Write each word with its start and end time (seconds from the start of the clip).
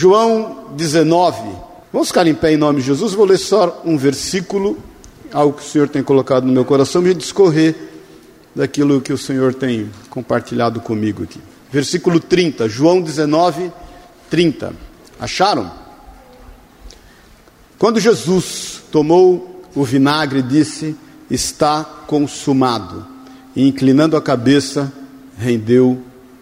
João 0.00 0.68
19. 0.78 1.42
Vamos 1.92 2.08
ficar 2.08 2.26
em 2.26 2.34
pé 2.34 2.54
em 2.54 2.56
nome 2.56 2.80
de 2.80 2.86
Jesus. 2.86 3.12
Vou 3.12 3.26
ler 3.26 3.36
só 3.36 3.82
um 3.84 3.98
versículo, 3.98 4.78
algo 5.30 5.58
que 5.58 5.62
o 5.62 5.68
Senhor 5.68 5.90
tem 5.90 6.02
colocado 6.02 6.46
no 6.46 6.52
meu 6.54 6.64
coração, 6.64 7.06
e 7.06 7.12
discorrer 7.12 7.76
daquilo 8.56 9.02
que 9.02 9.12
o 9.12 9.18
Senhor 9.18 9.52
tem 9.52 9.90
compartilhado 10.08 10.80
comigo 10.80 11.24
aqui. 11.24 11.38
Versículo 11.70 12.18
30, 12.18 12.66
João 12.66 13.02
19, 13.02 13.70
30. 14.30 14.72
Acharam? 15.20 15.70
Quando 17.78 18.00
Jesus 18.00 18.80
tomou 18.90 19.62
o 19.74 19.84
vinagre, 19.84 20.40
disse: 20.40 20.96
Está 21.30 21.84
consumado. 22.06 23.06
E 23.54 23.68
inclinando 23.68 24.16
a 24.16 24.22
cabeça, 24.22 24.90
rendeu 25.36 26.00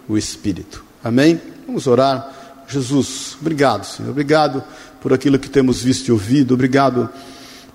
o 0.09 0.17
espírito. 0.17 0.85
Amém? 1.03 1.41
Vamos 1.67 1.89
orar. 1.89 2.38
Jesus, 2.69 3.37
obrigado, 3.41 3.85
Senhor. 3.85 4.11
Obrigado 4.11 4.63
por 5.01 5.13
aquilo 5.13 5.39
que 5.39 5.49
temos 5.49 5.83
visto 5.83 6.09
e 6.09 6.13
ouvido. 6.13 6.53
Obrigado 6.53 7.09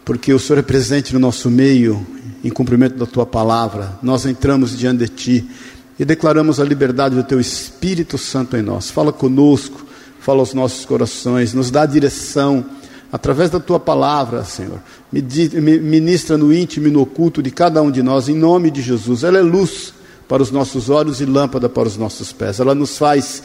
porque 0.06 0.34
o 0.34 0.40
Senhor 0.40 0.60
é 0.60 0.62
presente 0.62 1.14
no 1.14 1.20
nosso 1.20 1.50
meio, 1.50 2.06
em 2.44 2.50
cumprimento 2.50 2.96
da 2.98 3.06
tua 3.06 3.26
palavra. 3.26 3.98
Nós 4.04 4.26
entramos 4.26 4.78
diante 4.78 5.00
de 5.00 5.08
ti 5.10 5.50
e 5.98 6.06
declaramos 6.06 6.60
a 6.60 6.64
liberdade 6.64 7.16
do 7.16 7.24
teu 7.24 7.40
Espírito 7.40 8.18
Santo 8.18 8.56
em 8.56 8.62
nós. 8.62 8.92
Fala 8.92 9.12
conosco, 9.12 9.86
fala 10.20 10.40
aos 10.40 10.54
nossos 10.54 10.86
corações, 10.86 11.54
nos 11.54 11.72
dá 11.72 11.86
direção 11.86 12.64
através 13.12 13.50
da 13.50 13.60
tua 13.60 13.80
palavra, 13.80 14.44
Senhor. 14.44 14.80
Ministra 15.12 16.38
no 16.38 16.54
íntimo 16.54 16.88
e 16.88 16.92
no 16.92 17.02
oculto 17.02 17.42
de 17.42 17.50
cada 17.50 17.82
um 17.82 17.90
de 17.90 18.04
nós, 18.04 18.30
em 18.30 18.36
nome 18.36 18.70
de 18.70 18.82
Jesus. 18.82 19.24
Ela 19.24 19.40
é 19.40 19.42
luz 19.42 19.94
para 20.28 20.44
os 20.44 20.52
nossos 20.52 20.90
olhos 20.90 21.22
e 21.22 21.26
lâmpada 21.26 21.70
para 21.70 21.88
os 21.88 21.98
nossos 21.98 22.32
pés. 22.32 22.60
Ela 22.60 22.76
nos 22.76 22.98
faz 22.98 23.44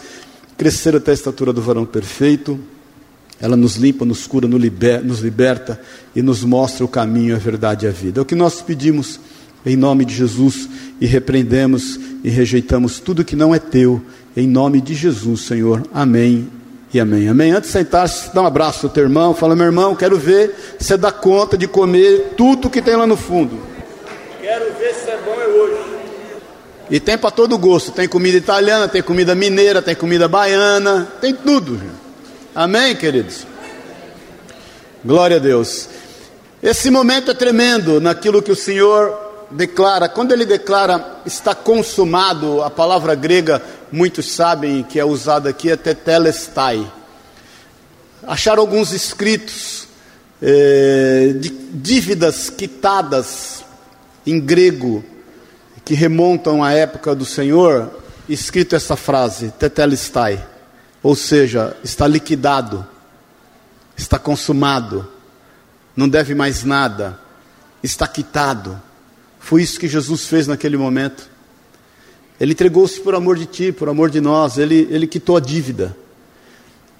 crescer 0.58 0.96
até 0.96 1.12
a 1.12 1.14
estatura 1.14 1.52
do 1.52 1.62
varão 1.62 1.86
perfeito. 1.86 2.58
Ela 3.40 3.56
nos 3.56 3.76
limpa, 3.76 4.04
nos 4.04 4.26
cura, 4.26 4.48
nos 4.48 5.20
liberta 5.20 5.80
e 6.14 6.20
nos 6.20 6.42
mostra 6.42 6.84
o 6.84 6.88
caminho, 6.88 7.36
a 7.36 7.38
verdade 7.38 7.86
e 7.86 7.88
a 7.88 7.92
vida. 7.92 8.20
É 8.20 8.22
o 8.22 8.26
que 8.26 8.34
nós 8.34 8.60
pedimos 8.60 9.20
em 9.64 9.76
nome 9.76 10.04
de 10.04 10.12
Jesus 10.12 10.68
e 11.00 11.06
repreendemos 11.06 11.98
e 12.24 12.28
rejeitamos 12.28 12.98
tudo 12.98 13.24
que 13.24 13.36
não 13.36 13.54
é 13.54 13.60
teu, 13.60 14.02
em 14.36 14.48
nome 14.48 14.80
de 14.80 14.94
Jesus, 14.94 15.42
Senhor. 15.42 15.86
Amém 15.94 16.48
e 16.92 16.98
amém. 16.98 17.28
Amém. 17.28 17.52
Antes 17.52 17.70
de 17.70 17.74
sentar-se, 17.74 18.34
dá 18.34 18.42
um 18.42 18.46
abraço 18.46 18.86
ao 18.86 18.92
teu 18.92 19.04
irmão, 19.04 19.32
fala, 19.34 19.54
meu 19.54 19.66
irmão, 19.66 19.94
quero 19.94 20.18
ver 20.18 20.52
você 20.76 20.96
dar 20.96 21.12
conta 21.12 21.56
de 21.56 21.68
comer 21.68 22.34
tudo 22.36 22.68
que 22.68 22.82
tem 22.82 22.96
lá 22.96 23.06
no 23.06 23.16
fundo. 23.16 23.56
Quero 24.40 24.64
ver 24.74 24.94
se 24.94 25.08
é 25.10 25.18
bom 25.24 25.40
é 25.40 25.46
hoje. 25.46 25.88
E 26.90 26.98
tem 26.98 27.18
para 27.18 27.30
todo 27.30 27.58
gosto. 27.58 27.92
Tem 27.92 28.08
comida 28.08 28.36
italiana, 28.36 28.88
tem 28.88 29.02
comida 29.02 29.34
mineira, 29.34 29.82
tem 29.82 29.94
comida 29.94 30.26
baiana, 30.26 31.06
tem 31.20 31.34
tudo. 31.34 31.80
Amém, 32.54 32.96
queridos? 32.96 33.46
Glória 35.04 35.36
a 35.36 35.40
Deus. 35.40 35.88
Esse 36.62 36.90
momento 36.90 37.30
é 37.30 37.34
tremendo 37.34 38.00
naquilo 38.00 38.42
que 38.42 38.50
o 38.50 38.56
Senhor 38.56 39.46
declara. 39.50 40.08
Quando 40.08 40.32
ele 40.32 40.44
declara 40.44 41.20
está 41.24 41.54
consumado, 41.54 42.62
a 42.62 42.70
palavra 42.70 43.14
grega, 43.14 43.62
muitos 43.92 44.32
sabem 44.32 44.82
que 44.82 44.98
é 44.98 45.04
usada 45.04 45.50
aqui, 45.50 45.70
é 45.70 45.76
tetelestai. 45.76 46.90
Acharam 48.26 48.62
alguns 48.62 48.92
escritos 48.92 49.86
eh, 50.42 51.34
de 51.38 51.48
dívidas 51.48 52.50
quitadas 52.50 53.64
em 54.26 54.40
grego 54.40 55.04
que 55.88 55.94
remontam 55.94 56.62
à 56.62 56.70
época 56.74 57.14
do 57.14 57.24
Senhor, 57.24 57.90
escrito 58.28 58.76
essa 58.76 58.94
frase, 58.94 59.50
tetelestai, 59.58 60.46
ou 61.02 61.16
seja, 61.16 61.74
está 61.82 62.06
liquidado, 62.06 62.86
está 63.96 64.18
consumado, 64.18 65.08
não 65.96 66.06
deve 66.06 66.34
mais 66.34 66.62
nada, 66.62 67.18
está 67.82 68.06
quitado. 68.06 68.78
Foi 69.40 69.62
isso 69.62 69.80
que 69.80 69.88
Jesus 69.88 70.26
fez 70.26 70.46
naquele 70.46 70.76
momento. 70.76 71.26
Ele 72.38 72.52
entregou-se 72.52 73.00
por 73.00 73.14
amor 73.14 73.38
de 73.38 73.46
ti, 73.46 73.72
por 73.72 73.88
amor 73.88 74.10
de 74.10 74.20
nós, 74.20 74.58
ele, 74.58 74.86
ele 74.90 75.06
quitou 75.06 75.38
a 75.38 75.40
dívida, 75.40 75.96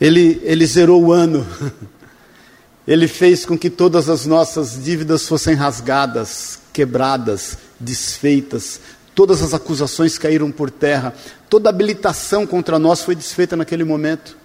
ele, 0.01 0.41
ele 0.43 0.65
zerou 0.65 1.05
o 1.05 1.12
ano, 1.12 1.47
ele 2.89 3.07
fez 3.07 3.45
com 3.45 3.59
que 3.59 3.69
todas 3.69 4.09
as 4.09 4.25
nossas 4.25 4.83
dívidas 4.83 5.29
fossem 5.29 5.55
rasgadas, 5.55 6.59
quebradas, 6.73 7.68
desfeitas, 7.78 8.81
todas 9.15 9.43
as 9.43 9.55
acusações 9.55 10.19
caíram 10.19 10.50
por 10.50 10.71
terra, 10.71 11.15
toda 11.49 11.69
habilitação 11.69 12.47
contra 12.47 12.78
nós 12.78 13.03
foi 13.03 13.15
desfeita 13.15 13.56
naquele 13.56 13.84
momento. 13.84 14.37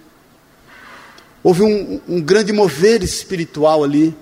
Houve 1.42 1.62
um, 1.62 2.00
um 2.08 2.20
grande 2.20 2.52
mover 2.52 3.02
espiritual 3.02 3.84
ali, 3.84 4.16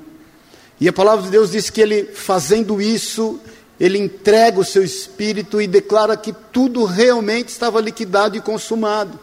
e 0.81 0.89
a 0.89 0.93
palavra 0.93 1.25
de 1.25 1.31
Deus 1.31 1.53
diz 1.53 1.71
que 1.71 1.81
ele, 1.81 2.05
fazendo 2.05 2.83
isso, 2.83 3.41
ele 3.79 3.99
entrega 3.99 4.61
o 4.61 4.65
seu 4.65 4.83
espírito 4.83 5.61
e 5.61 5.67
declara 5.67 6.17
que 6.17 6.33
tudo 6.53 6.85
realmente 6.85 7.49
estava 7.49 7.81
liquidado 7.81 8.37
e 8.37 8.41
consumado. 8.41 9.19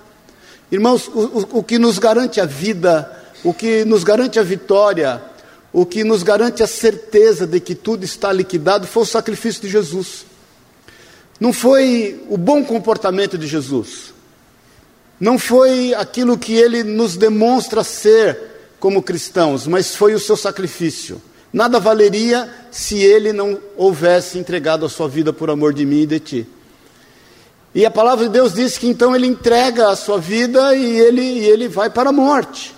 Irmãos, 0.72 1.08
o, 1.08 1.20
o, 1.20 1.60
o 1.60 1.64
que 1.64 1.80
nos 1.80 2.00
garante 2.00 2.40
a 2.40 2.46
vida, 2.46 3.12
o 3.44 3.54
que 3.54 3.84
nos 3.86 4.04
garante 4.04 4.40
a 4.40 4.44
vitória, 4.44 5.22
o 5.72 5.86
que 5.86 6.04
nos 6.04 6.24
garante 6.24 6.64
a 6.64 6.68
certeza 6.68 7.46
de 7.46 7.60
que 7.60 7.76
tudo 7.76 8.04
está 8.04 8.34
liquidado 8.34 8.88
foi 8.88 9.04
o 9.04 9.06
sacrifício 9.06 9.62
de 9.62 9.70
Jesus. 9.70 10.26
Não 11.40 11.54
foi 11.54 12.24
o 12.30 12.38
bom 12.38 12.64
comportamento 12.64 13.38
de 13.38 13.48
Jesus. 13.48 14.14
Não 15.20 15.38
foi 15.38 15.94
aquilo 15.94 16.38
que 16.38 16.54
ele 16.54 16.84
nos 16.84 17.16
demonstra 17.16 17.84
ser 17.84 18.38
como 18.80 19.04
cristãos, 19.04 19.68
mas 19.68 19.96
foi 19.96 20.14
o 20.14 20.20
seu 20.20 20.36
sacrifício. 20.36 21.22
Nada 21.52 21.80
valeria 21.80 22.50
se 22.72 22.98
ele 22.98 23.34
não 23.34 23.60
houvesse 23.76 24.38
entregado 24.38 24.86
a 24.86 24.90
sua 24.90 25.08
vida 25.08 25.34
por 25.34 25.50
amor 25.50 25.74
de 25.74 25.86
mim 25.86 26.02
e 26.02 26.06
de 26.06 26.20
ti. 26.20 26.48
E 27.74 27.86
a 27.86 27.92
palavra 27.92 28.26
de 28.26 28.32
Deus 28.32 28.54
diz 28.54 28.78
que 28.78 28.88
então 28.88 29.16
ele 29.16 29.28
entrega 29.28 29.90
a 29.90 29.96
sua 29.96 30.18
vida 30.20 30.76
e 30.76 31.00
ele, 31.00 31.22
e 31.22 31.48
ele 31.48 31.68
vai 31.68 31.90
para 31.90 32.10
a 32.10 32.14
morte. 32.14 32.76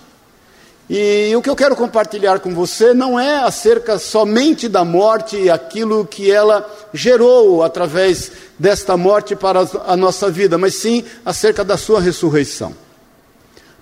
E 0.90 1.34
o 1.36 1.40
que 1.40 1.48
eu 1.48 1.56
quero 1.56 1.76
compartilhar 1.76 2.40
com 2.40 2.54
você 2.54 2.92
não 2.92 3.18
é 3.18 3.38
acerca 3.38 3.98
somente 3.98 4.68
da 4.68 4.84
morte 4.84 5.36
e 5.36 5.48
aquilo 5.48 6.04
que 6.04 6.30
ela 6.30 6.68
gerou 6.92 7.62
através 7.62 8.32
desta 8.58 8.96
morte 8.96 9.34
para 9.36 9.66
a 9.86 9.96
nossa 9.96 10.30
vida, 10.30 10.58
mas 10.58 10.74
sim 10.74 11.04
acerca 11.24 11.64
da 11.64 11.76
sua 11.76 12.00
ressurreição. 12.00 12.74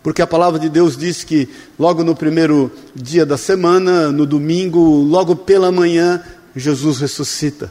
Porque 0.02 0.22
a 0.22 0.26
palavra 0.26 0.58
de 0.58 0.68
Deus 0.68 0.96
diz 0.96 1.24
que 1.24 1.48
logo 1.78 2.04
no 2.04 2.14
primeiro 2.14 2.70
dia 2.94 3.26
da 3.26 3.36
semana, 3.36 4.10
no 4.12 4.24
domingo, 4.24 4.80
logo 4.80 5.36
pela 5.36 5.72
manhã, 5.72 6.22
Jesus 6.54 6.98
ressuscita. 6.98 7.70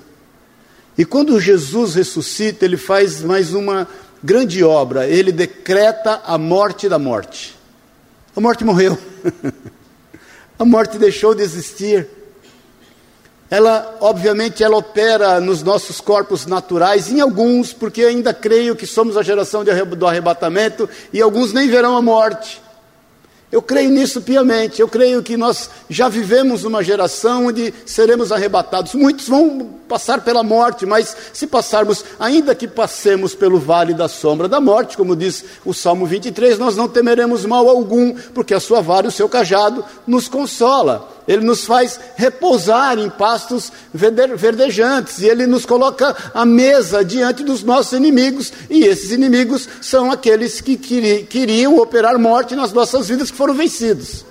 E 0.97 1.05
quando 1.05 1.39
Jesus 1.39 1.95
ressuscita, 1.95 2.65
ele 2.65 2.77
faz 2.77 3.21
mais 3.21 3.53
uma 3.53 3.87
grande 4.23 4.63
obra, 4.63 5.07
ele 5.07 5.31
decreta 5.31 6.21
a 6.25 6.37
morte 6.37 6.89
da 6.89 6.99
morte. 6.99 7.58
A 8.39 8.41
morte 8.41 8.63
morreu. 8.63 8.97
a 10.57 10.63
morte 10.63 10.97
deixou 10.97 11.35
de 11.35 11.43
existir. 11.43 12.07
Ela, 13.49 13.97
obviamente, 13.99 14.63
ela 14.63 14.77
opera 14.77 15.41
nos 15.41 15.61
nossos 15.61 15.99
corpos 15.99 16.45
naturais, 16.45 17.11
em 17.11 17.19
alguns, 17.19 17.73
porque 17.73 18.01
ainda 18.01 18.33
creio 18.33 18.77
que 18.77 18.87
somos 18.87 19.17
a 19.17 19.23
geração 19.23 19.65
do 19.65 20.07
arrebatamento, 20.07 20.87
e 21.11 21.21
alguns 21.21 21.51
nem 21.51 21.67
verão 21.67 21.97
a 21.97 22.01
morte. 22.01 22.61
Eu 23.51 23.63
creio 23.63 23.89
nisso 23.89 24.21
piamente. 24.21 24.79
Eu 24.79 24.87
creio 24.87 25.23
que 25.23 25.35
nós 25.35 25.69
já 25.89 26.07
vivemos 26.07 26.63
uma 26.65 26.83
geração 26.83 27.47
onde 27.47 27.73
seremos 27.85 28.31
arrebatados. 28.31 28.93
Muitos 28.93 29.27
vão 29.27 29.79
passar 29.87 30.21
pela 30.21 30.43
morte, 30.43 30.85
mas 30.85 31.17
se 31.33 31.47
passarmos, 31.47 32.05
ainda 32.19 32.53
que 32.53 32.67
passemos 32.67 33.33
pelo 33.33 33.57
vale 33.59 33.93
da 33.95 34.07
sombra 34.07 34.47
da 34.47 34.61
morte, 34.61 34.95
como 34.95 35.15
diz 35.15 35.43
o 35.65 35.73
Salmo 35.73 36.05
23, 36.05 36.59
nós 36.59 36.75
não 36.75 36.87
temeremos 36.87 37.43
mal 37.43 37.67
algum, 37.67 38.13
porque 38.35 38.53
a 38.53 38.59
sua 38.59 38.81
vara 38.81 39.07
e 39.07 39.09
o 39.09 39.11
seu 39.11 39.27
cajado 39.27 39.83
nos 40.05 40.27
consola. 40.27 41.09
Ele 41.29 41.45
nos 41.45 41.63
faz 41.63 41.99
repousar 42.15 42.97
em 42.97 43.07
pastos 43.07 43.71
verdejantes, 43.93 45.19
e 45.19 45.27
Ele 45.27 45.45
nos 45.45 45.63
coloca 45.63 46.15
à 46.33 46.43
mesa 46.43 47.05
diante 47.05 47.43
dos 47.43 47.61
nossos 47.61 47.93
inimigos, 47.93 48.51
e 48.67 48.83
esses 48.83 49.11
inimigos 49.11 49.69
são 49.79 50.11
aqueles 50.11 50.59
que 50.59 50.75
queriam 50.75 51.77
operar 51.77 52.17
morte 52.17 52.55
nas 52.55 52.73
nossas 52.73 53.07
vidas, 53.07 53.29
que 53.29 53.37
foram 53.37 53.53
vencidos. 53.53 54.25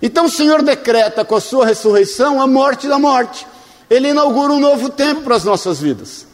Então 0.00 0.24
o 0.24 0.30
Senhor 0.30 0.62
decreta 0.62 1.26
com 1.26 1.36
a 1.36 1.40
sua 1.42 1.66
ressurreição 1.66 2.40
a 2.40 2.46
morte 2.46 2.88
da 2.88 2.98
morte. 2.98 3.46
Ele 3.90 4.08
inaugura 4.08 4.54
um 4.54 4.60
novo 4.60 4.88
tempo 4.88 5.20
para 5.20 5.36
as 5.36 5.44
nossas 5.44 5.78
vidas. 5.78 6.26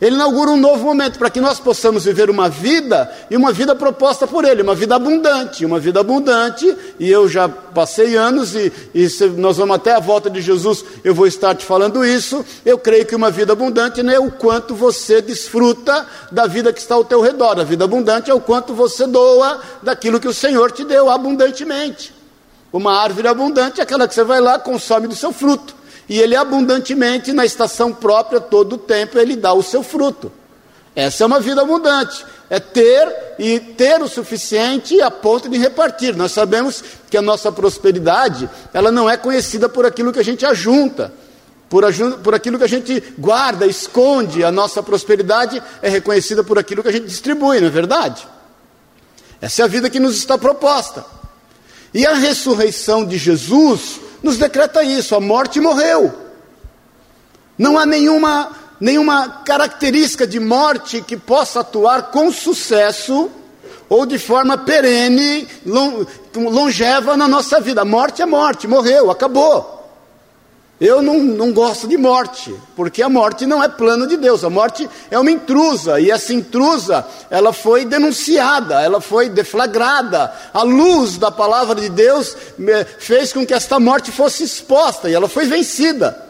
Ele 0.00 0.14
inaugura 0.14 0.50
um 0.52 0.56
novo 0.56 0.84
momento 0.84 1.18
para 1.18 1.28
que 1.28 1.40
nós 1.40 1.58
possamos 1.58 2.04
viver 2.04 2.30
uma 2.30 2.48
vida 2.48 3.10
e 3.28 3.36
uma 3.36 3.52
vida 3.52 3.74
proposta 3.74 4.28
por 4.28 4.44
Ele, 4.44 4.62
uma 4.62 4.74
vida 4.74 4.94
abundante, 4.94 5.64
uma 5.64 5.80
vida 5.80 5.98
abundante. 5.98 6.72
E 7.00 7.10
eu 7.10 7.28
já 7.28 7.48
passei 7.48 8.14
anos 8.14 8.54
e, 8.54 8.72
e 8.94 9.08
nós 9.36 9.56
vamos 9.56 9.74
até 9.74 9.94
a 9.94 9.98
volta 9.98 10.30
de 10.30 10.40
Jesus, 10.40 10.84
eu 11.02 11.12
vou 11.12 11.26
estar 11.26 11.52
te 11.56 11.64
falando 11.66 12.04
isso. 12.04 12.44
Eu 12.64 12.78
creio 12.78 13.06
que 13.06 13.16
uma 13.16 13.28
vida 13.28 13.52
abundante 13.52 14.00
não 14.00 14.12
é 14.12 14.20
o 14.20 14.30
quanto 14.30 14.72
você 14.72 15.20
desfruta 15.20 16.06
da 16.30 16.46
vida 16.46 16.72
que 16.72 16.78
está 16.78 16.94
ao 16.94 17.04
teu 17.04 17.20
redor. 17.20 17.58
A 17.58 17.64
vida 17.64 17.84
abundante 17.84 18.30
é 18.30 18.34
o 18.34 18.40
quanto 18.40 18.74
você 18.74 19.04
doa 19.04 19.60
daquilo 19.82 20.20
que 20.20 20.28
o 20.28 20.34
Senhor 20.34 20.70
te 20.70 20.84
deu 20.84 21.10
abundantemente. 21.10 22.14
Uma 22.72 23.02
árvore 23.02 23.26
abundante 23.26 23.80
é 23.80 23.82
aquela 23.82 24.06
que 24.06 24.14
você 24.14 24.22
vai 24.22 24.40
lá 24.40 24.60
consome 24.60 25.08
do 25.08 25.16
seu 25.16 25.32
fruto 25.32 25.77
e 26.08 26.18
ele 26.18 26.34
abundantemente, 26.34 27.32
na 27.32 27.44
estação 27.44 27.92
própria, 27.92 28.40
todo 28.40 28.74
o 28.74 28.78
tempo, 28.78 29.18
ele 29.18 29.36
dá 29.36 29.52
o 29.52 29.62
seu 29.62 29.82
fruto. 29.82 30.32
Essa 30.96 31.22
é 31.22 31.26
uma 31.26 31.38
vida 31.38 31.60
abundante. 31.60 32.24
É 32.48 32.58
ter 32.58 33.34
e 33.38 33.60
ter 33.60 34.02
o 34.02 34.08
suficiente 34.08 35.00
a 35.02 35.10
ponto 35.10 35.48
de 35.48 35.58
repartir. 35.58 36.16
Nós 36.16 36.32
sabemos 36.32 36.82
que 37.10 37.16
a 37.16 37.22
nossa 37.22 37.52
prosperidade, 37.52 38.48
ela 38.72 38.90
não 38.90 39.08
é 39.08 39.16
conhecida 39.16 39.68
por 39.68 39.84
aquilo 39.84 40.12
que 40.12 40.18
a 40.18 40.24
gente 40.24 40.46
ajunta, 40.46 41.12
por, 41.68 41.84
por 42.24 42.34
aquilo 42.34 42.56
que 42.56 42.64
a 42.64 42.68
gente 42.68 43.00
guarda, 43.18 43.66
esconde. 43.66 44.42
A 44.42 44.50
nossa 44.50 44.82
prosperidade 44.82 45.62
é 45.82 45.90
reconhecida 45.90 46.42
por 46.42 46.58
aquilo 46.58 46.82
que 46.82 46.88
a 46.88 46.92
gente 46.92 47.06
distribui, 47.06 47.60
não 47.60 47.68
é 47.68 47.70
verdade? 47.70 48.26
Essa 49.42 49.62
é 49.62 49.64
a 49.66 49.68
vida 49.68 49.90
que 49.90 50.00
nos 50.00 50.16
está 50.16 50.38
proposta. 50.38 51.04
E 51.92 52.06
a 52.06 52.14
ressurreição 52.14 53.04
de 53.04 53.18
Jesus 53.18 54.00
nos 54.22 54.36
decreta 54.36 54.82
isso: 54.82 55.14
a 55.14 55.20
morte 55.20 55.60
morreu. 55.60 56.12
Não 57.56 57.78
há 57.78 57.84
nenhuma, 57.84 58.50
nenhuma 58.80 59.42
característica 59.44 60.26
de 60.26 60.38
morte 60.38 61.02
que 61.02 61.16
possa 61.16 61.60
atuar 61.60 62.10
com 62.10 62.30
sucesso 62.30 63.30
ou 63.88 64.04
de 64.04 64.18
forma 64.18 64.58
perene, 64.58 65.48
longeva 66.34 67.16
na 67.16 67.26
nossa 67.26 67.58
vida. 67.58 67.80
A 67.80 67.86
morte 67.86 68.20
é 68.20 68.26
morte, 68.26 68.68
morreu, 68.68 69.10
acabou. 69.10 69.77
Eu 70.80 71.02
não, 71.02 71.18
não 71.18 71.52
gosto 71.52 71.88
de 71.88 71.96
morte, 71.96 72.54
porque 72.76 73.02
a 73.02 73.08
morte 73.08 73.44
não 73.46 73.62
é 73.62 73.68
plano 73.68 74.06
de 74.06 74.16
Deus, 74.16 74.44
a 74.44 74.50
morte 74.50 74.88
é 75.10 75.18
uma 75.18 75.30
intrusa, 75.30 75.98
e 75.98 76.08
essa 76.08 76.32
intrusa, 76.32 77.04
ela 77.28 77.52
foi 77.52 77.84
denunciada, 77.84 78.80
ela 78.80 79.00
foi 79.00 79.28
deflagrada, 79.28 80.32
a 80.54 80.62
luz 80.62 81.18
da 81.18 81.32
palavra 81.32 81.80
de 81.80 81.88
Deus 81.88 82.36
fez 83.00 83.32
com 83.32 83.44
que 83.44 83.54
esta 83.54 83.80
morte 83.80 84.12
fosse 84.12 84.44
exposta, 84.44 85.10
e 85.10 85.14
ela 85.14 85.28
foi 85.28 85.46
vencida. 85.46 86.27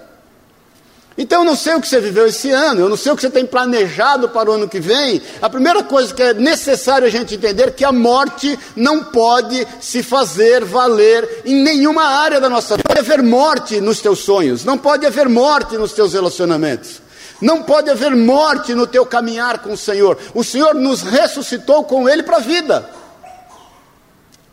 Então 1.20 1.40
eu 1.40 1.44
não 1.44 1.56
sei 1.56 1.74
o 1.74 1.80
que 1.80 1.88
você 1.88 1.98
viveu 1.98 2.28
esse 2.28 2.52
ano, 2.52 2.82
eu 2.82 2.88
não 2.88 2.96
sei 2.96 3.10
o 3.10 3.16
que 3.16 3.22
você 3.22 3.28
tem 3.28 3.44
planejado 3.44 4.28
para 4.28 4.48
o 4.48 4.52
ano 4.52 4.68
que 4.68 4.78
vem. 4.78 5.20
A 5.42 5.50
primeira 5.50 5.82
coisa 5.82 6.14
que 6.14 6.22
é 6.22 6.32
necessário 6.32 7.08
a 7.08 7.10
gente 7.10 7.34
entender 7.34 7.64
é 7.64 7.70
que 7.72 7.84
a 7.84 7.90
morte 7.90 8.56
não 8.76 9.02
pode 9.02 9.66
se 9.80 10.00
fazer 10.00 10.64
valer 10.64 11.42
em 11.44 11.56
nenhuma 11.56 12.04
área 12.04 12.40
da 12.40 12.48
nossa 12.48 12.76
vida. 12.76 12.88
Não 12.88 12.94
pode 12.94 13.12
haver 13.12 13.22
morte 13.24 13.80
nos 13.80 14.00
teus 14.00 14.20
sonhos, 14.20 14.64
não 14.64 14.78
pode 14.78 15.04
haver 15.04 15.28
morte 15.28 15.76
nos 15.76 15.92
teus 15.92 16.12
relacionamentos. 16.12 17.02
Não 17.40 17.64
pode 17.64 17.90
haver 17.90 18.14
morte 18.14 18.72
no 18.72 18.86
teu 18.86 19.04
caminhar 19.04 19.58
com 19.58 19.72
o 19.72 19.76
Senhor. 19.76 20.16
O 20.34 20.44
Senhor 20.44 20.74
nos 20.74 21.02
ressuscitou 21.02 21.82
com 21.82 22.08
Ele 22.08 22.22
para 22.22 22.36
a 22.36 22.40
vida. 22.40 22.88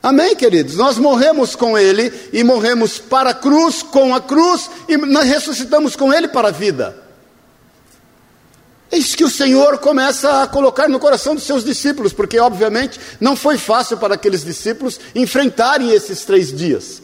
Amém, 0.06 0.36
queridos? 0.36 0.76
Nós 0.76 1.00
morremos 1.00 1.56
com 1.56 1.76
Ele 1.76 2.14
e 2.32 2.44
morremos 2.44 3.00
para 3.00 3.32
a 3.32 3.34
cruz, 3.34 3.82
com 3.82 4.14
a 4.14 4.22
cruz, 4.22 4.70
e 4.88 4.96
nós 4.98 5.26
ressuscitamos 5.26 5.96
com 5.96 6.14
Ele 6.14 6.28
para 6.28 6.50
a 6.50 6.52
vida. 6.52 6.96
É 8.92 8.98
isso 8.98 9.18
que 9.18 9.24
o 9.24 9.30
Senhor 9.32 9.80
começa 9.80 10.44
a 10.44 10.48
colocar 10.48 10.88
no 10.88 11.00
coração 11.00 11.34
dos 11.34 11.44
seus 11.44 11.66
discípulos, 11.66 12.14
porque 12.14 12.38
obviamente 12.38 13.00
não 13.20 13.36
foi 13.36 13.58
fácil 13.58 13.98
para 13.98 14.14
aqueles 14.14 14.46
discípulos 14.46 15.00
enfrentarem 15.16 15.90
esses 15.90 16.24
três 16.24 16.56
dias. 16.56 17.02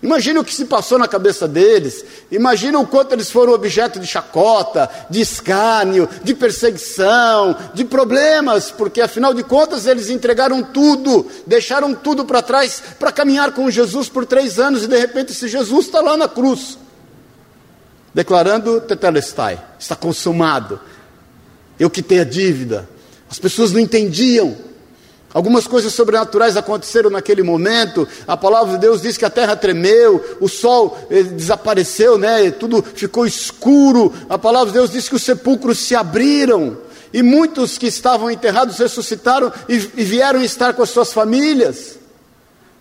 Imagina 0.00 0.38
o 0.38 0.44
que 0.44 0.54
se 0.54 0.64
passou 0.66 0.96
na 0.96 1.08
cabeça 1.08 1.48
deles, 1.48 2.04
imagina 2.30 2.78
o 2.78 2.86
quanto 2.86 3.12
eles 3.12 3.32
foram 3.32 3.52
objeto 3.52 3.98
de 3.98 4.06
chacota, 4.06 4.88
de 5.10 5.20
escárnio, 5.20 6.08
de 6.22 6.34
perseguição, 6.34 7.56
de 7.74 7.84
problemas, 7.84 8.70
porque 8.70 9.00
afinal 9.00 9.34
de 9.34 9.42
contas 9.42 9.86
eles 9.86 10.08
entregaram 10.08 10.62
tudo, 10.62 11.26
deixaram 11.44 11.94
tudo 11.94 12.24
para 12.24 12.40
trás 12.40 12.80
para 12.96 13.10
caminhar 13.10 13.50
com 13.52 13.68
Jesus 13.68 14.08
por 14.08 14.24
três 14.24 14.60
anos 14.60 14.84
e 14.84 14.86
de 14.86 14.96
repente 14.96 15.32
esse 15.32 15.48
Jesus 15.48 15.86
está 15.86 16.00
lá 16.00 16.16
na 16.16 16.28
cruz, 16.28 16.78
declarando 18.14 18.80
tetelestai, 18.80 19.60
está 19.80 19.96
consumado, 19.96 20.80
eu 21.76 21.90
quitei 21.90 22.20
a 22.20 22.24
dívida. 22.24 22.88
As 23.28 23.38
pessoas 23.38 23.72
não 23.72 23.80
entendiam, 23.80 24.56
Algumas 25.32 25.66
coisas 25.66 25.92
sobrenaturais 25.92 26.56
aconteceram 26.56 27.10
naquele 27.10 27.42
momento. 27.42 28.08
A 28.26 28.36
palavra 28.36 28.74
de 28.74 28.80
Deus 28.80 29.02
diz 29.02 29.18
que 29.18 29.26
a 29.26 29.30
terra 29.30 29.54
tremeu, 29.54 30.24
o 30.40 30.48
sol 30.48 30.96
eh, 31.10 31.22
desapareceu, 31.22 32.16
né? 32.16 32.50
Tudo 32.50 32.82
ficou 32.82 33.26
escuro. 33.26 34.12
A 34.28 34.38
palavra 34.38 34.68
de 34.68 34.78
Deus 34.78 34.90
diz 34.90 35.08
que 35.08 35.16
os 35.16 35.22
sepulcros 35.22 35.78
se 35.78 35.94
abriram 35.94 36.78
e 37.12 37.22
muitos 37.22 37.76
que 37.76 37.86
estavam 37.86 38.30
enterrados 38.30 38.78
ressuscitaram 38.78 39.52
e, 39.68 39.76
vieram 39.76 40.42
estar 40.42 40.72
com 40.72 40.82
as 40.82 40.90
suas 40.90 41.12
famílias. 41.12 41.98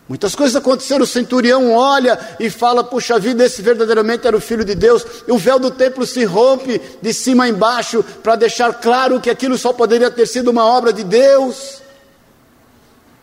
Muitas 0.08 0.34
coisas 0.34 0.56
aconteceram. 0.56 1.04
O 1.04 1.08
centurião 1.08 1.74
olha 1.74 2.18
e 2.40 2.50
fala: 2.50 2.82
Puxa 2.82 3.20
vida, 3.20 3.44
esse 3.44 3.62
verdadeiramente 3.62 4.26
era 4.26 4.38
o 4.38 4.42
filho 4.42 4.64
de 4.64 4.74
Deus. 4.74 5.06
E 5.28 5.32
o 5.34 5.38
véu 5.38 5.60
do 5.60 5.70
templo 5.70 6.06
se 6.06 6.24
rompe 6.24 6.82
de 7.02 7.14
cima 7.14 7.44
a 7.44 7.50
embaixo 7.50 8.04
para 8.24 8.38
deixar 8.38 8.74
claro 8.76 9.20
que 9.20 9.30
aquilo 9.30 9.58
só 9.58 9.74
poderia 9.74 10.10
ter 10.10 10.26
sido 10.26 10.50
uma 10.50 10.66
obra 10.66 10.94
de 10.94 11.04
Deus. 11.04 11.86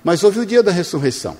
Mas 0.05 0.23
houve 0.23 0.41
o 0.41 0.47
dia 0.47 0.63
da 0.63 0.71
ressurreição. 0.71 1.37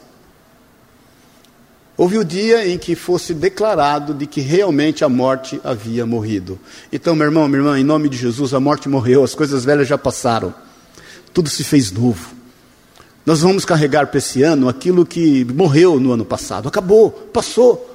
Houve 1.97 2.19
o 2.19 2.25
dia 2.25 2.67
em 2.67 2.77
que 2.77 2.97
fosse 2.97 3.33
declarado 3.33 4.13
de 4.13 4.27
que 4.27 4.41
realmente 4.41 5.05
a 5.05 5.09
morte 5.09 5.61
havia 5.63 6.05
morrido. 6.05 6.59
Então, 6.93 7.15
meu 7.15 7.27
irmão, 7.27 7.47
minha 7.47 7.61
irmã, 7.61 7.79
em 7.79 7.85
nome 7.85 8.09
de 8.09 8.17
Jesus, 8.17 8.53
a 8.53 8.59
morte 8.59 8.89
morreu, 8.89 9.23
as 9.23 9.35
coisas 9.35 9.65
velhas 9.65 9.87
já 9.87 9.97
passaram, 9.97 10.53
tudo 11.33 11.49
se 11.49 11.63
fez 11.63 11.93
novo. 11.93 12.35
Nós 13.25 13.43
vamos 13.43 13.65
carregar 13.65 14.09
para 14.09 14.19
esse 14.19 14.43
ano 14.43 14.69
aquilo 14.69 15.07
que 15.07 15.45
morreu 15.45 16.01
no 16.01 16.13
ano 16.13 16.25
passado, 16.25 16.69
acabou, 16.69 17.11
passou. 17.11 17.94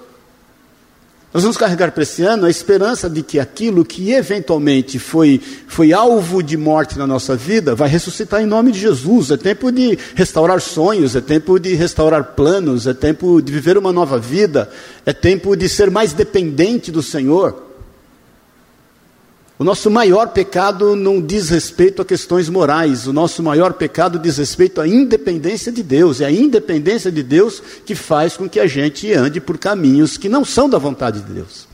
Nós 1.32 1.44
vamos 1.44 1.58
carregar 1.58 1.92
para 1.92 2.02
esse 2.02 2.24
ano 2.24 2.48
a 2.48 2.50
esperança 2.50 3.08
de 3.08 3.22
que 3.22 3.40
aquilo 3.40 3.86
que 3.86 4.12
eventualmente 4.12 4.98
foi, 4.98 5.40
foi 5.68 5.94
alvo 5.94 6.42
de 6.42 6.58
morte 6.58 6.98
na 6.98 7.06
nossa 7.06 7.36
vida 7.36 7.76
vai 7.76 7.88
ressuscitar 7.88 8.42
em 8.42 8.48
nome 8.48 8.72
de 8.72 8.80
Jesus. 8.80 9.30
É 9.30 9.38
tempo 9.38 9.72
de 9.72 9.96
restaurar 10.16 10.60
sonhos, 10.60 11.16
é 11.16 11.22
tempo 11.22 11.60
de 11.60 11.76
restaurar 11.76 12.34
planos, 12.34 12.88
é 12.88 12.96
tempo 12.96 13.40
de 13.44 13.52
viver 13.52 13.78
uma 13.78 13.94
nova 13.94 14.18
vida, 14.18 14.72
é 15.06 15.14
tempo 15.14 15.56
de 15.56 15.70
ser 15.70 15.92
mais 15.92 16.14
dependente 16.14 16.92
do 16.92 17.04
Senhor. 17.04 17.69
O 19.60 19.64
nosso 19.66 19.92
maior 19.92 20.30
pecado 20.30 20.96
não 20.96 21.22
diz 21.22 21.50
respeito 21.50 22.02
a 22.02 22.06
questões 22.06 22.48
morais, 22.48 23.08
o 23.08 23.12
nosso 23.12 23.44
maior 23.44 23.74
pecado 23.74 24.18
diz 24.18 24.38
respeito 24.38 24.80
à 24.80 24.88
independência 24.88 25.70
de 25.70 25.84
Deus. 25.84 26.22
É 26.22 26.26
a 26.28 26.32
independência 26.32 27.12
de 27.12 27.22
Deus 27.22 27.62
que 27.86 27.94
faz 27.94 28.38
com 28.38 28.48
que 28.48 28.58
a 28.58 28.66
gente 28.66 29.12
ande 29.12 29.42
por 29.42 29.58
caminhos 29.58 30.16
que 30.16 30.30
não 30.30 30.46
são 30.46 30.70
da 30.70 30.78
vontade 30.78 31.20
de 31.20 31.34
Deus. 31.34 31.68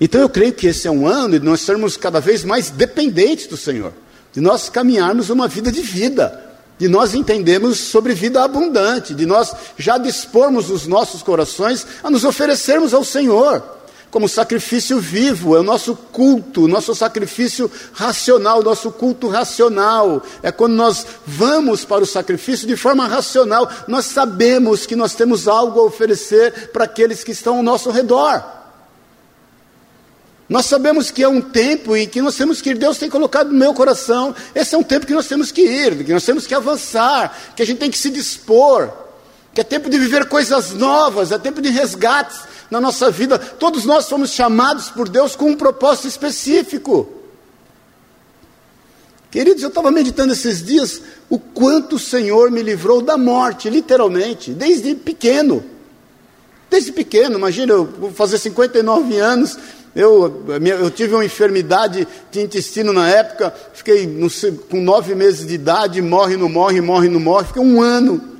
Então 0.00 0.20
eu 0.20 0.28
creio 0.28 0.52
que 0.52 0.66
esse 0.66 0.88
é 0.88 0.90
um 0.90 1.06
ano 1.06 1.38
de 1.38 1.44
nós 1.44 1.60
sermos 1.60 1.96
cada 1.96 2.18
vez 2.18 2.42
mais 2.42 2.68
dependentes 2.68 3.46
do 3.46 3.56
Senhor, 3.56 3.92
de 4.32 4.40
nós 4.40 4.68
caminharmos 4.68 5.30
uma 5.30 5.46
vida 5.46 5.70
de 5.70 5.82
vida, 5.82 6.52
de 6.80 6.88
nós 6.88 7.14
entendermos 7.14 7.78
sobre 7.78 8.12
vida 8.12 8.42
abundante, 8.42 9.14
de 9.14 9.24
nós 9.24 9.54
já 9.76 9.98
dispormos 9.98 10.68
os 10.68 10.88
nossos 10.88 11.22
corações 11.22 11.86
a 12.02 12.10
nos 12.10 12.24
oferecermos 12.24 12.92
ao 12.92 13.04
Senhor 13.04 13.77
como 14.10 14.28
sacrifício 14.28 14.98
vivo, 14.98 15.54
é 15.54 15.60
o 15.60 15.62
nosso 15.62 15.94
culto, 15.94 16.64
o 16.64 16.68
nosso 16.68 16.94
sacrifício 16.94 17.70
racional, 17.92 18.60
o 18.60 18.64
nosso 18.64 18.90
culto 18.90 19.28
racional. 19.28 20.22
É 20.42 20.50
quando 20.50 20.74
nós 20.74 21.06
vamos 21.26 21.84
para 21.84 22.02
o 22.02 22.06
sacrifício 22.06 22.66
de 22.66 22.76
forma 22.76 23.06
racional, 23.06 23.70
nós 23.86 24.06
sabemos 24.06 24.86
que 24.86 24.96
nós 24.96 25.14
temos 25.14 25.46
algo 25.46 25.80
a 25.80 25.84
oferecer 25.84 26.70
para 26.72 26.84
aqueles 26.84 27.22
que 27.22 27.32
estão 27.32 27.56
ao 27.56 27.62
nosso 27.62 27.90
redor. 27.90 28.42
Nós 30.48 30.64
sabemos 30.64 31.10
que 31.10 31.22
é 31.22 31.28
um 31.28 31.42
tempo 31.42 31.94
em 31.94 32.08
que 32.08 32.22
nós 32.22 32.34
temos 32.34 32.62
que 32.62 32.70
ir, 32.70 32.78
Deus 32.78 32.96
tem 32.96 33.10
colocado 33.10 33.48
no 33.48 33.58
meu 33.58 33.74
coração, 33.74 34.34
esse 34.54 34.74
é 34.74 34.78
um 34.78 34.82
tempo 34.82 35.06
que 35.06 35.12
nós 35.12 35.28
temos 35.28 35.52
que 35.52 35.60
ir, 35.60 36.04
que 36.04 36.12
nós 36.12 36.24
temos 36.24 36.46
que 36.46 36.54
avançar, 36.54 37.52
que 37.54 37.62
a 37.62 37.66
gente 37.66 37.78
tem 37.78 37.90
que 37.90 37.98
se 37.98 38.08
dispor, 38.08 38.90
que 39.58 39.62
é 39.62 39.64
tempo 39.64 39.90
de 39.90 39.98
viver 39.98 40.26
coisas 40.26 40.72
novas, 40.72 41.32
é 41.32 41.38
tempo 41.38 41.60
de 41.60 41.68
resgates, 41.68 42.42
na 42.70 42.80
nossa 42.80 43.10
vida. 43.10 43.36
Todos 43.40 43.84
nós 43.84 44.08
fomos 44.08 44.30
chamados 44.30 44.88
por 44.88 45.08
Deus 45.08 45.34
com 45.34 45.46
um 45.46 45.56
propósito 45.56 46.06
específico. 46.06 47.08
Queridos, 49.32 49.64
eu 49.64 49.68
estava 49.68 49.90
meditando 49.90 50.32
esses 50.32 50.64
dias 50.64 51.02
o 51.28 51.40
quanto 51.40 51.96
o 51.96 51.98
Senhor 51.98 52.52
me 52.52 52.62
livrou 52.62 53.02
da 53.02 53.18
morte, 53.18 53.68
literalmente, 53.68 54.52
desde 54.52 54.94
pequeno. 54.94 55.64
Desde 56.70 56.92
pequeno, 56.92 57.36
imagina, 57.36 57.72
eu 57.72 57.84
vou 57.84 58.12
fazer 58.12 58.38
59 58.38 59.18
anos 59.18 59.58
Eu, 59.92 60.44
eu 60.80 60.88
tive 60.88 61.16
uma 61.16 61.24
enfermidade 61.24 62.06
de 62.30 62.40
intestino 62.40 62.92
na 62.92 63.08
época, 63.08 63.52
fiquei 63.74 64.06
com 64.70 64.80
nove 64.80 65.16
meses 65.16 65.44
de 65.44 65.54
idade, 65.54 66.00
morre, 66.00 66.36
não 66.36 66.48
morre, 66.48 66.80
morre, 66.80 67.08
não 67.08 67.18
morre, 67.18 67.46
fiquei 67.46 67.62
um 67.62 67.82
ano. 67.82 68.37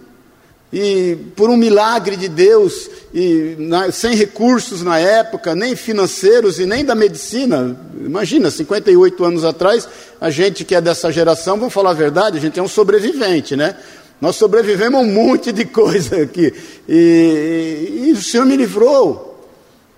E 0.72 1.16
por 1.34 1.48
um 1.48 1.56
milagre 1.56 2.14
de 2.14 2.28
Deus, 2.28 2.90
e 3.14 3.56
na, 3.58 3.90
sem 3.90 4.14
recursos 4.14 4.82
na 4.82 4.98
época, 4.98 5.54
nem 5.54 5.74
financeiros 5.74 6.58
e 6.58 6.66
nem 6.66 6.84
da 6.84 6.94
medicina, 6.94 7.74
imagina, 8.04 8.50
58 8.50 9.24
anos 9.24 9.44
atrás, 9.44 9.88
a 10.20 10.30
gente 10.30 10.66
que 10.66 10.74
é 10.74 10.80
dessa 10.80 11.10
geração, 11.10 11.56
vamos 11.56 11.72
falar 11.72 11.90
a 11.90 11.94
verdade, 11.94 12.36
a 12.36 12.40
gente 12.40 12.60
é 12.60 12.62
um 12.62 12.68
sobrevivente, 12.68 13.56
né? 13.56 13.76
Nós 14.20 14.36
sobrevivemos 14.36 15.00
a 15.00 15.02
um 15.02 15.06
monte 15.06 15.52
de 15.52 15.64
coisa 15.66 16.22
aqui. 16.22 16.52
E, 16.86 18.02
e, 18.04 18.08
e, 18.08 18.12
o 18.12 18.22
Senhor 18.22 18.44
me 18.44 18.56
livrou. 18.56 19.26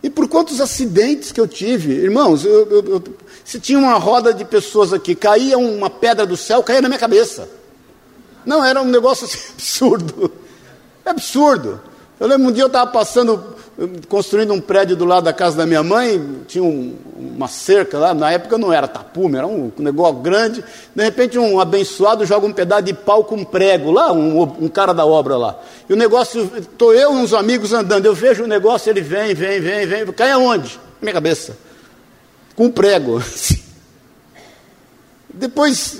E 0.02 0.08
por 0.08 0.28
quantos 0.28 0.60
acidentes 0.60 1.32
que 1.32 1.40
eu 1.40 1.48
tive, 1.48 1.92
irmãos, 1.92 2.44
eu, 2.44 2.70
eu, 2.70 2.84
eu, 2.86 3.04
se 3.44 3.58
tinha 3.58 3.78
uma 3.78 3.94
roda 3.94 4.32
de 4.32 4.44
pessoas 4.44 4.92
aqui, 4.92 5.14
caía 5.14 5.58
uma 5.58 5.90
pedra 5.90 6.24
do 6.24 6.36
céu, 6.36 6.62
caía 6.62 6.80
na 6.80 6.88
minha 6.88 6.98
cabeça. 6.98 7.48
Não, 8.46 8.64
era 8.64 8.80
um 8.80 8.86
negócio 8.86 9.26
assim, 9.26 9.38
absurdo. 9.52 10.32
É 11.04 11.10
absurdo. 11.10 11.80
Eu 12.20 12.26
lembro 12.26 12.48
um 12.48 12.52
dia 12.52 12.64
eu 12.64 12.66
estava 12.66 12.90
passando, 12.90 13.42
construindo 14.06 14.52
um 14.52 14.60
prédio 14.60 14.94
do 14.94 15.06
lado 15.06 15.24
da 15.24 15.32
casa 15.32 15.56
da 15.56 15.64
minha 15.64 15.82
mãe, 15.82 16.42
tinha 16.46 16.62
um, 16.62 16.94
uma 17.16 17.48
cerca 17.48 17.98
lá, 17.98 18.12
na 18.12 18.30
época 18.30 18.58
não 18.58 18.70
era 18.70 18.86
tapume, 18.86 19.38
era 19.38 19.46
um 19.46 19.72
negócio 19.78 20.16
grande. 20.16 20.62
De 20.94 21.02
repente 21.02 21.38
um 21.38 21.58
abençoado 21.58 22.26
joga 22.26 22.46
um 22.46 22.52
pedaço 22.52 22.82
de 22.82 22.92
pau 22.92 23.24
com 23.24 23.42
prego 23.42 23.90
lá, 23.90 24.12
um, 24.12 24.42
um 24.42 24.68
cara 24.68 24.92
da 24.92 25.06
obra 25.06 25.38
lá. 25.38 25.58
E 25.88 25.94
o 25.94 25.96
negócio, 25.96 26.50
estou 26.58 26.92
eu 26.92 27.14
e 27.14 27.16
uns 27.16 27.32
amigos 27.32 27.72
andando, 27.72 28.04
eu 28.04 28.14
vejo 28.14 28.44
o 28.44 28.46
negócio, 28.46 28.90
ele 28.90 29.00
vem, 29.00 29.34
vem, 29.34 29.58
vem, 29.58 29.86
vem, 29.86 30.06
cai 30.08 30.30
aonde? 30.30 30.78
Na 31.00 31.06
minha 31.06 31.14
cabeça. 31.14 31.56
Com 32.54 32.70
prego. 32.70 33.22
Depois, 35.32 35.98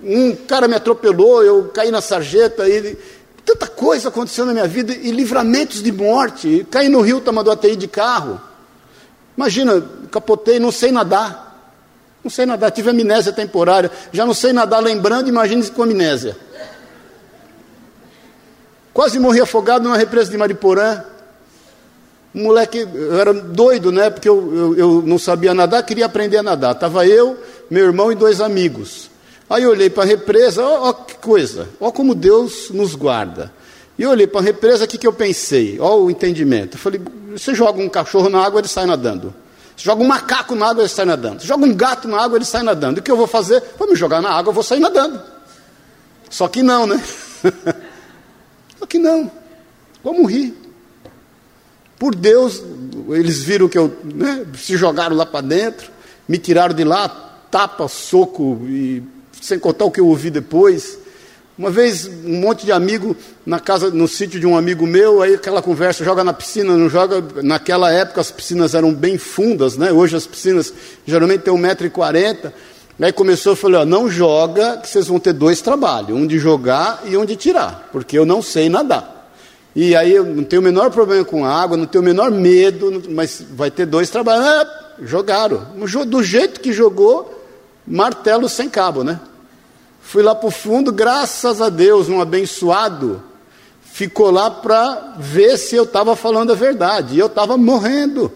um 0.00 0.36
cara 0.46 0.68
me 0.68 0.76
atropelou, 0.76 1.42
eu 1.42 1.64
caí 1.74 1.90
na 1.90 2.00
sarjeta, 2.00 2.68
e 2.68 2.96
Tanta 3.46 3.68
coisa 3.68 4.08
aconteceu 4.08 4.44
na 4.44 4.52
minha 4.52 4.66
vida 4.66 4.92
e 4.92 5.12
livramentos 5.12 5.80
de 5.80 5.92
morte. 5.92 6.66
Caí 6.68 6.88
no 6.88 7.00
rio, 7.00 7.20
tomando 7.20 7.48
ATI 7.48 7.76
de 7.76 7.86
carro. 7.86 8.40
Imagina, 9.36 9.80
capotei, 10.10 10.58
não 10.58 10.72
sei 10.72 10.90
nadar. 10.90 11.46
Não 12.24 12.30
sei 12.30 12.44
nadar, 12.44 12.72
tive 12.72 12.90
amnésia 12.90 13.32
temporária. 13.32 13.88
Já 14.10 14.26
não 14.26 14.34
sei 14.34 14.52
nadar 14.52 14.82
lembrando, 14.82 15.28
imagine 15.28 15.64
com 15.70 15.84
amnésia. 15.84 16.36
Quase 18.92 19.20
morri 19.20 19.40
afogado 19.40 19.84
numa 19.84 19.96
represa 19.96 20.28
de 20.28 20.36
Mariporã. 20.36 21.04
Um 22.34 22.44
moleque, 22.44 22.78
eu 22.78 23.20
era 23.20 23.32
doido, 23.32 23.92
né? 23.92 24.10
Porque 24.10 24.28
eu, 24.28 24.56
eu, 24.56 24.76
eu 24.76 25.02
não 25.06 25.20
sabia 25.20 25.54
nadar, 25.54 25.84
queria 25.84 26.06
aprender 26.06 26.38
a 26.38 26.42
nadar. 26.42 26.74
Estava 26.74 27.06
eu, 27.06 27.38
meu 27.70 27.84
irmão 27.84 28.10
e 28.10 28.16
dois 28.16 28.40
amigos. 28.40 29.08
Aí 29.48 29.62
eu 29.62 29.70
olhei 29.70 29.88
para 29.88 30.02
a 30.02 30.06
represa, 30.06 30.64
ó, 30.64 30.88
ó, 30.88 30.92
que 30.92 31.14
coisa, 31.16 31.68
ó 31.80 31.90
como 31.90 32.14
Deus 32.14 32.70
nos 32.70 32.94
guarda. 32.94 33.52
E 33.98 34.02
eu 34.02 34.10
olhei 34.10 34.26
para 34.26 34.40
a 34.40 34.44
represa, 34.44 34.84
o 34.84 34.88
que, 34.88 34.98
que 34.98 35.06
eu 35.06 35.12
pensei? 35.12 35.78
Ó 35.80 35.98
o 35.98 36.10
entendimento. 36.10 36.74
Eu 36.74 36.80
falei, 36.80 37.00
você 37.32 37.54
joga 37.54 37.80
um 37.80 37.88
cachorro 37.88 38.28
na 38.28 38.44
água, 38.44 38.60
ele 38.60 38.68
sai 38.68 38.86
nadando. 38.86 39.32
Você 39.76 39.84
joga 39.84 40.02
um 40.02 40.06
macaco 40.06 40.54
na 40.54 40.68
água, 40.68 40.82
ele 40.82 40.88
sai 40.88 41.04
nadando. 41.04 41.40
Você 41.40 41.46
joga 41.46 41.64
um 41.64 41.74
gato 41.74 42.08
na 42.08 42.20
água, 42.20 42.36
ele 42.36 42.44
sai 42.44 42.62
nadando. 42.62 42.98
E 42.98 43.00
o 43.00 43.02
que 43.02 43.10
eu 43.10 43.16
vou 43.16 43.26
fazer? 43.26 43.62
Vou 43.78 43.88
me 43.88 43.94
jogar 43.94 44.20
na 44.20 44.30
água, 44.30 44.50
eu 44.50 44.54
vou 44.54 44.62
sair 44.62 44.80
nadando. 44.80 45.20
Só 46.28 46.48
que 46.48 46.62
não, 46.62 46.86
né? 46.86 47.02
Só 48.78 48.86
que 48.86 48.98
não. 48.98 49.30
Vou 50.02 50.14
morrer. 50.14 50.54
Por 51.98 52.14
Deus, 52.14 52.62
eles 53.10 53.42
viram 53.42 53.68
que 53.68 53.78
eu 53.78 53.96
né, 54.04 54.44
se 54.56 54.76
jogaram 54.76 55.16
lá 55.16 55.24
para 55.24 55.40
dentro, 55.40 55.90
me 56.28 56.36
tiraram 56.36 56.74
de 56.74 56.84
lá, 56.84 57.08
tapa, 57.50 57.88
soco 57.88 58.60
e 58.64 59.02
sem 59.46 59.58
contar 59.58 59.84
o 59.84 59.90
que 59.90 60.00
eu 60.00 60.06
ouvi 60.06 60.30
depois. 60.30 60.98
Uma 61.58 61.70
vez, 61.70 62.06
um 62.06 62.38
monte 62.40 62.66
de 62.66 62.72
amigo 62.72 63.16
na 63.46 63.58
casa, 63.58 63.90
no 63.90 64.06
sítio 64.06 64.38
de 64.38 64.46
um 64.46 64.56
amigo 64.56 64.86
meu, 64.86 65.22
aí 65.22 65.34
aquela 65.34 65.62
conversa, 65.62 66.04
joga 66.04 66.22
na 66.22 66.34
piscina, 66.34 66.76
não 66.76 66.88
joga. 66.88 67.24
Naquela 67.42 67.90
época 67.90 68.20
as 68.20 68.30
piscinas 68.30 68.74
eram 68.74 68.92
bem 68.92 69.16
fundas, 69.16 69.76
né? 69.78 69.90
Hoje 69.90 70.16
as 70.16 70.26
piscinas 70.26 70.72
geralmente 71.06 71.42
têm 71.42 71.54
1,40m. 71.54 72.52
Aí 73.00 73.12
começou, 73.12 73.52
eu 73.52 73.56
falei, 73.56 73.80
ó, 73.80 73.84
não 73.84 74.08
joga, 74.10 74.78
que 74.78 74.88
vocês 74.88 75.06
vão 75.06 75.18
ter 75.18 75.32
dois 75.32 75.60
trabalhos, 75.60 76.18
um 76.18 76.26
de 76.26 76.38
jogar 76.38 77.02
e 77.06 77.16
um 77.16 77.24
de 77.24 77.36
tirar, 77.36 77.88
porque 77.92 78.18
eu 78.18 78.26
não 78.26 78.42
sei 78.42 78.68
nadar. 78.68 79.30
E 79.74 79.94
aí 79.94 80.12
eu 80.12 80.24
não 80.24 80.42
tenho 80.42 80.60
o 80.60 80.64
menor 80.64 80.90
problema 80.90 81.24
com 81.24 81.44
água, 81.44 81.76
não 81.76 81.86
tenho 81.86 82.02
o 82.02 82.04
menor 82.04 82.30
medo, 82.30 83.02
mas 83.10 83.44
vai 83.50 83.70
ter 83.70 83.84
dois 83.84 84.08
trabalhos. 84.08 84.46
Ah, 84.46 84.94
jogaram. 85.02 85.66
Do 86.06 86.22
jeito 86.22 86.60
que 86.60 86.72
jogou, 86.72 87.44
martelo 87.86 88.48
sem 88.48 88.68
cabo, 88.68 89.04
né? 89.04 89.20
Fui 90.06 90.22
lá 90.22 90.34
para 90.34 90.48
o 90.48 90.52
fundo, 90.52 90.92
graças 90.92 91.60
a 91.60 91.68
Deus, 91.68 92.08
um 92.08 92.20
abençoado 92.20 93.22
ficou 93.96 94.30
lá 94.30 94.50
para 94.50 95.14
ver 95.18 95.56
se 95.56 95.74
eu 95.74 95.84
estava 95.84 96.14
falando 96.14 96.52
a 96.52 96.54
verdade. 96.54 97.14
E 97.14 97.18
eu 97.18 97.28
estava 97.28 97.56
morrendo. 97.56 98.30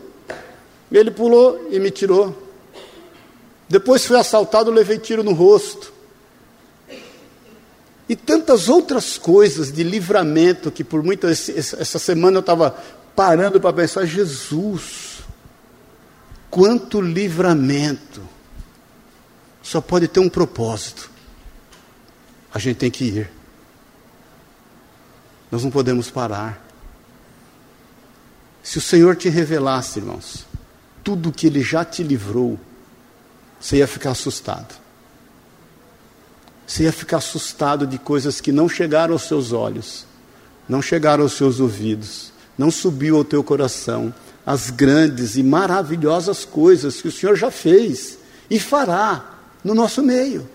Ele 0.91 1.11
pulou 1.11 1.69
e 1.71 1.79
me 1.79 1.91
tirou. 1.91 2.35
Depois 3.69 4.07
fui 4.07 4.17
assaltado, 4.19 4.71
levei 4.71 4.99
tiro 4.99 5.23
no 5.23 5.35
rosto. 5.35 5.93
E 8.09 8.17
tantas 8.17 8.71
outras 8.71 9.19
coisas 9.19 9.71
de 9.71 9.83
livramento 9.83 10.71
que 10.71 10.83
por 10.83 11.03
muitas 11.03 11.51
essa 11.51 11.99
semana 11.99 12.39
eu 12.39 12.41
estava 12.41 12.75
parando 13.15 13.61
para 13.61 13.75
pensar, 13.75 14.07
Jesus, 14.07 15.19
quanto 16.51 17.03
livramento 17.03 18.23
só 19.63 19.79
pode 19.83 20.09
ter 20.09 20.21
um 20.21 20.29
propósito. 20.31 21.11
A 22.53 22.59
gente 22.59 22.77
tem 22.77 22.91
que 22.91 23.05
ir. 23.05 23.31
Nós 25.51 25.65
não 25.65 25.71
podemos 25.71 26.11
parar. 26.11 26.65
Se 28.63 28.79
o 28.79 28.81
Senhor 28.81 29.17
te 29.17 29.29
revelasse, 29.29 29.99
irmãos, 29.99 30.47
tudo 31.03 31.33
que 31.33 31.47
Ele 31.47 31.63
já 31.63 31.85
te 31.85 32.03
livrou, 32.03 32.59
você 33.61 33.79
ia 33.79 33.87
ficar 33.87 34.11
assustado. 34.11 34.79
Você 36.67 36.85
ia 36.85 36.93
ficar 36.93 37.17
assustado 37.17 37.87
de 37.87 37.99
coisas 37.99 38.41
que 38.41 38.53
não 38.53 38.69
chegaram 38.69 39.15
aos 39.15 39.23
seus 39.23 39.53
olhos, 39.53 40.07
não 40.69 40.81
chegaram 40.81 41.25
aos 41.25 41.33
seus 41.33 41.59
ouvidos, 41.59 42.33
não 42.57 42.71
subiu 42.71 43.17
ao 43.17 43.25
teu 43.25 43.43
coração, 43.43 44.15
as 44.47 44.71
grandes 44.71 45.37
e 45.37 45.43
maravilhosas 45.43 46.45
coisas 46.45 47.01
que 47.01 47.09
o 47.09 47.13
Senhor 47.13 47.35
já 47.35 47.51
fez 47.51 48.19
e 48.49 48.61
fará 48.61 49.39
no 49.65 49.75
nosso 49.75 50.03
meio. 50.03 50.49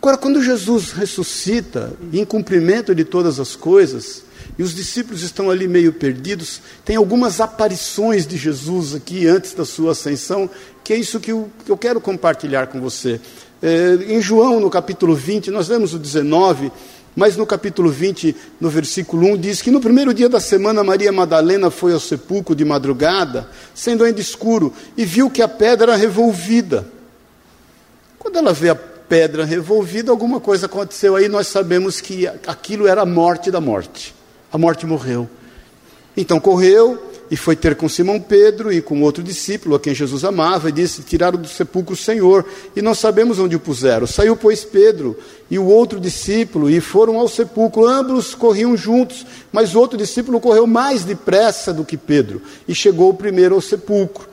Agora, 0.00 0.16
quando 0.16 0.42
Jesus 0.42 0.92
ressuscita, 0.92 1.92
em 2.12 2.24
cumprimento 2.24 2.94
de 2.94 3.04
todas 3.04 3.40
as 3.40 3.56
coisas, 3.56 4.22
e 4.56 4.62
os 4.62 4.74
discípulos 4.74 5.22
estão 5.22 5.50
ali 5.50 5.66
meio 5.66 5.92
perdidos, 5.92 6.60
tem 6.84 6.96
algumas 6.96 7.40
aparições 7.40 8.26
de 8.26 8.36
Jesus 8.36 8.94
aqui 8.94 9.26
antes 9.26 9.54
da 9.54 9.64
sua 9.64 9.92
ascensão, 9.92 10.48
que 10.84 10.92
é 10.92 10.96
isso 10.96 11.18
que 11.18 11.32
eu, 11.32 11.50
que 11.64 11.70
eu 11.70 11.76
quero 11.76 12.00
compartilhar 12.00 12.68
com 12.68 12.80
você. 12.80 13.20
É, 13.60 13.98
em 14.08 14.22
João, 14.22 14.60
no 14.60 14.70
capítulo 14.70 15.14
20, 15.16 15.50
nós 15.50 15.66
vemos 15.66 15.92
o 15.92 15.98
19, 15.98 16.70
mas 17.16 17.36
no 17.36 17.44
capítulo 17.44 17.90
20, 17.90 18.36
no 18.60 18.70
versículo 18.70 19.26
1, 19.32 19.36
diz 19.38 19.60
que 19.60 19.70
no 19.72 19.80
primeiro 19.80 20.14
dia 20.14 20.28
da 20.28 20.38
semana 20.38 20.84
Maria 20.84 21.10
Madalena 21.10 21.70
foi 21.70 21.92
ao 21.92 21.98
sepulcro 21.98 22.54
de 22.54 22.64
madrugada, 22.64 23.48
sendo 23.74 24.04
ainda 24.04 24.20
escuro, 24.20 24.72
e 24.96 25.04
viu 25.04 25.28
que 25.28 25.42
a 25.42 25.48
pedra 25.48 25.92
era 25.92 26.00
revolvida. 26.00 26.86
Quando 28.18 28.38
ela 28.38 28.52
vê 28.52 28.70
a 28.70 28.87
pedra 29.08 29.44
revolvida, 29.44 30.10
alguma 30.10 30.40
coisa 30.40 30.66
aconteceu 30.66 31.16
aí, 31.16 31.28
nós 31.28 31.46
sabemos 31.46 32.00
que 32.00 32.26
aquilo 32.46 32.86
era 32.86 33.02
a 33.02 33.06
morte 33.06 33.50
da 33.50 33.60
morte. 33.60 34.14
A 34.52 34.58
morte 34.58 34.86
morreu. 34.86 35.28
Então 36.16 36.40
correu, 36.40 37.08
e 37.30 37.36
foi 37.36 37.54
ter 37.54 37.74
com 37.76 37.88
Simão 37.88 38.20
Pedro 38.20 38.72
e 38.72 38.80
com 38.80 39.02
outro 39.02 39.22
discípulo, 39.22 39.74
a 39.74 39.80
quem 39.80 39.94
Jesus 39.94 40.24
amava, 40.24 40.68
e 40.68 40.72
disse: 40.72 41.02
Tiraram 41.02 41.38
do 41.38 41.48
sepulcro 41.48 41.94
o 41.94 41.96
Senhor, 41.96 42.44
e 42.74 42.82
não 42.82 42.94
sabemos 42.94 43.38
onde 43.38 43.56
o 43.56 43.60
puseram. 43.60 44.06
Saiu, 44.06 44.36
pois, 44.36 44.64
Pedro 44.64 45.18
e 45.50 45.58
o 45.58 45.66
outro 45.66 46.00
discípulo, 46.00 46.70
e 46.70 46.80
foram 46.80 47.18
ao 47.18 47.28
sepulcro. 47.28 47.86
Ambos 47.86 48.34
corriam 48.34 48.76
juntos, 48.76 49.26
mas 49.52 49.74
o 49.74 49.78
outro 49.78 49.98
discípulo 49.98 50.40
correu 50.40 50.66
mais 50.66 51.04
depressa 51.04 51.72
do 51.72 51.84
que 51.84 51.96
Pedro, 51.96 52.40
e 52.66 52.74
chegou 52.74 53.12
primeiro 53.12 53.54
ao 53.54 53.60
sepulcro. 53.60 54.26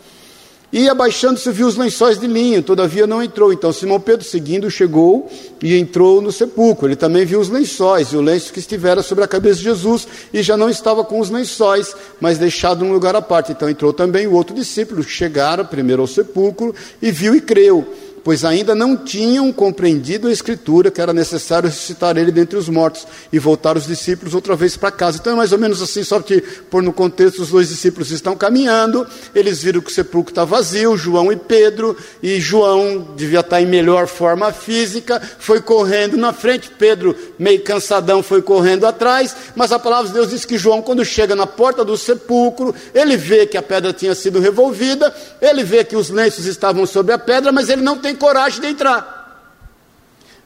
E 0.78 0.90
abaixando-se 0.90 1.50
viu 1.54 1.68
os 1.68 1.78
lençóis 1.78 2.20
de 2.20 2.28
linho, 2.28 2.62
todavia 2.62 3.08
não 3.08 3.24
entrou. 3.24 3.54
Então 3.54 3.72
Simão 3.72 3.98
Pedro, 3.98 4.26
seguindo, 4.26 4.70
chegou 4.70 5.32
e 5.64 5.74
entrou 5.78 6.22
no 6.22 6.34
sepulcro. 6.34 6.86
Ele 6.86 6.98
também 6.98 7.26
viu 7.26 7.40
os 7.40 7.48
lençóis, 7.48 8.10
e 8.10 8.18
o 8.18 8.22
lenço 8.22 8.52
que 8.52 8.60
estivera 8.60 9.02
sobre 9.02 9.24
a 9.24 9.28
cabeça 9.28 9.60
de 9.60 9.64
Jesus, 9.64 10.06
e 10.34 10.44
já 10.44 10.58
não 10.58 10.70
estava 10.70 11.02
com 11.06 11.22
os 11.22 11.30
lençóis, 11.30 11.96
mas 12.20 12.38
deixado 12.38 12.84
num 12.84 12.92
lugar 12.92 13.16
à 13.16 13.22
parte. 13.22 13.54
Então 13.54 13.70
entrou 13.70 13.94
também 13.94 14.28
o 14.28 14.34
outro 14.34 14.54
discípulo, 14.54 15.02
que 15.02 15.10
chegara 15.10 15.64
primeiro 15.64 16.02
ao 16.02 16.08
sepulcro, 16.10 16.76
e 17.02 17.10
viu 17.10 17.34
e 17.34 17.40
creu 17.40 17.88
pois 18.26 18.44
ainda 18.44 18.74
não 18.74 18.98
tinham 18.98 19.54
compreendido 19.54 20.28
a 20.28 20.32
Escritura 20.32 20.90
que 20.90 21.00
era 21.00 21.14
necessário 21.14 21.70
ressuscitar 21.70 22.18
ele 22.18 22.32
dentre 22.32 22.58
os 22.58 22.68
mortos 22.68 23.06
e 23.32 23.38
voltar 23.38 23.78
os 23.78 23.86
discípulos 23.86 24.34
outra 24.34 24.56
vez 24.56 24.76
para 24.76 24.90
casa. 24.90 25.20
Então 25.22 25.34
é 25.34 25.36
mais 25.36 25.52
ou 25.52 25.60
menos 25.60 25.80
assim, 25.80 26.04
só 26.04 26.20
te 26.20 26.42
pôr 26.42 26.82
no 26.82 26.92
contexto: 26.92 27.44
os 27.44 27.50
dois 27.50 27.70
discípulos 27.70 28.10
estão 28.10 28.36
caminhando, 28.36 29.06
eles 29.36 29.62
viram 29.62 29.80
que 29.80 29.92
o 29.92 29.94
sepulcro 29.94 30.32
está 30.32 30.44
vazio, 30.44 30.98
João 30.98 31.32
e 31.32 31.36
Pedro, 31.36 31.96
e 32.24 32.42
João 32.42 33.10
devia 33.16 33.42
estar 33.42 33.62
em 33.62 33.68
melhor 33.68 34.08
forma 34.08 34.52
física, 34.52 35.22
foi 35.38 35.62
correndo 35.62 36.18
na 36.18 36.34
frente, 36.34 36.72
Pedro, 36.72 37.16
meio 37.38 37.62
cansadão, 37.62 38.24
foi 38.24 38.42
correndo 38.42 38.88
atrás, 38.88 39.36
mas 39.56 39.72
a 39.72 39.78
palavra 39.78 40.08
de 40.08 40.14
Deus 40.16 40.32
diz 40.32 40.46
que 40.46 40.58
João, 40.58 40.82
quando 40.82 41.06
chega 41.06 41.36
na 41.36 41.46
porta 41.46 41.86
do 41.86 41.96
sepulcro, 41.96 42.74
ele 42.92 43.16
vê 43.16 43.46
que 43.46 43.56
a 43.56 43.62
pedra 43.62 43.94
tinha 43.94 44.16
sido 44.16 44.40
revolvida, 44.40 45.14
ele 45.40 45.64
vê 45.64 45.84
que 45.84 45.96
os 45.96 46.10
lenços 46.10 46.48
estavam 46.48 46.88
sobre 46.88 47.14
a 47.14 47.20
pedra, 47.20 47.52
mas 47.52 47.70
ele 47.70 47.84
não 47.84 48.00
tem 48.00 48.15
coragem 48.16 48.62
de 48.62 48.68
entrar. 48.68 49.16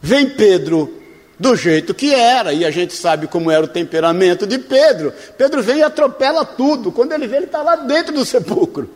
Vem 0.01 0.29
Pedro 0.29 0.99
do 1.39 1.55
jeito 1.55 1.93
que 1.93 2.13
era, 2.13 2.51
e 2.51 2.65
a 2.65 2.71
gente 2.71 2.93
sabe 2.93 3.27
como 3.27 3.49
era 3.49 3.63
o 3.63 3.67
temperamento 3.67 4.45
de 4.45 4.57
Pedro. 4.59 5.13
Pedro 5.37 5.63
vem 5.63 5.77
e 5.77 5.83
atropela 5.83 6.43
tudo. 6.43 6.91
Quando 6.91 7.13
ele 7.13 7.27
vê, 7.27 7.37
ele 7.37 7.45
está 7.45 7.61
lá 7.61 7.77
dentro 7.77 8.13
do 8.13 8.25
sepulcro. 8.25 8.89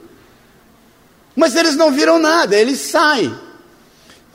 Mas 1.35 1.55
eles 1.55 1.75
não 1.75 1.91
viram 1.91 2.19
nada, 2.19 2.55
eles 2.55 2.79
saem. 2.79 3.33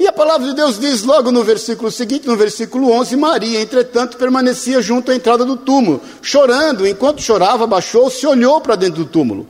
E 0.01 0.07
a 0.07 0.13
palavra 0.13 0.47
de 0.47 0.55
Deus 0.55 0.79
diz 0.79 1.03
logo 1.03 1.33
no 1.33 1.43
versículo 1.43 1.91
seguinte, 1.91 2.27
no 2.27 2.37
versículo 2.37 2.91
11: 2.93 3.17
Maria, 3.17 3.61
entretanto, 3.61 4.17
permanecia 4.17 4.81
junto 4.81 5.11
à 5.11 5.15
entrada 5.15 5.45
do 5.45 5.57
túmulo, 5.57 6.01
chorando. 6.23 6.87
Enquanto 6.87 7.21
chorava, 7.21 7.67
baixou-se 7.67 8.25
e 8.25 8.29
olhou 8.29 8.61
para 8.61 8.77
dentro 8.77 9.05
do 9.05 9.11
túmulo. 9.11 9.47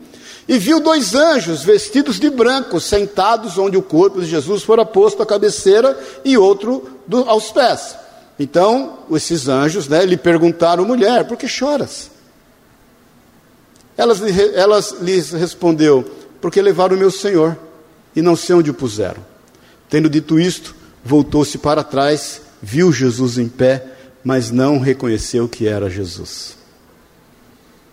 E 0.49 0.57
viu 0.59 0.81
dois 0.81 1.15
anjos 1.15 1.63
vestidos 1.63 2.19
de 2.19 2.31
branco, 2.31 2.81
sentados 2.81 3.59
onde 3.59 3.77
o 3.77 3.83
corpo 3.83 4.19
de 4.23 4.27
Jesus 4.27 4.63
fora 4.63 4.83
posto 4.83 5.23
à 5.23 5.27
cabeceira 5.27 5.99
e 6.25 6.39
outro 6.39 6.89
do, 7.07 7.29
aos 7.29 7.51
pés. 7.51 7.95
Então, 8.39 9.01
esses 9.11 9.47
anjos 9.47 9.89
né, 9.89 10.07
lhe 10.07 10.17
perguntaram, 10.17 10.87
mulher, 10.87 11.29
por 11.29 11.37
que 11.37 11.47
choras? 11.47 12.11
Elas, 13.95 14.23
elas 14.55 14.97
lhes 15.03 15.33
respondeu, 15.33 16.03
porque 16.41 16.63
levaram 16.63 16.97
o 16.97 16.99
meu 16.99 17.11
Senhor 17.11 17.59
e 18.17 18.23
não 18.23 18.35
sei 18.35 18.55
onde 18.57 18.71
o 18.71 18.75
puseram. 18.75 19.23
Tendo 19.91 20.09
dito 20.09 20.41
isto, 20.41 20.75
voltou-se 21.05 21.59
para 21.59 21.85
trás, 21.85 22.41
viu 22.63 22.91
Jesus 22.91 23.37
em 23.37 23.49
pé, 23.49 23.85
mas 24.25 24.51
não 24.51 24.79
reconheceu 24.79 25.47
que 25.47 25.69
era 25.69 25.91
Jesus. 25.91 26.57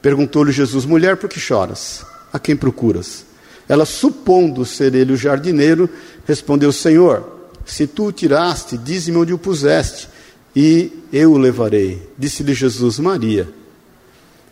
Perguntou-lhe 0.01 0.53
Jesus, 0.53 0.85
mulher, 0.85 1.17
por 1.17 1.27
que 1.27 1.39
choras? 1.39 2.05
A 2.35 2.39
quem 2.39 2.53
procuras? 2.53 3.25
Ela, 3.65 3.85
supondo 3.85 4.65
ser 4.65 4.93
ele 4.93 5.13
o 5.13 5.17
jardineiro, 5.17 5.89
respondeu: 6.27 6.69
Senhor, 6.69 7.47
se 7.65 7.87
tu 7.87 8.07
o 8.07 8.11
tiraste, 8.11 8.77
dize-me 8.77 9.17
onde 9.17 9.31
o 9.31 9.37
puseste, 9.37 10.09
e 10.53 10.91
eu 11.13 11.31
o 11.31 11.37
levarei. 11.37 12.05
Disse-lhe 12.17 12.53
Jesus: 12.53 12.99
Maria. 12.99 13.47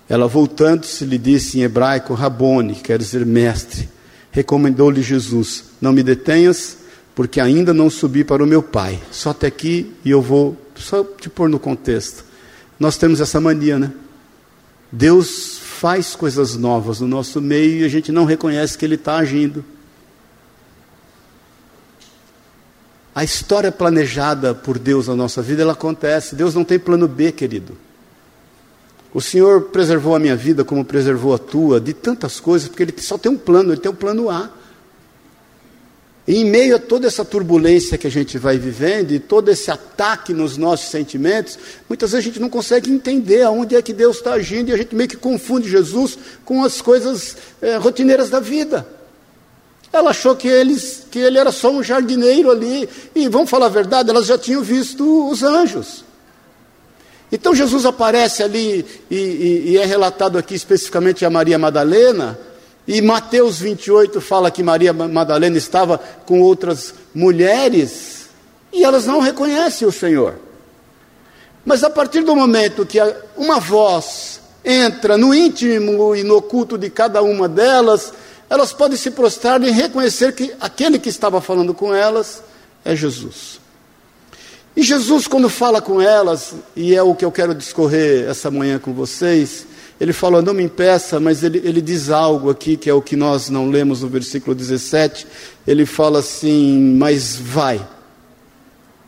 Ela, 0.08 0.30
voltando-se, 0.30 1.04
lhe 1.04 1.18
disse 1.18 1.60
em 1.60 1.64
hebraico: 1.64 2.14
Rabone, 2.14 2.76
que 2.76 2.84
quer 2.84 2.98
dizer 2.98 3.26
mestre. 3.26 3.90
Recomendou-lhe 4.32 5.02
Jesus: 5.02 5.66
Não 5.82 5.92
me 5.92 6.04
detenhas, 6.04 6.78
porque 7.14 7.42
ainda 7.42 7.74
não 7.74 7.90
subi 7.90 8.24
para 8.24 8.42
o 8.42 8.48
meu 8.48 8.64
Pai. 8.64 8.98
Só 9.12 9.32
até 9.32 9.48
aqui 9.48 9.92
e 10.06 10.10
eu 10.10 10.22
vou 10.22 10.56
só 10.74 11.04
te 11.04 11.30
pôr 11.30 11.50
no 11.50 11.60
contexto. 11.60 12.24
Nós 12.80 12.96
temos 12.96 13.20
essa 13.20 13.42
mania, 13.42 13.78
né? 13.78 13.92
Deus 14.90 15.60
faz 15.74 16.16
coisas 16.16 16.56
novas 16.56 17.00
no 17.02 17.08
nosso 17.08 17.42
meio 17.42 17.82
e 17.82 17.84
a 17.84 17.90
gente 17.90 18.12
não 18.12 18.24
reconhece 18.24 18.78
que 18.78 18.86
Ele 18.86 18.96
está 18.96 19.16
agindo. 19.18 19.66
A 23.16 23.24
história 23.24 23.72
planejada 23.72 24.56
por 24.56 24.80
Deus 24.80 25.08
na 25.08 25.16
nossa 25.16 25.42
vida, 25.42 25.62
ela 25.62 25.74
acontece. 25.74 26.36
Deus 26.36 26.56
não 26.56 26.64
tem 26.64 26.80
plano 26.80 27.08
B, 27.08 27.32
querido. 27.32 27.78
O 29.14 29.22
Senhor 29.22 29.64
preservou 29.64 30.16
a 30.16 30.20
minha 30.20 30.36
vida 30.36 30.64
como 30.64 30.84
preservou 30.84 31.36
a 31.36 31.38
tua, 31.38 31.80
de 31.80 31.94
tantas 31.94 32.40
coisas, 32.40 32.68
porque 32.68 32.84
Ele 32.84 32.94
só 32.98 33.18
tem 33.18 33.32
um 33.32 33.38
plano, 33.38 33.72
Ele 33.72 33.82
tem 33.82 33.92
o 33.92 33.94
um 33.94 33.98
plano 33.98 34.30
A. 34.30 34.50
Em 36.26 36.46
meio 36.46 36.78
a 36.78 36.80
toda 36.80 37.06
essa 37.06 37.26
turbulência 37.26 37.98
que 37.98 38.08
a 38.08 38.12
gente 38.12 38.38
vai 38.38 38.58
vivendo 38.58 39.12
e 39.12 39.20
todo 39.20 39.50
esse 39.50 39.70
ataque 39.70 40.34
nos 40.34 40.56
nossos 40.56 40.90
sentimentos, 40.90 41.60
muitas 41.90 42.12
vezes 42.12 42.26
a 42.26 42.30
gente 42.30 42.40
não 42.40 42.50
consegue 42.50 42.90
entender 42.90 43.44
aonde 43.44 43.76
é 43.76 43.82
que 43.82 43.92
Deus 43.92 44.18
está 44.18 44.34
agindo 44.34 44.70
e 44.70 44.74
a 44.74 44.78
gente 44.78 44.96
meio 44.96 45.10
que 45.10 45.18
confunde 45.18 45.70
Jesus 45.70 46.18
com 46.46 46.64
as 46.64 46.82
coisas 46.82 47.36
é, 47.62 47.76
rotineiras 47.76 48.30
da 48.30 48.40
vida. 48.40 48.88
Ela 49.92 50.12
achou 50.12 50.34
que, 50.34 50.48
eles, 50.48 51.06
que 51.12 51.20
ele 51.20 51.38
era 51.38 51.52
só 51.52 51.70
um 51.70 51.84
jardineiro 51.84 52.50
ali, 52.50 52.90
e 53.14 53.28
vamos 53.28 53.50
falar 53.50 53.68
a 53.68 53.70
verdade, 53.70 54.10
elas 54.10 54.26
já 54.26 54.38
tinham 54.38 54.64
visto 54.64 55.30
os 55.30 55.44
anjos. 55.44 56.06
Então 57.32 57.54
Jesus 57.54 57.86
aparece 57.86 58.42
ali, 58.42 58.86
e, 59.12 59.16
e, 59.16 59.64
e 59.72 59.78
é 59.78 59.86
relatado 59.86 60.38
aqui 60.38 60.56
especificamente 60.56 61.26
a 61.26 61.30
Maria 61.30 61.60
Madalena, 61.60 62.40
e 62.88 63.02
Mateus 63.02 63.60
28 63.60 64.20
fala 64.20 64.52
que 64.52 64.62
Maria 64.62 64.92
Madalena 64.92 65.58
estava 65.58 65.98
com 66.26 66.42
outras 66.42 66.94
mulheres 67.16 68.30
e 68.72 68.84
elas 68.84 69.06
não 69.06 69.20
reconhecem 69.20 69.88
o 69.88 69.92
Senhor. 69.92 70.36
Mas 71.66 71.84
a 71.84 71.90
partir 71.90 72.24
do 72.24 72.36
momento 72.36 72.86
que 72.86 73.00
uma 73.38 73.60
voz 73.60 74.42
entra 74.66 75.18
no 75.18 75.34
íntimo 75.34 76.16
e 76.16 76.24
no 76.24 76.38
oculto 76.38 76.78
de 76.78 76.90
cada 76.90 77.22
uma 77.22 77.48
delas, 77.48 78.14
elas 78.50 78.74
podem 78.74 78.98
se 78.98 79.12
prostrar 79.12 79.62
e 79.64 79.72
reconhecer 79.72 80.34
que 80.34 80.54
aquele 80.60 81.00
que 81.00 81.10
estava 81.10 81.40
falando 81.40 81.74
com 81.74 81.94
elas 81.94 82.44
é 82.84 82.96
Jesus. 82.96 83.62
E 84.76 84.82
Jesus, 84.82 85.28
quando 85.28 85.50
fala 85.50 85.82
com 85.82 86.02
elas, 86.02 86.56
e 86.76 86.96
é 86.96 87.04
o 87.04 87.16
que 87.16 87.24
eu 87.24 87.32
quero 87.32 87.54
discorrer 87.54 88.28
essa 88.28 88.50
manhã 88.50 88.80
com 88.80 88.92
vocês, 88.92 89.68
ele 90.04 90.12
fala, 90.12 90.42
não 90.42 90.54
me 90.54 90.64
impeça, 90.64 91.18
mas 91.18 91.44
ele, 91.44 91.62
ele 91.64 91.80
diz 91.80 92.10
algo 92.10 92.50
aqui 92.50 92.76
que 92.76 92.90
é 92.90 92.94
o 92.94 93.02
que 93.02 93.16
nós 93.16 93.50
não 93.50 93.70
lemos 93.70 94.02
no 94.02 94.10
versículo 94.10 94.54
17. 94.54 95.26
Ele 95.66 95.86
fala 95.86 96.20
assim: 96.20 96.94
Mas 96.98 97.38
vai, 97.38 97.88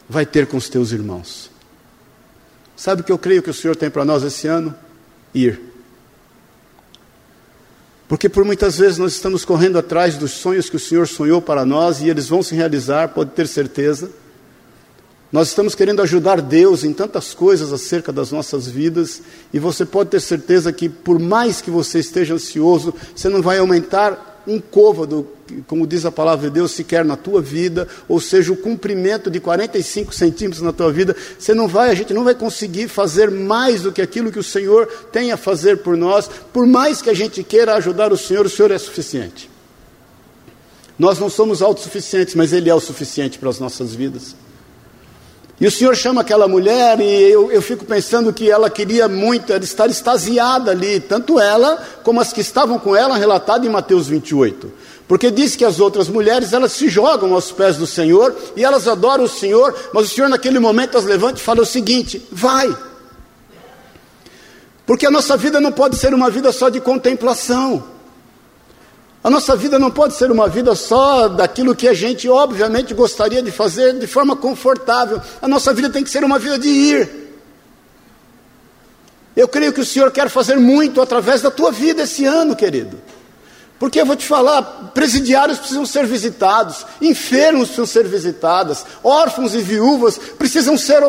vai 0.07 0.25
ter 0.25 0.47
com 0.47 0.55
os 0.55 0.69
teus 0.69 0.93
irmãos. 0.93 1.51
Sabe 2.77 3.01
o 3.01 3.03
que 3.03 3.11
eu 3.11 3.17
creio 3.17 3.43
que 3.43 3.49
o 3.49 3.53
Senhor 3.53 3.75
tem 3.75 3.89
para 3.89 4.05
nós 4.05 4.23
esse 4.23 4.47
ano? 4.47 4.73
Ir. 5.33 5.59
Porque 8.07 8.29
por 8.29 8.45
muitas 8.45 8.77
vezes 8.77 8.97
nós 8.97 9.11
estamos 9.11 9.43
correndo 9.43 9.77
atrás 9.77 10.15
dos 10.15 10.31
sonhos 10.31 10.69
que 10.69 10.77
o 10.77 10.79
Senhor 10.79 11.09
sonhou 11.09 11.41
para 11.41 11.65
nós 11.65 11.99
e 11.99 12.07
eles 12.07 12.29
vão 12.29 12.41
se 12.41 12.55
realizar, 12.55 13.09
pode 13.09 13.31
ter 13.31 13.49
certeza. 13.49 14.09
Nós 15.35 15.49
estamos 15.49 15.75
querendo 15.75 16.01
ajudar 16.01 16.41
Deus 16.41 16.85
em 16.85 16.93
tantas 16.93 17.33
coisas 17.33 17.73
acerca 17.73 18.09
das 18.09 18.31
nossas 18.31 18.69
vidas, 18.69 19.21
e 19.53 19.59
você 19.59 19.83
pode 19.83 20.11
ter 20.11 20.21
certeza 20.21 20.71
que, 20.71 20.87
por 20.87 21.19
mais 21.19 21.59
que 21.59 21.69
você 21.69 21.99
esteja 21.99 22.35
ansioso, 22.35 22.95
você 23.13 23.27
não 23.27 23.41
vai 23.41 23.57
aumentar 23.57 24.41
um 24.47 24.61
côvado, 24.61 25.27
como 25.67 25.85
diz 25.85 26.05
a 26.05 26.11
palavra 26.11 26.47
de 26.47 26.53
Deus, 26.53 26.71
sequer 26.71 27.03
na 27.03 27.17
tua 27.17 27.41
vida, 27.41 27.85
ou 28.07 28.21
seja, 28.21 28.53
o 28.53 28.55
comprimento 28.55 29.29
de 29.29 29.41
45 29.41 30.15
centímetros 30.15 30.61
na 30.61 30.71
tua 30.71 30.89
vida, 30.89 31.13
você 31.37 31.53
não 31.53 31.67
vai, 31.67 31.89
a 31.89 31.95
gente 31.95 32.13
não 32.13 32.23
vai 32.23 32.33
conseguir 32.33 32.87
fazer 32.87 33.29
mais 33.29 33.81
do 33.81 33.91
que 33.91 34.01
aquilo 34.01 34.31
que 34.31 34.39
o 34.39 34.43
Senhor 34.43 34.87
tem 35.11 35.33
a 35.33 35.37
fazer 35.37 35.79
por 35.79 35.97
nós, 35.97 36.29
por 36.53 36.65
mais 36.65 37.01
que 37.01 37.09
a 37.09 37.13
gente 37.13 37.43
queira 37.43 37.75
ajudar 37.75 38.13
o 38.13 38.17
Senhor, 38.17 38.45
o 38.45 38.49
Senhor 38.49 38.71
é 38.71 38.77
suficiente. 38.77 39.49
Nós 40.97 41.19
não 41.19 41.29
somos 41.29 41.61
autossuficientes, 41.61 42.35
mas 42.35 42.53
Ele 42.53 42.69
é 42.69 42.73
o 42.73 42.79
suficiente 42.79 43.37
para 43.37 43.49
as 43.49 43.59
nossas 43.59 43.93
vidas. 43.93 44.33
E 45.59 45.65
o 45.65 45.71
Senhor 45.71 45.95
chama 45.95 46.21
aquela 46.21 46.47
mulher 46.47 46.99
e 46.99 47.31
eu, 47.31 47.49
eu 47.49 47.61
fico 47.61 47.85
pensando 47.85 48.33
que 48.33 48.51
ela 48.51 48.69
queria 48.69 49.07
muito 49.07 49.53
ela 49.53 49.63
estar 49.63 49.89
extasiada 49.89 50.71
ali, 50.71 50.99
tanto 50.99 51.39
ela 51.39 51.81
como 52.03 52.19
as 52.19 52.33
que 52.33 52.41
estavam 52.41 52.77
com 52.77 52.93
ela, 52.93 53.15
relatado 53.15 53.65
em 53.65 53.69
Mateus 53.69 54.07
28. 54.07 54.71
Porque 55.07 55.31
diz 55.31 55.55
que 55.55 55.63
as 55.63 55.79
outras 55.79 56.09
mulheres, 56.09 56.51
elas 56.51 56.73
se 56.73 56.89
jogam 56.89 57.33
aos 57.33 57.51
pés 57.51 57.77
do 57.77 57.87
Senhor 57.87 58.35
e 58.55 58.65
elas 58.65 58.87
adoram 58.87 59.23
o 59.23 59.29
Senhor, 59.29 59.73
mas 59.93 60.05
o 60.05 60.09
Senhor 60.09 60.27
naquele 60.27 60.59
momento 60.59 60.97
as 60.97 61.05
levanta 61.05 61.39
e 61.39 61.43
fala 61.43 61.61
o 61.61 61.65
seguinte: 61.65 62.21
vai. 62.29 62.75
Porque 64.85 65.05
a 65.05 65.11
nossa 65.11 65.37
vida 65.37 65.61
não 65.61 65.71
pode 65.71 65.95
ser 65.95 66.13
uma 66.13 66.29
vida 66.29 66.51
só 66.51 66.67
de 66.67 66.81
contemplação. 66.81 67.94
A 69.25 69.29
nossa 69.31 69.55
vida 69.55 69.79
não 69.79 69.89
pode 69.89 70.13
ser 70.13 70.29
uma 70.29 70.47
vida 70.47 70.75
só 70.75 71.27
daquilo 71.27 71.75
que 71.75 71.87
a 71.87 71.95
gente, 71.95 72.29
obviamente, 72.29 72.93
gostaria 72.93 73.41
de 73.41 73.51
fazer 73.51 73.97
de 73.97 74.05
forma 74.05 74.35
confortável. 74.35 75.19
A 75.41 75.47
nossa 75.47 75.73
vida 75.73 75.89
tem 75.89 76.03
que 76.03 76.11
ser 76.11 76.23
uma 76.23 76.37
vida 76.37 76.59
de 76.59 76.67
ir. 76.69 77.09
Eu 79.35 79.47
creio 79.47 79.73
que 79.73 79.81
o 79.81 79.85
Senhor 79.85 80.11
quer 80.11 80.29
fazer 80.29 80.57
muito 80.57 81.01
através 81.01 81.41
da 81.41 81.49
tua 81.49 81.71
vida 81.71 82.03
esse 82.03 82.23
ano, 82.23 82.55
querido. 82.55 83.01
Porque 83.79 83.99
eu 83.99 84.05
vou 84.05 84.15
te 84.15 84.27
falar, 84.27 84.61
presidiários 84.93 85.57
precisam 85.57 85.87
ser 85.87 86.05
visitados, 86.05 86.85
enfermos 87.01 87.69
precisam 87.69 87.87
ser 87.87 88.07
visitados, 88.07 88.85
órfãos 89.03 89.55
e 89.55 89.59
viúvas 89.59 90.19
precisam 90.37 90.77
ser, 90.77 91.01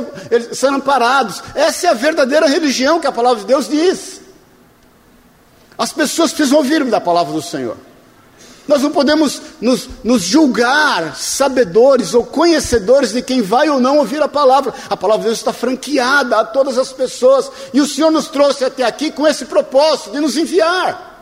ser 0.55 0.69
amparados. 0.69 1.43
Essa 1.55 1.89
é 1.89 1.91
a 1.91 1.95
verdadeira 1.95 2.47
religião 2.49 2.99
que 2.99 3.07
a 3.07 3.13
palavra 3.13 3.41
de 3.41 3.47
Deus 3.47 3.69
diz. 3.69 4.23
As 5.77 5.93
pessoas 5.93 6.33
precisam 6.33 6.57
ouvir 6.57 6.83
da 6.87 6.99
palavra 6.99 7.35
do 7.35 7.43
Senhor. 7.43 7.77
Nós 8.67 8.83
não 8.83 8.91
podemos 8.91 9.41
nos, 9.61 9.89
nos, 10.03 10.23
julgar 10.23 11.15
sabedores 11.15 12.15
ou 12.15 12.25
conhecedores 12.25 13.13
de 13.13 13.23
quem 13.23 13.41
vai 13.41 13.69
ou 13.69 13.79
não 13.79 13.99
ouvir 13.99 14.21
a 14.21 14.29
palavra. 14.29 14.75
A 14.91 14.97
palavra 14.97 15.23
de 15.23 15.29
Deus 15.29 15.39
está 15.39 15.53
franqueada 15.53 16.39
a 16.39 16.45
todas 16.45 16.77
as 16.77 16.93
pessoas. 16.93 17.51
E 17.73 17.81
o 17.81 17.87
Senhor 17.87 18.11
nos 18.11 18.27
trouxe 18.27 18.65
até 18.65 18.83
aqui 18.83 19.13
com 19.13 19.27
esse 19.27 19.45
propósito 19.45 20.11
de 20.11 20.21
nos 20.21 20.37
enviar. 20.37 21.15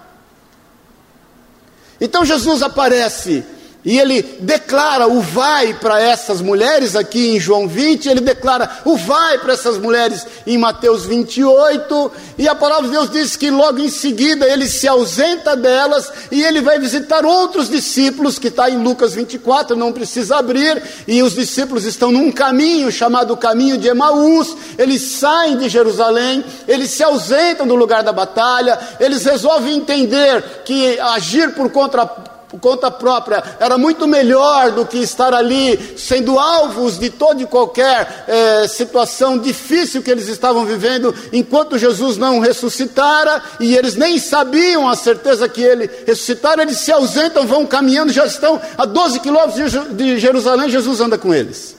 Então 2.01 2.25
Jesus 2.25 2.63
aparece 2.63 3.45
e 3.85 3.99
ele 3.99 4.23
declara 4.41 5.07
o 5.07 5.21
vai 5.21 5.75
para 5.75 6.01
essas 6.01 6.41
mulheres 6.41 6.97
aqui 6.97 7.37
em 7.37 7.41
João 7.41 7.69
20, 7.69 8.09
ele 8.09 8.21
declara 8.21 8.79
o 8.85 8.97
vai 8.97 9.39
para 9.39 9.53
essas 9.53 9.77
mulheres 9.77 10.27
em 10.47 10.57
Mateus 10.57 11.05
28, 11.05 12.13
e 12.39 12.49
a 12.49 12.55
palavra 12.55 12.87
de 12.87 12.93
Deus 12.93 13.11
diz 13.11 13.37
que 13.37 13.51
logo 13.51 13.79
em 13.79 13.91
seguida 13.91 14.47
ele 14.49 14.67
se 14.67 14.89
ausenta 14.89 15.55
delas 15.55 16.11
e 16.31 16.43
ele 16.43 16.63
vai 16.63 16.79
visitar 16.79 17.27
outros 17.27 17.69
discípulos, 17.69 18.39
que 18.39 18.49
está 18.49 18.71
em 18.71 18.83
Lucas 18.83 19.15
24, 19.15 19.77
não 19.77 19.93
precisa 19.93 20.37
abrir, 20.37 20.83
e 21.07 21.23
os 21.23 21.35
discípulos 21.35 21.85
estão 21.85 22.11
num 22.11 22.33
caminho 22.33 22.91
chamado 22.91 23.37
caminho 23.37 23.77
de 23.77 23.89
Emaús, 23.89 24.57
eles 24.79 25.03
saem 25.03 25.59
de 25.59 25.69
Jerusalém, 25.69 26.43
eles 26.67 26.91
se 26.91 27.03
ausentam 27.03 27.67
do 27.67 27.75
lugar 27.75 28.03
da 28.03 28.13
batalha, 28.13 28.79
eles 28.99 29.25
resolvem 29.25 29.77
entender 29.77 30.43
que 30.65 30.99
agir 30.99 31.53
por 31.53 31.71
conta 31.71 32.34
por 32.55 32.61
conta 32.61 32.91
própria, 32.91 33.43
era 33.59 33.77
muito 33.77 34.07
melhor 34.07 34.71
do 34.71 34.87
que 34.87 34.99
estar 34.99 35.35
ali 35.35 35.95
sendo 35.97 36.39
alvos 36.39 36.99
de 36.99 37.11
toda 37.11 37.43
e 37.43 37.47
qualquer 37.47 38.25
é, 38.29 38.69
situação 38.69 39.37
difícil 39.37 40.03
que 40.03 40.11
eles 40.11 40.29
estavam 40.29 40.65
vivendo, 40.65 41.13
enquanto 41.33 41.77
Jesus 41.77 42.17
não 42.17 42.39
ressuscitara, 42.39 43.43
e 43.59 43.77
eles 43.77 43.97
nem 43.97 44.19
sabiam 44.19 44.89
a 44.89 44.95
certeza 44.95 45.49
que 45.49 45.63
ele 45.63 45.91
ressuscitara, 46.07 46.63
eles 46.63 46.79
se 46.79 46.93
ausentam, 46.93 47.47
vão 47.47 47.67
caminhando, 47.67 48.13
já 48.13 48.27
estão 48.27 48.61
a 48.79 48.85
12 48.85 49.19
quilômetros 49.21 49.97
de 49.97 50.19
Jerusalém, 50.19 50.71
Jesus 50.71 51.01
anda 51.01 51.19
com 51.19 51.35
eles. 51.35 51.77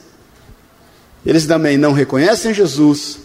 Eles 1.24 1.46
também 1.46 1.78
não 1.78 1.92
reconhecem 1.92 2.52
Jesus, 2.52 3.18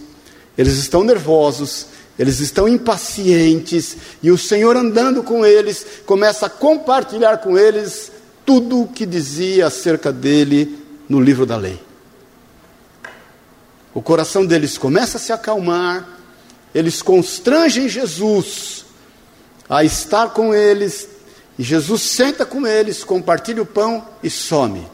eles 0.57 0.77
estão 0.77 1.03
nervosos, 1.03 1.87
eles 2.19 2.39
estão 2.39 2.67
impacientes 2.67 3.97
e 4.21 4.31
o 4.31 4.37
Senhor 4.37 4.75
andando 4.75 5.23
com 5.23 5.45
eles 5.45 5.85
começa 6.05 6.45
a 6.45 6.49
compartilhar 6.49 7.37
com 7.37 7.57
eles 7.57 8.11
tudo 8.45 8.81
o 8.81 8.87
que 8.87 9.05
dizia 9.05 9.67
acerca 9.67 10.11
dele 10.11 10.77
no 11.07 11.19
livro 11.19 11.45
da 11.45 11.57
lei. 11.57 11.81
O 13.93 14.01
coração 14.01 14.45
deles 14.45 14.77
começa 14.77 15.17
a 15.17 15.19
se 15.19 15.31
acalmar, 15.33 16.07
eles 16.73 17.01
constrangem 17.01 17.89
Jesus 17.89 18.85
a 19.69 19.83
estar 19.83 20.29
com 20.29 20.53
eles, 20.53 21.07
e 21.57 21.63
Jesus 21.63 22.01
senta 22.01 22.45
com 22.45 22.65
eles, 22.65 23.03
compartilha 23.03 23.61
o 23.61 23.65
pão 23.65 24.07
e 24.23 24.29
some. 24.29 24.87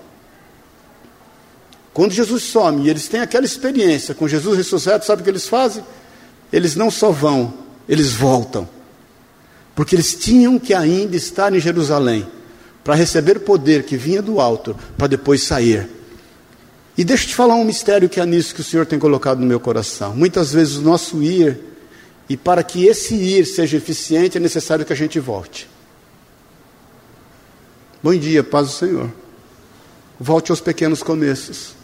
Quando 1.94 2.12
Jesus 2.12 2.44
some 2.44 2.86
e 2.86 2.90
eles 2.90 3.08
têm 3.08 3.22
aquela 3.22 3.46
experiência 3.46 4.14
com 4.14 4.28
Jesus 4.28 4.58
ressuscitado, 4.58 5.06
sabe 5.06 5.22
o 5.22 5.24
que 5.24 5.32
eles 5.32 5.48
fazem? 5.48 5.84
Eles 6.52 6.76
não 6.76 6.90
só 6.90 7.12
vão, 7.12 7.54
eles 7.88 8.14
voltam. 8.14 8.68
Porque 9.76 9.96
eles 9.96 10.16
tinham 10.16 10.58
que 10.58 10.74
ainda 10.74 11.16
estar 11.16 11.54
em 11.54 11.60
Jerusalém 11.60 12.28
para 12.84 12.96
receber 12.96 13.40
poder 13.40 13.84
que 13.84 13.98
vinha 13.98 14.22
do 14.22 14.40
alto, 14.40 14.76
para 14.98 15.08
depois 15.08 15.44
sair. 15.44 15.90
E 16.98 17.04
deixa 17.04 17.26
eu 17.26 17.28
te 17.28 17.36
falar 17.36 17.56
um 17.56 17.66
mistério 17.66 18.10
que 18.10 18.20
é 18.20 18.26
nisso 18.26 18.56
que 18.56 18.62
o 18.62 18.64
Senhor 18.64 18.86
tem 18.86 18.98
colocado 18.98 19.40
no 19.40 19.46
meu 19.46 19.60
coração. 19.60 20.16
Muitas 20.16 20.52
vezes 20.54 20.78
o 20.78 20.82
nosso 20.82 21.22
ir, 21.22 21.60
e 22.30 22.36
para 22.36 22.64
que 22.64 22.86
esse 22.88 23.14
ir 23.14 23.46
seja 23.46 23.78
eficiente, 23.78 24.38
é 24.38 24.40
necessário 24.40 24.86
que 24.86 24.94
a 24.94 24.96
gente 24.96 25.20
volte. 25.20 25.70
Bom 28.02 28.16
dia, 28.16 28.44
paz 28.44 28.68
do 28.68 28.74
Senhor. 28.74 29.12
Volte 30.20 30.52
aos 30.52 30.62
pequenos 30.62 31.04
começos. 31.04 31.76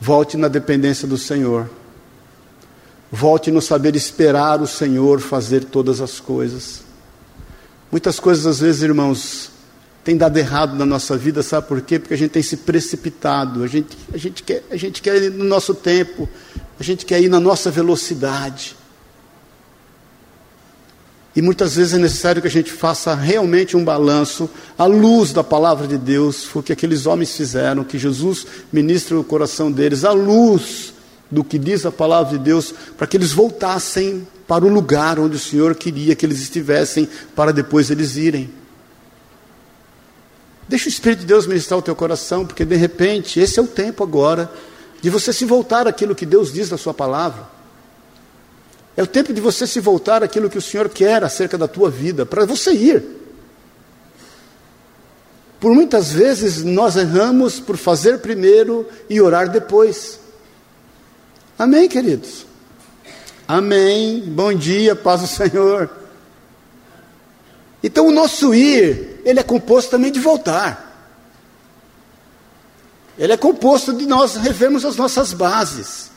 Volte 0.00 0.36
na 0.36 0.46
dependência 0.46 1.08
do 1.08 1.18
Senhor. 1.18 1.68
Volte 3.10 3.50
no 3.50 3.60
saber 3.60 3.96
esperar 3.96 4.60
o 4.62 4.66
Senhor 4.66 5.20
fazer 5.20 5.64
todas 5.64 6.00
as 6.00 6.20
coisas. 6.20 6.82
Muitas 7.90 8.20
coisas, 8.20 8.46
às 8.46 8.60
vezes, 8.60 8.82
irmãos, 8.82 9.50
tem 10.04 10.16
dado 10.16 10.36
errado 10.36 10.76
na 10.76 10.86
nossa 10.86 11.16
vida, 11.16 11.42
sabe 11.42 11.66
por 11.66 11.80
quê? 11.80 11.98
Porque 11.98 12.14
a 12.14 12.16
gente 12.16 12.30
tem 12.30 12.42
se 12.42 12.58
precipitado, 12.58 13.64
a 13.64 13.66
gente, 13.66 13.98
a 14.14 14.16
gente, 14.16 14.44
quer, 14.44 14.62
a 14.70 14.76
gente 14.76 15.02
quer 15.02 15.20
ir 15.22 15.30
no 15.30 15.44
nosso 15.44 15.74
tempo, 15.74 16.28
a 16.78 16.82
gente 16.82 17.04
quer 17.04 17.20
ir 17.20 17.28
na 17.28 17.40
nossa 17.40 17.68
velocidade. 17.68 18.76
E 21.34 21.42
muitas 21.42 21.76
vezes 21.76 21.94
é 21.94 21.98
necessário 21.98 22.40
que 22.40 22.48
a 22.48 22.50
gente 22.50 22.70
faça 22.72 23.14
realmente 23.14 23.76
um 23.76 23.84
balanço 23.84 24.48
à 24.78 24.84
luz 24.84 25.32
da 25.32 25.42
palavra 25.42 25.86
de 25.86 25.98
Deus, 25.98 26.44
foi 26.44 26.60
o 26.60 26.62
que 26.62 26.72
aqueles 26.72 27.06
homens 27.06 27.36
fizeram, 27.36 27.82
que 27.82 27.98
Jesus 27.98 28.46
ministra 28.72 29.18
o 29.18 29.24
coração 29.24 29.70
deles, 29.70 30.04
à 30.04 30.12
luz 30.12 30.94
do 31.30 31.44
que 31.44 31.58
diz 31.58 31.86
a 31.86 31.92
palavra 31.92 32.36
de 32.36 32.44
Deus, 32.44 32.74
para 32.96 33.06
que 33.06 33.16
eles 33.16 33.32
voltassem 33.32 34.26
para 34.48 34.64
o 34.64 34.68
lugar 34.68 35.18
onde 35.18 35.36
o 35.36 35.38
Senhor 35.38 35.74
queria 35.74 36.16
que 36.16 36.26
eles 36.26 36.40
estivessem, 36.40 37.08
para 37.36 37.52
depois 37.52 37.90
eles 37.90 38.16
irem. 38.16 38.50
Deixa 40.68 40.86
o 40.86 40.88
Espírito 40.88 41.20
de 41.20 41.26
Deus 41.26 41.46
ministrar 41.46 41.78
o 41.78 41.82
teu 41.82 41.96
coração, 41.96 42.46
porque 42.46 42.64
de 42.64 42.76
repente 42.76 43.40
esse 43.40 43.58
é 43.58 43.62
o 43.62 43.66
tempo 43.66 44.04
agora 44.04 44.48
de 45.00 45.10
você 45.10 45.32
se 45.32 45.44
voltar 45.44 45.88
àquilo 45.88 46.14
que 46.14 46.26
Deus 46.26 46.52
diz 46.52 46.70
na 46.70 46.76
Sua 46.76 46.94
palavra. 46.94 47.48
É 48.96 49.02
o 49.02 49.06
tempo 49.06 49.32
de 49.32 49.40
você 49.40 49.66
se 49.66 49.80
voltar 49.80 50.22
àquilo 50.22 50.50
que 50.50 50.58
o 50.58 50.62
Senhor 50.62 50.88
quer 50.88 51.24
acerca 51.24 51.56
da 51.56 51.66
tua 51.66 51.90
vida, 51.90 52.24
para 52.24 52.44
você 52.44 52.72
ir. 52.72 53.02
Por 55.58 55.74
muitas 55.74 56.12
vezes 56.12 56.62
nós 56.62 56.94
erramos 56.94 57.58
por 57.58 57.76
fazer 57.76 58.18
primeiro 58.18 58.86
e 59.08 59.20
orar 59.20 59.50
depois. 59.50 60.19
Amém, 61.60 61.90
queridos? 61.90 62.46
Amém. 63.46 64.22
Bom 64.28 64.50
dia, 64.54 64.96
paz 64.96 65.20
do 65.20 65.26
Senhor. 65.26 65.90
Então 67.82 68.06
o 68.06 68.10
nosso 68.10 68.54
ir, 68.54 69.20
ele 69.26 69.40
é 69.40 69.42
composto 69.42 69.90
também 69.90 70.10
de 70.10 70.18
voltar. 70.18 71.12
Ele 73.18 73.34
é 73.34 73.36
composto 73.36 73.92
de 73.92 74.06
nós 74.06 74.36
revermos 74.36 74.86
as 74.86 74.96
nossas 74.96 75.34
bases. 75.34 76.10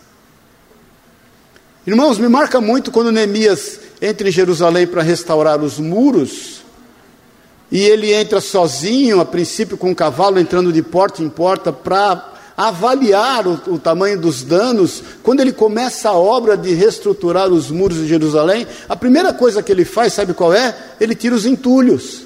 Irmãos, 1.85 2.17
me 2.17 2.29
marca 2.29 2.61
muito 2.61 2.89
quando 2.89 3.11
Neemias 3.11 3.81
entra 4.01 4.29
em 4.29 4.31
Jerusalém 4.31 4.87
para 4.87 5.01
restaurar 5.01 5.61
os 5.61 5.77
muros, 5.77 6.63
e 7.69 7.81
ele 7.81 8.13
entra 8.13 8.39
sozinho, 8.39 9.19
a 9.19 9.25
princípio 9.25 9.77
com 9.77 9.89
um 9.89 9.95
cavalo 9.95 10.39
entrando 10.39 10.71
de 10.71 10.81
porta 10.81 11.21
em 11.21 11.27
porta 11.27 11.73
para 11.73 12.32
avaliar 12.55 13.47
o, 13.47 13.53
o, 13.67 13.79
tamanho 13.79 14.19
dos 14.19 14.43
danos, 14.43 15.03
quando 15.23 15.39
ele 15.39 15.51
começa 15.51 16.09
a 16.09 16.17
obra 16.17 16.55
de 16.55 16.73
reestruturar 16.73 17.49
os 17.49 17.71
muros 17.71 17.97
de 17.97 18.07
Jerusalém, 18.07 18.67
a 18.87 18.95
primeira 18.95 19.33
coisa 19.33 19.63
que 19.63 19.71
ele 19.71 19.85
faz, 19.85 20.13
sabe 20.13 20.33
qual 20.33 20.53
é? 20.53 20.75
Ele 20.99 21.15
tira 21.15 21.35
os 21.35 21.45
entulhos. 21.45 22.21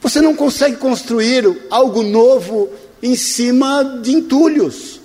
Você 0.00 0.20
não 0.20 0.34
consegue 0.34 0.76
construir 0.76 1.66
algo 1.70 2.02
novo 2.02 2.70
em 3.02 3.16
cima 3.16 4.00
de 4.02 4.12
entulhos. 4.12 5.00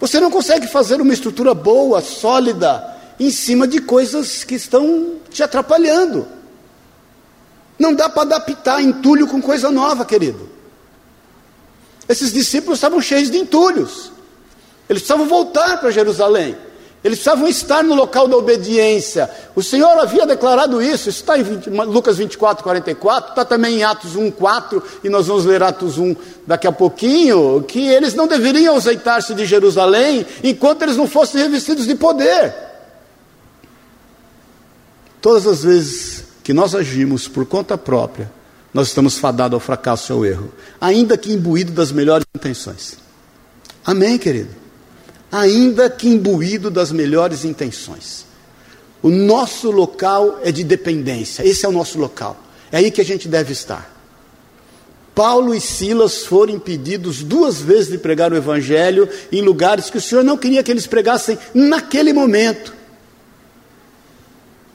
Você 0.00 0.18
não 0.18 0.30
consegue 0.30 0.66
fazer 0.66 1.00
uma 1.00 1.12
estrutura 1.12 1.54
boa, 1.54 2.00
sólida, 2.00 2.96
em 3.18 3.30
cima 3.30 3.68
de 3.68 3.80
coisas 3.80 4.42
que 4.44 4.54
estão 4.54 5.16
te 5.30 5.42
atrapalhando. 5.42 6.26
Não 7.78 7.94
dá 7.94 8.08
para 8.08 8.22
adaptar 8.22 8.82
entulho 8.82 9.26
com 9.26 9.40
coisa 9.40 9.70
nova, 9.70 10.04
querido. 10.04 10.48
Esses 12.10 12.32
discípulos 12.32 12.78
estavam 12.78 13.00
cheios 13.00 13.30
de 13.30 13.38
entulhos. 13.38 14.10
Eles 14.88 15.00
precisavam 15.02 15.28
voltar 15.28 15.78
para 15.78 15.92
Jerusalém. 15.92 16.56
Eles 17.04 17.20
precisavam 17.20 17.46
estar 17.46 17.84
no 17.84 17.94
local 17.94 18.26
da 18.26 18.36
obediência. 18.36 19.30
O 19.54 19.62
Senhor 19.62 19.96
havia 19.96 20.26
declarado 20.26 20.82
isso. 20.82 21.08
Isso 21.08 21.20
está 21.20 21.38
em 21.38 21.44
20, 21.44 21.70
Lucas 21.70 22.16
24, 22.18 22.64
44. 22.64 23.30
Está 23.30 23.44
também 23.44 23.76
em 23.76 23.84
Atos 23.84 24.16
1, 24.16 24.28
4. 24.32 24.82
E 25.04 25.08
nós 25.08 25.28
vamos 25.28 25.44
ler 25.44 25.62
Atos 25.62 25.98
1 25.98 26.16
daqui 26.44 26.66
a 26.66 26.72
pouquinho. 26.72 27.62
Que 27.62 27.86
eles 27.88 28.12
não 28.12 28.26
deveriam 28.26 28.74
ausentar-se 28.74 29.32
de 29.32 29.46
Jerusalém 29.46 30.26
enquanto 30.42 30.82
eles 30.82 30.96
não 30.96 31.06
fossem 31.06 31.40
revestidos 31.40 31.86
de 31.86 31.94
poder. 31.94 32.52
Todas 35.22 35.46
as 35.46 35.62
vezes 35.62 36.24
que 36.42 36.52
nós 36.52 36.74
agimos 36.74 37.28
por 37.28 37.46
conta 37.46 37.78
própria, 37.78 38.39
nós 38.72 38.88
estamos 38.88 39.18
fadados 39.18 39.54
ao 39.54 39.60
fracasso 39.60 40.12
e 40.12 40.14
ao 40.14 40.24
erro, 40.24 40.52
ainda 40.80 41.16
que 41.16 41.32
imbuído 41.32 41.72
das 41.72 41.90
melhores 41.90 42.26
intenções. 42.34 42.98
Amém, 43.84 44.18
querido? 44.18 44.50
Ainda 45.32 45.90
que 45.90 46.08
imbuído 46.08 46.70
das 46.70 46.92
melhores 46.92 47.44
intenções. 47.44 48.26
O 49.02 49.08
nosso 49.08 49.70
local 49.70 50.38
é 50.42 50.52
de 50.52 50.62
dependência, 50.62 51.46
esse 51.46 51.64
é 51.64 51.68
o 51.68 51.72
nosso 51.72 51.98
local, 51.98 52.36
é 52.70 52.78
aí 52.78 52.90
que 52.90 53.00
a 53.00 53.04
gente 53.04 53.28
deve 53.28 53.52
estar. 53.52 53.98
Paulo 55.14 55.54
e 55.54 55.60
Silas 55.60 56.24
foram 56.24 56.54
impedidos 56.54 57.22
duas 57.22 57.60
vezes 57.60 57.88
de 57.88 57.98
pregar 57.98 58.32
o 58.32 58.36
Evangelho 58.36 59.08
em 59.32 59.42
lugares 59.42 59.90
que 59.90 59.98
o 59.98 60.00
Senhor 60.00 60.22
não 60.22 60.36
queria 60.36 60.62
que 60.62 60.70
eles 60.70 60.86
pregassem 60.86 61.36
naquele 61.52 62.12
momento. 62.12 62.74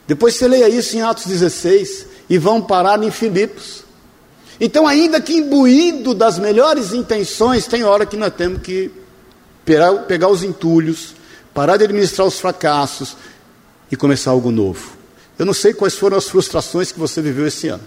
Depois 0.06 0.34
você 0.34 0.46
leia 0.46 0.68
isso 0.68 0.96
em 0.96 1.00
Atos 1.00 1.26
16. 1.26 2.06
e 2.28 2.38
vão 2.38 2.60
parar 2.60 3.02
em 3.02 3.10
Filipos. 3.10 3.85
Então, 4.60 4.86
ainda 4.86 5.20
que 5.20 5.34
imbuído 5.34 6.14
das 6.14 6.38
melhores 6.38 6.92
intenções, 6.92 7.66
tem 7.66 7.84
hora 7.84 8.06
que 8.06 8.16
nós 8.16 8.32
temos 8.34 8.62
que 8.62 8.90
pegar 9.64 10.28
os 10.28 10.42
entulhos, 10.42 11.14
parar 11.52 11.76
de 11.76 11.84
administrar 11.84 12.26
os 12.26 12.38
fracassos 12.38 13.16
e 13.90 13.96
começar 13.96 14.30
algo 14.30 14.50
novo. 14.50 14.96
Eu 15.38 15.44
não 15.44 15.52
sei 15.52 15.74
quais 15.74 15.94
foram 15.94 16.16
as 16.16 16.28
frustrações 16.28 16.90
que 16.90 16.98
você 16.98 17.20
viveu 17.20 17.46
esse 17.46 17.68
ano. 17.68 17.84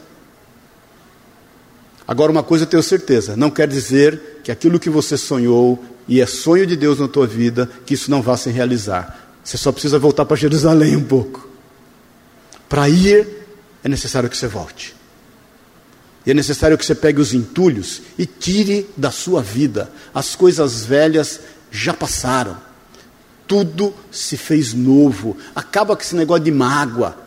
Agora, 2.08 2.32
uma 2.32 2.43
coisa 2.43 2.65
eu 2.65 2.69
tenho 2.69 2.84
certeza: 2.84 3.36
não 3.36 3.49
quer 3.49 3.67
dizer 3.67 4.41
que 4.43 4.51
aquilo 4.51 4.79
que 4.79 4.89
você 4.89 5.17
sonhou 5.17 5.84
e 6.08 6.21
é 6.21 6.25
sonho 6.25 6.65
de 6.65 6.75
Deus 6.75 6.99
na 6.99 7.08
tua 7.08 7.25
vida, 7.25 7.69
que 7.86 7.93
isso 7.93 8.12
não 8.12 8.21
vá 8.21 8.36
se 8.36 8.49
realizar. 8.49 9.38
Você 9.43 9.58
só 9.58 9.71
precisa 9.71 9.97
voltar 9.97 10.25
para 10.25 10.36
Jerusalém 10.36 10.95
um 10.95 11.03
pouco. 11.03 11.47
Para 12.67 12.89
ir, 12.89 13.27
é 13.84 13.89
necessário 13.89 14.29
que 14.29 14.38
você 14.38 14.47
volte. 14.47 14.98
E 16.29 16.31
é 16.31 16.33
necessário 16.35 16.77
que 16.77 16.85
você 16.85 16.93
pegue 16.93 17.19
os 17.19 17.33
entulhos 17.33 18.03
e 18.15 18.23
tire 18.23 18.87
da 18.95 19.09
sua 19.09 19.41
vida. 19.41 19.91
As 20.13 20.35
coisas 20.35 20.85
velhas 20.85 21.39
já 21.71 21.91
passaram. 21.91 22.55
Tudo 23.47 23.95
se 24.11 24.37
fez 24.37 24.71
novo. 24.71 25.35
Acaba 25.55 25.95
com 25.95 26.03
esse 26.03 26.15
negócio 26.15 26.43
de 26.43 26.51
mágoa. 26.51 27.17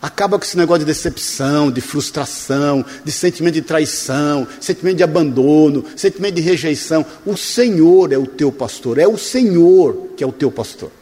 Acaba 0.00 0.38
com 0.38 0.44
esse 0.44 0.56
negócio 0.56 0.78
de 0.78 0.84
decepção, 0.84 1.68
de 1.68 1.80
frustração, 1.80 2.84
de 3.04 3.10
sentimento 3.10 3.54
de 3.54 3.62
traição, 3.62 4.46
sentimento 4.60 4.98
de 4.98 5.02
abandono, 5.02 5.84
sentimento 5.96 6.36
de 6.36 6.40
rejeição. 6.40 7.04
O 7.26 7.36
Senhor 7.36 8.12
é 8.12 8.18
o 8.18 8.24
teu 8.24 8.52
pastor, 8.52 8.98
é 8.98 9.08
o 9.08 9.18
Senhor 9.18 10.10
que 10.16 10.22
é 10.22 10.26
o 10.28 10.30
teu 10.30 10.52
pastor. 10.52 10.92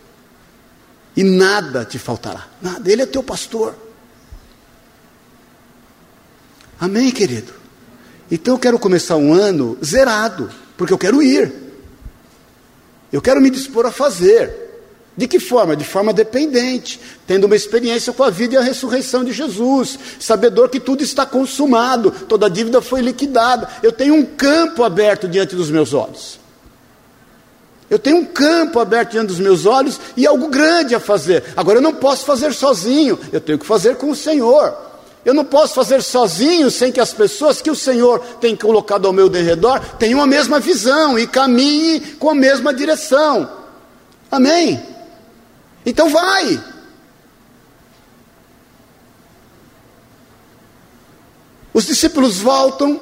E 1.15 1.23
nada 1.23 1.85
te 1.85 1.99
faltará, 1.99 2.49
nada, 2.63 2.91
Ele 2.91 3.03
é 3.03 3.07
teu 3.07 3.23
pastor. 3.23 3.86
Amém, 6.79 7.11
querido? 7.11 7.53
Então 8.31 8.55
eu 8.55 8.59
quero 8.59 8.79
começar 8.79 9.17
um 9.17 9.33
ano 9.33 9.79
zerado, 9.85 10.51
porque 10.77 10.93
eu 10.93 10.99
quero 10.99 11.23
ir. 11.23 11.53
Eu 13.13 13.23
quero 13.23 13.41
me 13.41 13.51
dispor 13.51 13.87
a 13.87 13.93
fazer. 13.93 14.65
De 15.17 15.27
que 15.27 15.41
forma? 15.41 15.75
De 15.75 15.85
forma 15.85 16.13
dependente, 16.13 17.01
tendo 17.27 17.45
uma 17.45 17.57
experiência 17.57 18.13
com 18.13 18.23
a 18.23 18.29
vida 18.29 18.55
e 18.55 18.59
a 18.59 18.63
ressurreição 18.63 19.25
de 19.25 19.33
Jesus, 19.33 19.99
sabedor 20.21 20.69
que 20.69 20.79
tudo 20.79 21.03
está 21.03 21.25
consumado, 21.25 22.11
toda 22.11 22.51
dívida 22.51 22.83
foi 22.83 23.01
liquidada. 23.01 23.67
Eu 23.83 23.93
tenho 23.93 24.15
um 24.15 24.27
campo 24.27 24.85
aberto 24.85 25.27
diante 25.27 25.57
dos 25.57 25.71
meus 25.71 25.95
olhos. 25.95 26.39
Eu 27.89 27.99
tenho 27.99 28.19
um 28.19 28.25
campo 28.27 28.79
aberto 28.79 29.13
diante 29.13 29.29
dos 29.29 29.39
meus 29.39 29.65
olhos 29.65 29.99
e 30.17 30.27
algo 30.27 30.49
grande 30.49 30.95
a 30.95 31.01
fazer. 31.01 31.45
Agora 31.57 31.79
eu 31.79 31.83
não 31.83 31.95
posso 31.95 32.27
fazer 32.27 32.53
sozinho, 32.53 33.19
eu 33.33 33.41
tenho 33.41 33.59
que 33.59 33.65
fazer 33.65 33.97
com 33.97 34.11
o 34.11 34.17
Senhor. 34.17 34.77
Eu 35.27 35.35
não 35.35 35.45
posso 35.45 35.75
fazer 35.75 36.05
sozinho 36.05 36.71
sem 36.71 36.93
que 36.93 37.01
as 37.01 37.13
pessoas 37.13 37.61
que 37.61 37.69
o 37.69 37.75
Senhor 37.75 38.21
tem 38.41 38.55
colocado 38.55 39.07
ao 39.07 39.13
meu 39.13 39.29
derredor 39.29 39.81
tenham 39.99 40.23
a 40.23 40.27
mesma 40.27 40.61
visão 40.61 41.19
e 41.19 41.27
caminhem 41.27 41.99
com 41.99 42.31
a 42.31 42.35
mesma 42.35 42.73
direção. 42.73 43.51
Amém? 44.31 44.81
Então 45.85 46.09
vai. 46.11 46.63
Os 51.75 51.85
discípulos 51.87 52.39
voltam, 52.39 53.01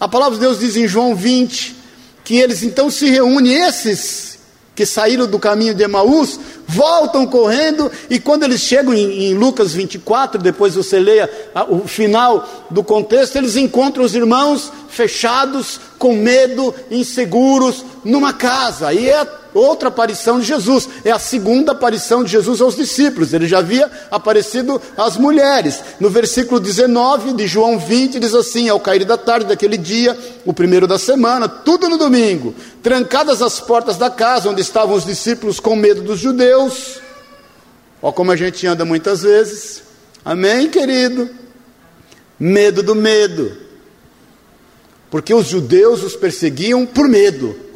a 0.00 0.08
palavra 0.08 0.36
de 0.36 0.40
Deus 0.40 0.60
diz 0.60 0.78
em 0.78 0.88
João 0.88 1.14
20 1.14 1.76
que 2.24 2.36
eles 2.36 2.62
então 2.62 2.90
se 2.90 3.10
reúnem, 3.10 3.52
esses 3.52 4.39
que 4.74 4.86
saíram 4.86 5.26
do 5.26 5.38
caminho 5.38 5.74
de 5.74 5.82
Emaús, 5.82 6.38
voltam 6.66 7.26
correndo, 7.26 7.90
e 8.08 8.18
quando 8.18 8.44
eles 8.44 8.60
chegam 8.60 8.94
em, 8.94 9.24
em 9.24 9.34
Lucas 9.34 9.72
24, 9.72 10.40
depois 10.40 10.74
você 10.74 10.98
leia 10.98 11.28
o 11.68 11.86
final 11.86 12.66
do 12.70 12.82
contexto, 12.82 13.36
eles 13.36 13.56
encontram 13.56 14.04
os 14.04 14.14
irmãos 14.14 14.72
fechados, 14.88 15.80
com 15.98 16.14
medo, 16.14 16.74
inseguros, 16.90 17.84
numa 18.04 18.32
casa, 18.32 18.92
e 18.92 19.08
é 19.08 19.39
outra 19.52 19.88
aparição 19.88 20.38
de 20.38 20.46
Jesus, 20.46 20.88
é 21.04 21.10
a 21.10 21.18
segunda 21.18 21.72
aparição 21.72 22.22
de 22.22 22.30
Jesus 22.30 22.60
aos 22.60 22.76
discípulos, 22.76 23.32
ele 23.32 23.48
já 23.48 23.58
havia 23.58 23.90
aparecido 24.10 24.80
às 24.96 25.16
mulheres. 25.16 25.80
No 25.98 26.08
versículo 26.10 26.60
19 26.60 27.32
de 27.32 27.46
João 27.46 27.78
20 27.78 28.18
diz 28.18 28.34
assim: 28.34 28.68
Ao 28.68 28.80
cair 28.80 29.04
da 29.04 29.16
tarde 29.16 29.46
daquele 29.46 29.76
dia, 29.76 30.16
o 30.44 30.52
primeiro 30.52 30.86
da 30.86 30.98
semana, 30.98 31.48
tudo 31.48 31.88
no 31.88 31.98
domingo, 31.98 32.54
trancadas 32.82 33.42
as 33.42 33.60
portas 33.60 33.96
da 33.96 34.10
casa 34.10 34.48
onde 34.50 34.60
estavam 34.60 34.94
os 34.94 35.04
discípulos 35.04 35.60
com 35.60 35.74
medo 35.76 36.02
dos 36.02 36.18
judeus, 36.18 37.00
ó, 38.00 38.12
como 38.12 38.32
a 38.32 38.36
gente 38.36 38.66
anda 38.66 38.84
muitas 38.84 39.22
vezes, 39.22 39.82
amém, 40.24 40.68
querido? 40.68 41.28
Medo 42.38 42.82
do 42.82 42.94
medo, 42.94 43.54
porque 45.10 45.34
os 45.34 45.46
judeus 45.46 46.02
os 46.02 46.16
perseguiam 46.16 46.86
por 46.86 47.06
medo. 47.06 47.69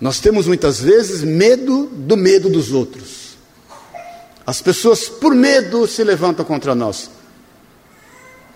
Nós 0.00 0.18
temos 0.18 0.46
muitas 0.46 0.80
vezes 0.80 1.22
medo 1.22 1.86
do 1.92 2.16
medo 2.16 2.48
dos 2.48 2.72
outros. 2.72 3.36
As 4.46 4.62
pessoas, 4.62 5.08
por 5.08 5.34
medo, 5.34 5.86
se 5.86 6.02
levantam 6.02 6.44
contra 6.44 6.74
nós. 6.74 7.10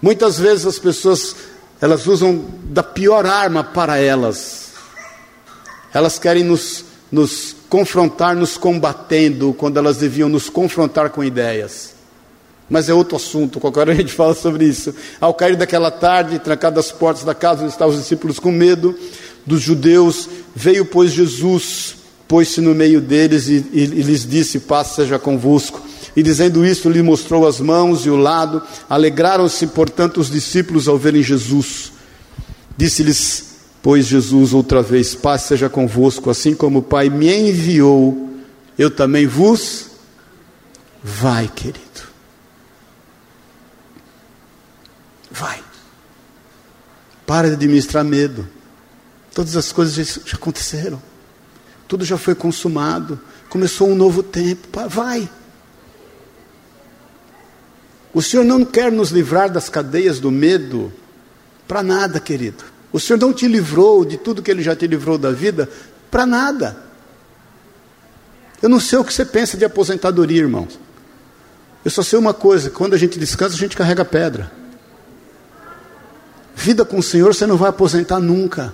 Muitas 0.00 0.38
vezes 0.38 0.66
as 0.66 0.78
pessoas, 0.78 1.36
elas 1.80 2.06
usam 2.06 2.44
da 2.64 2.82
pior 2.82 3.26
arma 3.26 3.62
para 3.62 3.98
elas. 3.98 4.72
Elas 5.92 6.18
querem 6.18 6.42
nos, 6.42 6.84
nos 7.12 7.54
confrontar, 7.68 8.34
nos 8.34 8.56
combatendo, 8.56 9.54
quando 9.54 9.76
elas 9.76 9.98
deviam 9.98 10.28
nos 10.28 10.48
confrontar 10.48 11.10
com 11.10 11.22
ideias. 11.22 11.94
Mas 12.68 12.88
é 12.88 12.94
outro 12.94 13.16
assunto, 13.16 13.60
qualquer 13.60 13.80
hora 13.80 13.92
a 13.92 13.94
gente 13.94 14.12
fala 14.12 14.34
sobre 14.34 14.64
isso. 14.64 14.94
Ao 15.20 15.34
cair 15.34 15.54
daquela 15.56 15.90
tarde, 15.90 16.38
trancadas 16.38 16.86
as 16.86 16.92
portas 16.92 17.22
da 17.22 17.34
casa 17.34 17.62
onde 17.62 17.72
estavam 17.72 17.94
os 17.94 18.00
discípulos 18.00 18.38
com 18.38 18.50
medo, 18.50 18.98
dos 19.46 19.60
judeus, 19.60 20.28
veio, 20.54 20.84
pois, 20.84 21.12
Jesus, 21.12 21.96
pôs-se 22.26 22.60
no 22.60 22.74
meio 22.74 23.00
deles 23.00 23.48
e, 23.48 23.64
e, 23.72 23.82
e 23.82 24.02
lhes 24.02 24.26
disse: 24.26 24.60
Paz 24.60 24.88
seja 24.88 25.18
convosco. 25.18 25.82
E 26.16 26.22
dizendo 26.22 26.64
isto, 26.64 26.88
lhe 26.88 27.02
mostrou 27.02 27.46
as 27.46 27.60
mãos 27.60 28.06
e 28.06 28.10
o 28.10 28.16
lado. 28.16 28.62
Alegraram-se, 28.88 29.66
portanto, 29.68 30.20
os 30.20 30.30
discípulos 30.30 30.86
ao 30.86 30.96
verem 30.96 31.22
Jesus. 31.22 31.92
Disse-lhes, 32.76 33.54
pois, 33.82 34.06
Jesus 34.06 34.54
outra 34.54 34.82
vez: 34.82 35.14
Paz 35.14 35.42
seja 35.42 35.68
convosco, 35.68 36.30
assim 36.30 36.54
como 36.54 36.78
o 36.78 36.82
Pai 36.82 37.08
me 37.08 37.32
enviou, 37.32 38.30
eu 38.78 38.90
também 38.90 39.26
vos. 39.26 39.90
Vai, 41.02 41.48
querido. 41.48 41.84
Vai. 45.30 45.62
Para 47.26 47.48
de 47.48 47.54
administrar 47.54 48.04
medo. 48.04 48.48
Todas 49.34 49.56
as 49.56 49.72
coisas 49.72 50.20
já, 50.24 50.36
aconteceram. 50.36 51.02
Tudo 51.88 52.04
já 52.04 52.16
foi 52.16 52.36
consumado. 52.36 53.20
Começou 53.48 53.88
um 53.88 53.94
novo 53.96 54.22
tempo. 54.22 54.68
Vai. 54.88 55.28
O 58.12 58.22
Senhor 58.22 58.44
não 58.44 58.64
quer 58.64 58.92
nos 58.92 59.10
livrar 59.10 59.50
das 59.50 59.68
cadeias 59.68 60.20
do 60.20 60.30
medo 60.30 60.92
para 61.66 61.82
nada, 61.82 62.20
querido. 62.20 62.62
O 62.92 63.00
Senhor 63.00 63.18
não 63.18 63.32
te 63.32 63.48
livrou 63.48 64.04
de 64.04 64.16
tudo 64.16 64.40
que 64.40 64.50
Ele 64.50 64.62
já 64.62 64.76
te 64.76 64.86
livrou 64.86 65.18
da 65.18 65.32
vida 65.32 65.68
para 66.12 66.24
nada. 66.24 66.76
Eu 68.62 68.68
não 68.68 68.78
sei 68.78 68.98
o 69.00 69.04
que 69.04 69.12
você 69.12 69.24
pensa 69.24 69.56
de 69.56 69.64
aposentadoria, 69.64 70.42
irmãos. 70.42 70.78
Eu 71.84 71.90
só 71.90 72.04
sei 72.04 72.16
uma 72.16 72.32
coisa: 72.32 72.70
quando 72.70 72.94
a 72.94 72.96
gente 72.96 73.18
descansa, 73.18 73.56
a 73.56 73.58
gente 73.58 73.76
carrega 73.76 74.04
pedra. 74.04 74.52
Vida 76.54 76.84
com 76.84 76.98
o 76.98 77.02
Senhor 77.02 77.34
você 77.34 77.48
não 77.48 77.56
vai 77.56 77.70
aposentar 77.70 78.20
nunca. 78.20 78.72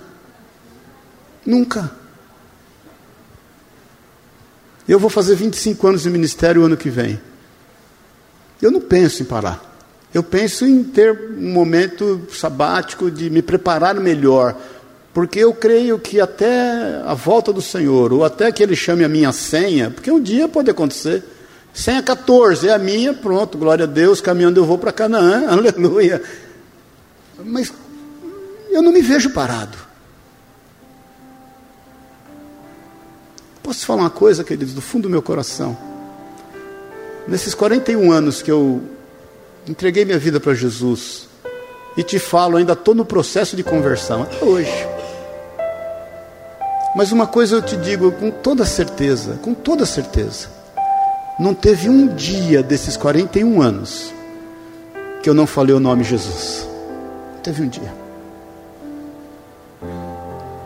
Nunca. 1.50 1.90
Eu 4.86 5.00
vou 5.00 5.10
fazer 5.10 5.34
25 5.34 5.84
anos 5.84 6.02
de 6.02 6.10
ministério 6.10 6.62
o 6.62 6.64
ano 6.64 6.76
que 6.76 6.88
vem. 6.88 7.20
Eu 8.62 8.70
não 8.70 8.80
penso 8.80 9.22
em 9.22 9.26
parar. 9.26 9.60
Eu 10.14 10.22
penso 10.22 10.64
em 10.64 10.84
ter 10.84 11.12
um 11.36 11.52
momento 11.52 12.22
sabático 12.32 13.10
de 13.10 13.28
me 13.28 13.42
preparar 13.42 13.96
melhor. 13.96 14.56
Porque 15.12 15.40
eu 15.40 15.52
creio 15.52 15.98
que 15.98 16.20
até 16.20 17.02
a 17.04 17.14
volta 17.14 17.52
do 17.52 17.60
Senhor, 17.60 18.12
ou 18.12 18.24
até 18.24 18.52
que 18.52 18.62
Ele 18.62 18.76
chame 18.76 19.02
a 19.02 19.08
minha 19.08 19.32
senha, 19.32 19.90
porque 19.90 20.10
um 20.10 20.22
dia 20.22 20.46
pode 20.46 20.70
acontecer. 20.70 21.24
Senha 21.74 22.00
14 22.00 22.68
é 22.68 22.72
a 22.72 22.78
minha, 22.78 23.12
pronto, 23.12 23.58
glória 23.58 23.86
a 23.86 23.88
Deus, 23.88 24.20
caminhando 24.20 24.60
eu 24.60 24.64
vou 24.64 24.78
para 24.78 24.92
Canaã, 24.92 25.48
aleluia. 25.50 26.22
Mas 27.44 27.72
eu 28.70 28.82
não 28.82 28.92
me 28.92 29.02
vejo 29.02 29.30
parado. 29.30 29.89
Posso 33.70 33.86
falar 33.86 34.02
uma 34.02 34.10
coisa, 34.10 34.42
queridos, 34.42 34.74
do 34.74 34.80
fundo 34.80 35.04
do 35.04 35.10
meu 35.10 35.22
coração? 35.22 35.78
Nesses 37.28 37.54
41 37.54 38.10
anos 38.10 38.42
que 38.42 38.50
eu 38.50 38.82
entreguei 39.64 40.04
minha 40.04 40.18
vida 40.18 40.40
para 40.40 40.54
Jesus, 40.54 41.28
e 41.96 42.02
te 42.02 42.18
falo, 42.18 42.56
ainda 42.56 42.72
estou 42.72 42.96
no 42.96 43.04
processo 43.04 43.54
de 43.54 43.62
conversão, 43.62 44.22
até 44.22 44.44
hoje. 44.44 44.88
Mas 46.96 47.12
uma 47.12 47.28
coisa 47.28 47.54
eu 47.54 47.62
te 47.62 47.76
digo 47.76 48.10
com 48.10 48.32
toda 48.32 48.64
certeza, 48.64 49.38
com 49.40 49.54
toda 49.54 49.86
certeza. 49.86 50.48
Não 51.38 51.54
teve 51.54 51.88
um 51.88 52.08
dia 52.08 52.64
desses 52.64 52.96
41 52.96 53.62
anos 53.62 54.12
que 55.22 55.30
eu 55.30 55.34
não 55.34 55.46
falei 55.46 55.76
o 55.76 55.78
nome 55.78 56.02
Jesus. 56.02 56.66
Teve 57.40 57.62
um 57.62 57.68
dia. 57.68 57.94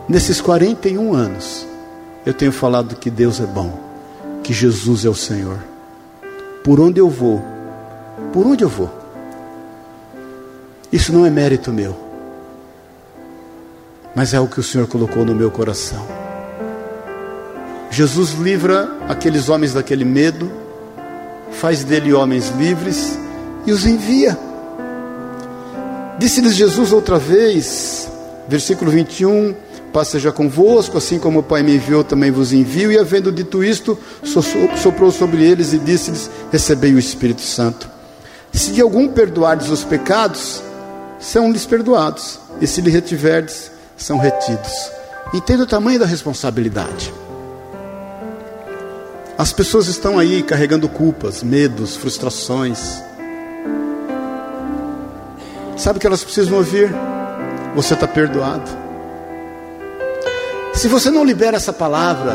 Nesses 0.09 0.41
41 0.41 1.13
anos, 1.13 1.67
eu 2.25 2.33
tenho 2.33 2.51
falado 2.51 2.95
que 2.95 3.09
Deus 3.09 3.39
é 3.39 3.45
bom, 3.45 3.79
que 4.43 4.51
Jesus 4.51 5.05
é 5.05 5.09
o 5.09 5.15
Senhor. 5.15 5.59
Por 6.63 6.79
onde 6.79 6.99
eu 6.99 7.09
vou, 7.09 7.43
por 8.33 8.47
onde 8.47 8.63
eu 8.63 8.69
vou, 8.69 8.89
isso 10.91 11.13
não 11.13 11.25
é 11.25 11.29
mérito 11.29 11.71
meu, 11.71 11.95
mas 14.15 14.33
é 14.33 14.39
o 14.39 14.47
que 14.47 14.59
o 14.59 14.63
Senhor 14.63 14.87
colocou 14.87 15.23
no 15.23 15.35
meu 15.35 15.51
coração. 15.51 16.05
Jesus 17.91 18.31
livra 18.31 18.89
aqueles 19.07 19.47
homens 19.47 19.73
daquele 19.73 20.03
medo, 20.03 20.51
faz 21.51 21.83
dele 21.83 22.11
homens 22.13 22.49
livres 22.49 23.17
e 23.65 23.71
os 23.71 23.85
envia. 23.85 24.37
Disse-lhes 26.17 26.55
Jesus 26.55 26.91
outra 26.91 27.19
vez, 27.19 28.09
versículo 28.47 28.89
21, 28.89 29.55
paz 29.95 30.09
seja 30.09 30.29
convosco, 30.29 30.97
assim 30.97 31.17
como 31.17 31.39
o 31.39 31.43
Pai 31.43 31.63
me 31.63 31.73
enviou, 31.73 32.03
também 32.03 32.29
vos 32.29 32.51
envio. 32.51 32.91
E 32.91 32.99
havendo 32.99 33.31
dito 33.31 33.63
isto, 33.63 33.97
soprou 34.75 35.09
sobre 35.09 35.41
eles 35.41 35.71
e 35.71 35.79
disse-lhes: 35.79 36.29
Recebei 36.51 36.93
o 36.93 36.99
Espírito 36.99 37.39
Santo. 37.39 37.89
Se 38.51 38.73
de 38.73 38.81
algum 38.81 39.07
perdoardes 39.07 39.69
os 39.69 39.85
pecados, 39.85 40.61
são-lhes 41.17 41.65
perdoados, 41.65 42.41
e 42.59 42.67
se 42.67 42.81
lhe 42.81 42.89
retiverdes, 42.89 43.71
são 43.95 44.17
retidos. 44.17 44.91
Entenda 45.33 45.63
o 45.63 45.67
tamanho 45.67 45.97
da 45.97 46.05
responsabilidade. 46.05 47.13
As 49.37 49.53
pessoas 49.53 49.87
estão 49.87 50.19
aí 50.19 50.43
carregando 50.43 50.89
culpas, 50.89 51.41
medos, 51.41 51.95
frustrações. 51.95 53.01
Sabe 55.77 55.97
o 55.97 56.01
que 56.01 56.07
elas 56.07 56.23
precisam 56.23 56.57
ouvir? 56.57 56.93
Você 57.75 57.93
está 57.93 58.07
perdoado. 58.07 58.84
Se 60.75 60.89
você 60.89 61.09
não 61.09 61.23
libera 61.23 61.55
essa 61.55 61.71
palavra, 61.71 62.33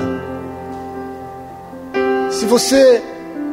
se 2.31 2.47
você 2.47 3.03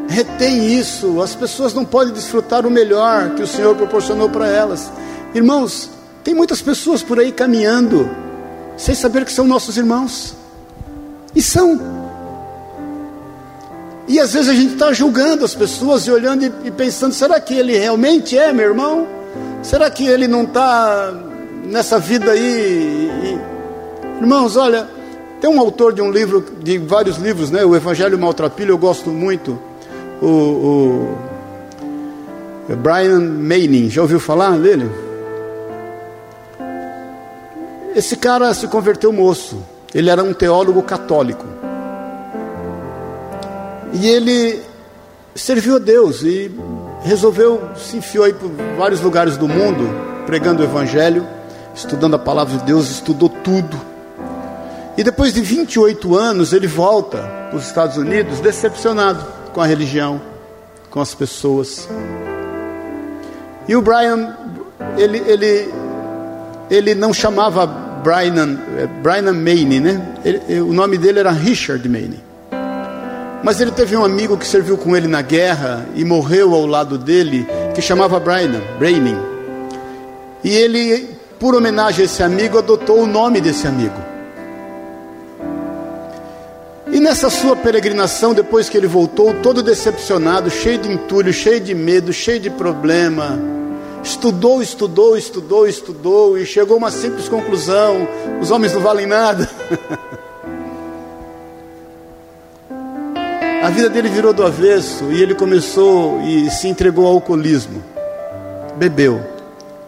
retém 0.08 0.80
isso, 0.80 1.21
as 1.21 1.36
pessoas 1.36 1.73
não 1.73 1.84
podem 1.84 2.13
desfrutar 2.13 2.65
o 2.65 2.71
melhor 2.71 3.32
que 3.32 3.43
o 3.43 3.47
Senhor 3.47 3.76
proporcionou 3.76 4.30
para 4.30 4.47
elas. 4.47 4.89
Irmãos, 5.36 5.89
tem 6.23 6.34
muitas 6.34 6.62
pessoas 6.62 7.04
por 7.04 7.19
aí 7.19 7.34
caminhando, 7.34 8.10
sem 8.78 8.95
saber 8.95 9.26
que 9.26 9.34
são 9.34 9.45
nossos 9.45 9.78
irmãos, 9.78 10.34
e 11.36 11.41
são. 11.41 11.80
E 14.08 14.21
às 14.21 14.32
vezes 14.32 14.50
a 14.50 14.54
gente 14.54 14.73
está 14.73 14.93
julgando 14.93 15.43
as 15.43 15.54
pessoas 15.54 16.08
e 16.08 16.12
olhando 16.12 16.45
e, 16.45 16.52
e 16.63 16.71
pensando: 16.71 17.13
será 17.13 17.41
que 17.41 17.54
ele 17.54 17.78
realmente 17.78 18.38
é 18.38 18.54
meu 18.54 18.69
irmão? 18.69 19.06
Será 19.62 19.91
que 19.91 20.08
ele 20.08 20.30
não 20.30 20.43
está 20.43 21.13
nessa 21.65 22.00
vida 22.00 22.32
aí? 22.32 23.12
E, 23.43 23.57
Irmãos, 24.19 24.58
olha, 24.58 24.88
tem 25.39 25.49
um 25.49 25.60
autor 25.60 25.93
de 25.93 26.01
um 26.01 26.10
livro, 26.10 26.43
de 26.60 26.80
vários 26.80 27.17
livros, 27.17 27.51
né? 27.51 27.63
O 27.63 27.75
Evangelho 27.75 28.17
Maltrapilho, 28.17 28.71
eu 28.71 28.77
gosto 28.77 29.12
muito. 29.12 29.60
O, 30.19 31.15
o 32.67 32.75
Brian 32.75 33.19
Manning, 33.19 33.89
já 33.89 34.01
ouviu 34.01 34.19
falar 34.19 34.58
dele? 34.58 34.89
Esse 37.95 38.15
cara 38.17 38.51
se 38.56 38.67
converteu 38.67 39.13
moço. 39.13 39.63
Ele 39.93 40.10
era 40.10 40.23
um 40.23 40.34
teólogo 40.34 40.82
católico. 40.82 41.45
E 43.93 44.08
ele 44.08 44.60
serviu 45.36 45.75
a 45.75 45.80
Deus 45.80 46.23
e 46.23 46.51
resolveu 47.03 47.62
se 47.75 47.97
enfiou 47.97 48.25
aí 48.25 48.34
por 48.34 48.49
vários 48.77 49.01
lugares 49.01 49.38
do 49.38 49.47
mundo, 49.47 49.88
pregando 50.25 50.62
o 50.62 50.65
evangelho, 50.65 51.25
estudando 51.75 52.15
a 52.15 52.19
palavra 52.19 52.58
de 52.58 52.65
Deus, 52.65 52.89
estudou 52.89 53.30
tudo 53.30 53.96
e 54.97 55.03
depois 55.03 55.31
de 55.31 55.41
28 55.41 56.15
anos, 56.17 56.53
ele 56.53 56.65
volta 56.65 57.19
para 57.49 57.55
os 57.55 57.67
Estados 57.67 57.97
Unidos 57.97 58.39
decepcionado 58.39 59.23
com 59.53 59.62
a 59.62 59.65
religião, 59.67 60.19
com 60.89 60.99
as 60.99 61.13
pessoas. 61.13 61.88
E 63.67 63.75
o 63.75 63.81
Brian, 63.81 64.36
ele, 64.97 65.21
ele, 65.27 65.71
ele 66.67 66.95
não 66.95 67.13
chamava 67.13 67.67
Brian, 67.67 68.57
é, 68.75 68.88
Brian 68.88 69.33
Mayne, 69.33 69.79
né? 69.79 70.15
Ele, 70.25 70.62
o 70.62 70.73
nome 70.73 70.97
dele 70.97 71.19
era 71.19 71.31
Richard 71.31 71.88
Mayne. 71.88 72.23
Mas 73.43 73.62
ele 73.62 73.69
teve 73.69 73.95
um 73.95 74.03
amigo 74.03 74.36
que 74.36 74.47
serviu 74.47 74.79
com 74.79 74.97
ele 74.97 75.07
na 75.07 75.21
guerra 75.21 75.86
e 75.95 76.03
morreu 76.03 76.55
ao 76.55 76.65
lado 76.65 76.97
dele, 76.97 77.45
que 77.75 77.81
chamava 77.83 78.19
Brian, 78.19 78.60
Braining. 78.79 79.19
E 80.43 80.49
ele, 80.49 81.07
por 81.39 81.53
homenagem 81.53 82.01
a 82.01 82.05
esse 82.05 82.23
amigo, 82.23 82.57
adotou 82.57 83.03
o 83.03 83.05
nome 83.05 83.39
desse 83.39 83.67
amigo. 83.67 84.07
E 86.97 86.99
nessa 86.99 87.29
sua 87.29 87.55
peregrinação, 87.55 88.33
depois 88.33 88.67
que 88.69 88.75
ele 88.75 88.88
voltou, 88.88 89.31
todo 89.36 89.62
decepcionado, 89.62 90.49
cheio 90.49 90.79
de 90.79 90.91
entulho, 90.91 91.31
cheio 91.31 91.60
de 91.60 91.75
medo, 91.75 92.12
cheio 92.12 92.39
de 92.39 92.49
problema, 92.49 93.39
estudou, 94.03 94.63
estudou, 94.63 95.15
estudou, 95.15 95.67
estudou 95.67 96.39
e 96.39 96.43
chegou 96.43 96.73
a 96.73 96.79
uma 96.79 96.89
simples 96.89 97.29
conclusão: 97.29 98.07
os 98.41 98.49
homens 98.49 98.73
não 98.73 98.81
valem 98.81 99.05
nada. 99.05 99.47
a 103.62 103.69
vida 103.69 103.91
dele 103.91 104.10
virou 104.10 104.33
do 104.33 104.43
avesso 104.43 105.03
e 105.12 105.21
ele 105.21 105.36
começou 105.36 106.19
e 106.23 106.49
se 106.49 106.67
entregou 106.67 107.05
ao 107.05 107.13
alcoolismo. 107.13 107.83
Bebeu 108.75 109.37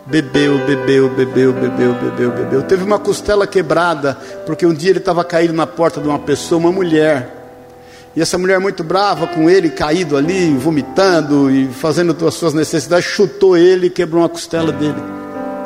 Bebeu, 0.09 0.57
bebeu, 0.65 1.09
bebeu, 1.09 1.53
bebeu, 1.53 1.93
bebeu, 1.93 2.31
bebeu. 2.31 2.63
Teve 2.63 2.83
uma 2.83 2.97
costela 2.97 3.45
quebrada, 3.45 4.17
porque 4.45 4.65
um 4.65 4.73
dia 4.73 4.89
ele 4.89 4.99
estava 4.99 5.23
caído 5.23 5.53
na 5.53 5.67
porta 5.67 6.01
de 6.01 6.07
uma 6.07 6.17
pessoa, 6.17 6.59
uma 6.59 6.71
mulher. 6.71 7.39
E 8.15 8.21
essa 8.21 8.35
mulher 8.35 8.59
muito 8.59 8.83
brava 8.83 9.27
com 9.27 9.47
ele, 9.47 9.69
caído 9.69 10.17
ali, 10.17 10.57
vomitando 10.57 11.51
e 11.51 11.67
fazendo 11.67 12.25
as 12.25 12.33
suas 12.33 12.55
necessidades, 12.55 13.05
chutou 13.05 13.55
ele 13.55 13.85
e 13.85 13.89
quebrou 13.91 14.23
uma 14.23 14.29
costela 14.29 14.71
dele. 14.71 15.01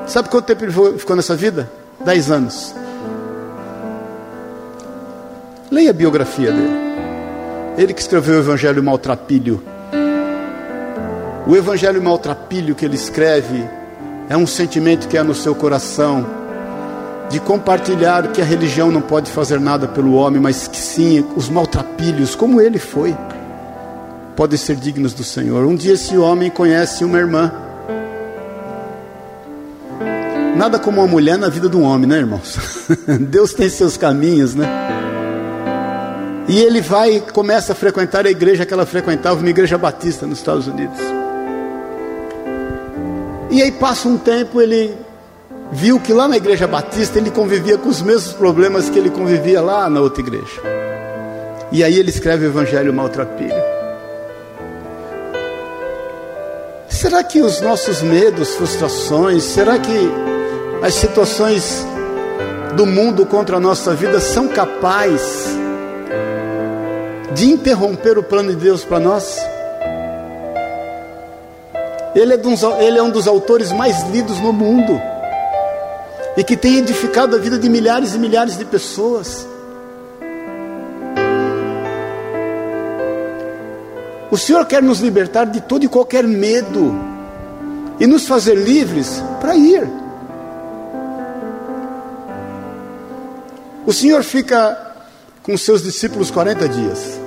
Sabe 0.07 0.27
quanto 0.27 0.45
tempo 0.45 0.65
ele 0.65 0.99
ficou 0.99 1.15
nessa 1.15 1.37
vida? 1.37 1.71
Dez 2.03 2.29
anos. 2.29 2.75
Leia 5.71 5.91
a 5.91 5.93
biografia 5.93 6.51
dele. 6.51 6.83
Ele 7.77 7.93
que 7.93 8.01
escreveu 8.01 8.35
o 8.35 8.39
Evangelho 8.39 8.83
Maltrapilho. 8.83 9.63
O 11.47 11.55
Evangelho 11.55 12.03
Maltrapilho 12.03 12.75
que 12.75 12.83
ele 12.83 12.95
escreve 12.95 13.63
é 14.33 14.37
um 14.37 14.47
sentimento 14.47 15.07
que 15.07 15.15
é 15.15 15.21
no 15.21 15.35
seu 15.35 15.53
coração 15.53 16.25
de 17.29 17.39
compartilhar 17.39 18.31
que 18.31 18.41
a 18.41 18.43
religião 18.43 18.89
não 18.89 18.99
pode 18.99 19.29
fazer 19.29 19.59
nada 19.59 19.87
pelo 19.87 20.15
homem, 20.15 20.41
mas 20.41 20.67
que 20.67 20.77
sim, 20.77 21.23
os 21.35 21.49
maltrapilhos, 21.49 22.33
como 22.33 22.59
ele 22.59 22.79
foi, 22.79 23.15
podem 24.35 24.57
ser 24.57 24.75
dignos 24.75 25.13
do 25.13 25.23
Senhor. 25.23 25.67
Um 25.67 25.75
dia 25.75 25.93
esse 25.93 26.17
homem 26.17 26.49
conhece 26.49 27.05
uma 27.05 27.19
irmã. 27.19 27.51
Nada 30.55 30.79
como 30.79 30.99
uma 30.99 31.07
mulher 31.07 31.37
na 31.37 31.47
vida 31.47 31.69
de 31.69 31.77
um 31.77 31.83
homem, 31.83 32.09
né, 32.09 32.17
irmãos? 32.17 32.57
Deus 33.29 33.53
tem 33.53 33.69
seus 33.69 33.97
caminhos, 33.97 34.55
né? 34.55 34.67
E 36.47 36.59
ele 36.59 36.81
vai 36.81 37.19
começa 37.19 37.73
a 37.73 37.75
frequentar 37.75 38.25
a 38.25 38.31
igreja 38.31 38.65
que 38.65 38.73
ela 38.73 38.87
frequentava, 38.87 39.39
uma 39.39 39.49
igreja 39.49 39.77
batista 39.77 40.25
nos 40.25 40.39
Estados 40.39 40.65
Unidos. 40.65 41.22
E 43.53 43.61
aí 43.61 43.71
passa 43.71 44.07
um 44.07 44.17
tempo, 44.17 44.59
ele 44.59 44.97
viu 45.71 45.99
que 45.99 46.11
lá 46.11 46.27
na 46.27 46.37
igreja 46.37 46.65
batista 46.65 47.19
ele 47.19 47.29
convivia 47.29 47.77
com 47.77 47.87
os 47.87 48.01
mesmos 48.01 48.33
problemas 48.33 48.89
que 48.89 48.97
ele 48.97 49.11
convivia 49.11 49.61
lá 49.61 49.87
na 49.87 50.01
outra 50.01 50.23
igreja. 50.23 50.59
E 51.71 51.83
aí 51.83 51.99
ele 51.99 52.09
escreve 52.09 52.47
o 52.47 52.49
Evangelho 52.49 52.91
Maltrapilho. 52.91 53.53
Será 56.89 57.23
que 57.23 57.43
os 57.43 57.61
nossos 57.61 58.01
medos, 58.01 58.55
frustrações, 58.55 59.43
será 59.43 59.77
que 59.77 60.11
as 60.81 60.95
situações 60.95 61.85
do 62.75 62.87
mundo 62.87 63.23
contra 63.23 63.57
a 63.57 63.59
nossa 63.59 63.93
vida 63.93 64.19
são 64.19 64.47
capazes 64.47 65.55
de 67.35 67.51
interromper 67.51 68.17
o 68.17 68.23
plano 68.23 68.49
de 68.49 68.55
Deus 68.55 68.83
para 68.83 68.99
nós? 68.99 69.37
Ele 72.15 72.33
é, 72.33 72.37
dos, 72.37 72.61
ele 72.63 72.97
é 72.97 73.03
um 73.03 73.09
dos 73.09 73.27
autores 73.27 73.71
mais 73.71 74.03
lidos 74.09 74.39
no 74.39 74.53
mundo 74.53 75.01
e 76.37 76.43
que 76.43 76.55
tem 76.55 76.77
edificado 76.77 77.35
a 77.35 77.39
vida 77.39 77.57
de 77.57 77.67
milhares 77.69 78.13
e 78.13 78.19
milhares 78.19 78.57
de 78.57 78.65
pessoas. 78.65 79.47
O 84.29 84.37
Senhor 84.37 84.65
quer 84.65 84.81
nos 84.81 84.99
libertar 84.99 85.45
de 85.45 85.61
todo 85.61 85.83
e 85.83 85.87
qualquer 85.87 86.23
medo 86.23 86.93
e 87.99 88.07
nos 88.07 88.27
fazer 88.27 88.55
livres 88.55 89.23
para 89.39 89.55
ir. 89.55 89.87
O 93.85 93.93
Senhor 93.93 94.23
fica 94.23 94.95
com 95.43 95.57
seus 95.57 95.83
discípulos 95.83 96.31
40 96.31 96.69
dias. 96.69 97.19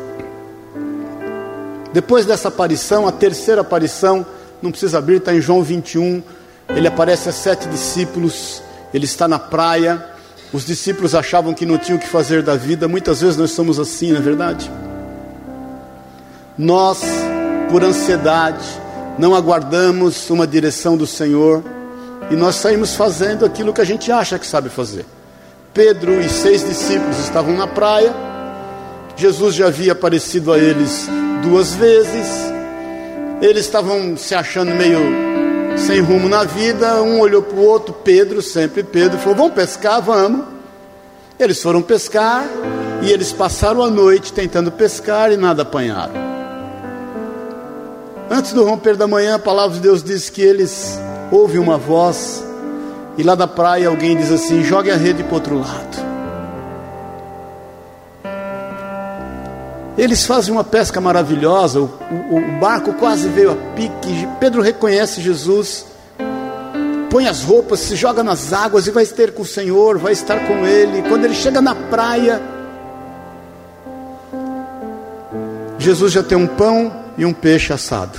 Depois 1.92 2.26
dessa 2.26 2.48
aparição, 2.48 3.06
a 3.06 3.12
terceira 3.12 3.61
aparição, 3.61 4.26
não 4.62 4.70
precisa 4.70 4.98
abrir, 4.98 5.16
está 5.16 5.34
em 5.34 5.40
João 5.40 5.62
21. 5.62 6.22
Ele 6.68 6.88
aparece 6.88 7.28
a 7.28 7.32
sete 7.32 7.68
discípulos, 7.68 8.62
ele 8.92 9.04
está 9.04 9.28
na 9.28 9.38
praia. 9.38 10.04
Os 10.52 10.64
discípulos 10.64 11.14
achavam 11.14 11.54
que 11.54 11.66
não 11.66 11.78
tinham 11.78 11.98
o 11.98 12.00
que 12.00 12.09
fazer 12.09 12.42
da 12.42 12.57
vida. 12.57 12.88
Muitas 12.88 13.20
vezes 13.20 13.36
nós 13.36 13.50
somos 13.50 13.78
assim, 13.78 14.12
não 14.12 14.18
é 14.18 14.22
verdade? 14.22 14.70
Nós, 16.57 17.02
por 17.70 17.84
ansiedade, 17.84 18.64
não 19.18 19.34
aguardamos 19.34 20.28
uma 20.30 20.46
direção 20.46 20.96
do 20.96 21.07
Senhor 21.07 21.62
e 22.30 22.34
nós 22.34 22.57
saímos 22.57 22.94
fazendo 22.94 23.44
aquilo 23.44 23.72
que 23.72 23.80
a 23.80 23.84
gente 23.84 24.11
acha 24.11 24.38
que 24.38 24.46
sabe 24.46 24.68
fazer. 24.68 25.04
Pedro 25.72 26.20
e 26.20 26.28
seis 26.28 26.66
discípulos 26.66 27.18
estavam 27.18 27.54
na 27.54 27.66
praia, 27.66 28.14
Jesus 29.16 29.54
já 29.54 29.66
havia 29.66 29.92
aparecido 29.92 30.52
a 30.52 30.59
eles 30.59 31.09
duas 31.42 31.74
vezes, 31.74 32.55
eles 33.41 33.66
estavam 33.66 34.16
se 34.16 34.34
achando 34.34 34.74
meio 34.74 34.99
sem 35.76 36.01
rumo 36.01 36.28
na 36.28 36.45
vida, 36.45 37.03
um 37.03 37.20
olhou 37.20 37.43
para 37.43 37.57
o 37.57 37.64
outro, 37.64 37.93
Pedro, 37.93 38.41
sempre 38.41 38.82
Pedro, 38.82 39.18
falou: 39.18 39.37
Vamos 39.37 39.53
pescar? 39.53 40.01
Vamos. 40.01 40.47
Eles 41.39 41.62
foram 41.62 41.82
pescar 41.82 42.45
e 43.03 43.11
eles 43.11 43.32
passaram 43.32 43.82
a 43.82 43.91
noite 43.91 44.32
tentando 44.32 44.72
pescar 44.72 45.30
e 45.30 45.37
nada 45.37 45.62
apanharam. 45.62 46.14
Antes 48.30 48.53
do 48.53 48.64
romper 48.64 48.97
da 48.97 49.07
manhã, 49.07 49.34
a 49.34 49.39
palavra 49.39 49.76
de 49.76 49.82
Deus 49.82 50.03
diz 50.03 50.30
que 50.30 50.41
eles 50.41 50.99
ouvem 51.30 51.61
uma 51.61 51.76
voz 51.76 52.43
e 53.18 53.22
lá 53.22 53.34
da 53.34 53.47
praia 53.47 53.89
alguém 53.89 54.16
diz 54.16 54.32
assim: 54.32 54.64
jogue 54.64 54.91
a 54.91 54.97
rede 54.97 55.22
para 55.22 55.34
outro 55.34 55.59
lado. 55.59 56.05
Eles 59.97 60.26
fazem 60.26 60.53
uma 60.53 60.64
pesca 60.64 61.01
maravilhosa, 61.01 61.80
o, 61.80 61.84
o, 61.84 62.36
o, 62.36 62.61
barco 62.61 62.92
quase 62.92 63.28
veio 63.28 63.53
a 63.53 63.57
pique. 63.74 64.28
Pedro 64.38 64.61
reconhece 64.61 65.22
Jesus, 65.22 65.86
põe 67.09 67.26
as 67.26 67.42
roupas, 67.42 67.80
se 67.80 67.97
joga 67.97 68.22
nas 68.22 68.53
águas 68.53 68.86
e 68.86 68.90
vai 68.90 69.07
ter 69.07 69.32
com 69.32 69.42
o 69.42 69.47
Senhor, 69.47 69.97
vai 69.97 70.12
estar 70.12 70.38
com 70.47 70.66
Ele. 70.66 71.09
Quando 71.09 71.24
ele 71.24 71.34
chega 71.34 71.62
na 71.62 71.74
praia, 71.74 72.42
Jesus 75.78 76.12
já 76.12 76.22
tem 76.22 76.36
um 76.36 76.47
pão 76.47 76.92
e 77.16 77.24
um 77.24 77.32
peixe 77.32 77.72
assado. 77.72 78.18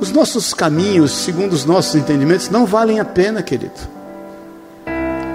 Os 0.00 0.10
nossos 0.10 0.52
caminhos, 0.52 1.12
segundo 1.12 1.52
os 1.52 1.64
nossos 1.64 1.94
entendimentos, 1.94 2.48
não 2.48 2.66
valem 2.66 2.98
a 2.98 3.04
pena, 3.04 3.40
querido. 3.40 4.01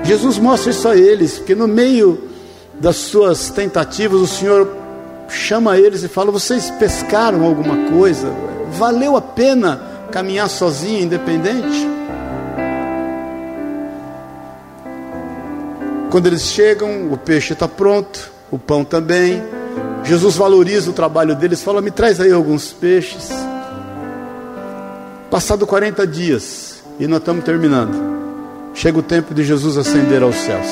Jesus 0.07 0.37
mostra 0.37 0.71
isso 0.71 0.87
a 0.87 0.95
eles, 0.95 1.37
porque 1.37 1.53
no 1.53 1.67
meio 1.67 2.29
das 2.79 2.95
suas 2.95 3.49
tentativas, 3.49 4.21
o 4.21 4.27
Senhor 4.27 4.67
chama 5.27 5.77
eles 5.77 6.01
e 6.01 6.07
fala: 6.07 6.31
Vocês 6.31 6.71
pescaram 6.71 7.43
alguma 7.43 7.89
coisa? 7.91 8.31
Valeu 8.71 9.17
a 9.17 9.21
pena 9.21 9.81
caminhar 10.09 10.49
sozinho, 10.49 11.03
independente? 11.03 11.85
Quando 16.09 16.27
eles 16.27 16.43
chegam, 16.43 17.11
o 17.11 17.17
peixe 17.17 17.51
está 17.51 17.67
pronto, 17.67 18.31
o 18.49 18.57
pão 18.57 18.85
também. 18.85 19.43
Jesus 20.05 20.37
valoriza 20.37 20.89
o 20.89 20.93
trabalho 20.93 21.35
deles, 21.35 21.61
fala: 21.61 21.81
Me 21.81 21.91
traz 21.91 22.21
aí 22.21 22.31
alguns 22.31 22.71
peixes. 22.71 23.29
Passado 25.29 25.67
40 25.67 26.07
dias, 26.07 26.81
e 26.97 27.05
nós 27.07 27.19
estamos 27.19 27.43
terminando, 27.43 28.26
chega 28.77 28.99
o 28.99 29.03
tempo 29.03 29.33
de 29.33 29.43
Jesus 29.43 29.75
ascender 29.75 30.21
aos 30.21 30.35
céus. 30.35 30.67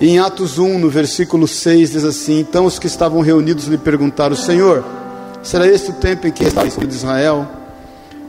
em 0.00 0.20
Atos 0.20 0.56
1, 0.56 0.78
no 0.78 0.88
versículo 0.88 1.48
6, 1.48 1.90
diz 1.90 2.04
assim: 2.04 2.38
Então 2.38 2.64
os 2.64 2.78
que 2.78 2.86
estavam 2.86 3.20
reunidos 3.20 3.66
lhe 3.66 3.76
perguntaram: 3.76 4.36
Senhor, 4.36 4.84
será 5.42 5.66
este 5.66 5.90
o 5.90 5.94
tempo 5.94 6.28
em 6.28 6.32
que 6.32 6.44
está 6.44 6.62
de 6.62 6.94
Israel? 6.94 7.46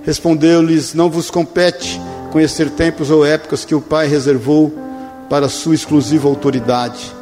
Respondeu-lhes: 0.03 0.95
Não 0.95 1.07
vos 1.07 1.29
compete 1.29 2.01
conhecer 2.31 2.71
tempos 2.71 3.11
ou 3.11 3.23
épocas 3.23 3.63
que 3.63 3.75
o 3.75 3.81
Pai 3.81 4.07
reservou 4.07 4.73
para 5.29 5.49
sua 5.49 5.75
exclusiva 5.75 6.27
autoridade, 6.27 7.13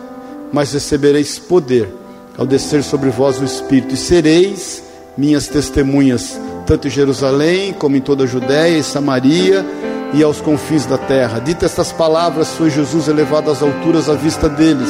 mas 0.54 0.72
recebereis 0.72 1.38
poder 1.38 1.90
ao 2.38 2.46
descer 2.46 2.82
sobre 2.82 3.10
vós 3.10 3.42
o 3.42 3.44
Espírito, 3.44 3.94
e 3.94 3.98
sereis 3.98 4.84
minhas 5.18 5.48
testemunhas, 5.48 6.40
tanto 6.66 6.88
em 6.88 6.92
Jerusalém 6.92 7.74
como 7.74 7.96
em 7.96 8.02
toda 8.02 8.24
a 8.24 8.28
Judéia 8.28 8.78
e 8.78 8.84
Samaria 8.84 9.66
e 10.14 10.24
aos 10.24 10.42
confins 10.42 10.86
da 10.86 10.98
terra. 10.98 11.40
Dita 11.40 11.66
estas 11.66 11.92
palavras, 11.92 12.50
foi 12.50 12.70
Jesus 12.70 13.08
elevado 13.08 13.52
às 13.52 13.62
alturas 13.62 14.10
à 14.10 14.14
vista 14.14 14.50
deles, 14.50 14.90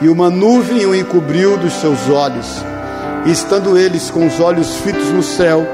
e 0.00 0.08
uma 0.08 0.28
nuvem 0.28 0.84
o 0.86 0.94
encobriu 0.94 1.56
dos 1.56 1.72
seus 1.74 2.08
olhos. 2.08 2.46
E 3.24 3.30
estando 3.30 3.78
eles 3.78 4.10
com 4.10 4.26
os 4.26 4.38
olhos 4.40 4.76
fitos 4.76 5.08
no 5.08 5.22
céu, 5.22 5.66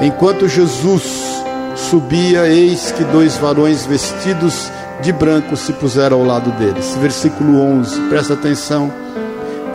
enquanto 0.00 0.48
Jesus 0.48 1.42
subia, 1.76 2.46
eis 2.46 2.92
que 2.92 3.04
dois 3.04 3.36
varões 3.36 3.86
vestidos 3.86 4.70
de 5.02 5.12
branco 5.12 5.56
se 5.56 5.72
puseram 5.72 6.18
ao 6.18 6.24
lado 6.24 6.50
deles. 6.52 6.96
Versículo 7.00 7.60
11, 7.60 8.00
presta 8.08 8.34
atenção. 8.34 8.92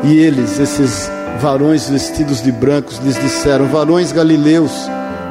E 0.03 0.19
eles, 0.19 0.59
esses 0.59 1.09
varões 1.37 1.89
vestidos 1.89 2.41
de 2.41 2.51
brancos 2.51 2.97
lhes 2.97 3.19
disseram: 3.19 3.67
Varões 3.67 4.11
galileus, 4.11 4.71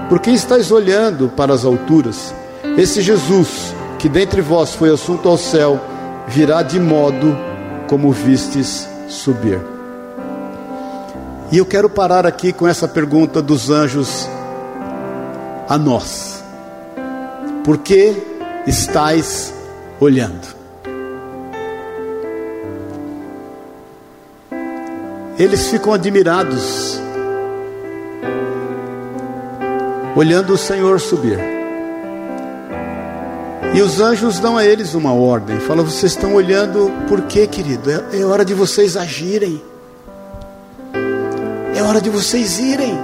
por 0.09 0.21
que 0.21 0.31
estáis 0.31 0.71
olhando 0.71 1.29
para 1.29 1.53
as 1.53 1.65
alturas? 1.65 2.35
Esse 2.77 3.01
Jesus, 3.01 3.75
que 3.99 4.09
dentre 4.09 4.41
vós 4.41 4.75
foi 4.75 4.93
assunto 4.93 5.29
ao 5.29 5.37
céu, 5.37 5.81
virá 6.29 6.63
de 6.63 6.79
modo 6.79 7.37
como 7.89 8.13
vistes 8.13 8.89
subir. 9.09 9.61
E 11.51 11.59
eu 11.59 11.67
quero 11.67 11.89
parar 11.89 12.27
aqui 12.27 12.53
com 12.53 12.67
essa 12.67 12.89
pergunta 12.89 13.41
dos 13.41 13.71
anjos 13.71 14.29
a 15.69 15.79
nós: 15.79 16.43
Por 17.65 17.79
que 17.79 18.17
estáis 18.67 19.53
olhando? 20.01 20.56
Eles 25.39 25.69
ficam 25.69 25.93
admirados, 25.93 26.99
olhando 30.17 30.55
o 30.55 30.59
Senhor 30.59 30.99
subir. 30.99 31.39
E 33.75 33.83
os 33.83 34.01
anjos 34.01 34.39
dão 34.39 34.57
a 34.57 34.65
eles 34.65 34.95
uma 34.95 35.13
ordem, 35.13 35.61
falam: 35.61 35.85
vocês 35.85 36.13
estão 36.13 36.35
olhando 36.35 36.91
por 37.07 37.23
quê, 37.23 37.47
querido? 37.47 37.91
É, 37.91 38.21
é 38.21 38.25
hora 38.25 38.45
de 38.45 38.55
vocês 38.55 38.97
agirem, 38.97 39.63
é 41.75 41.83
hora 41.83 42.01
de 42.01 42.09
vocês 42.09 42.59
irem, 42.59 42.99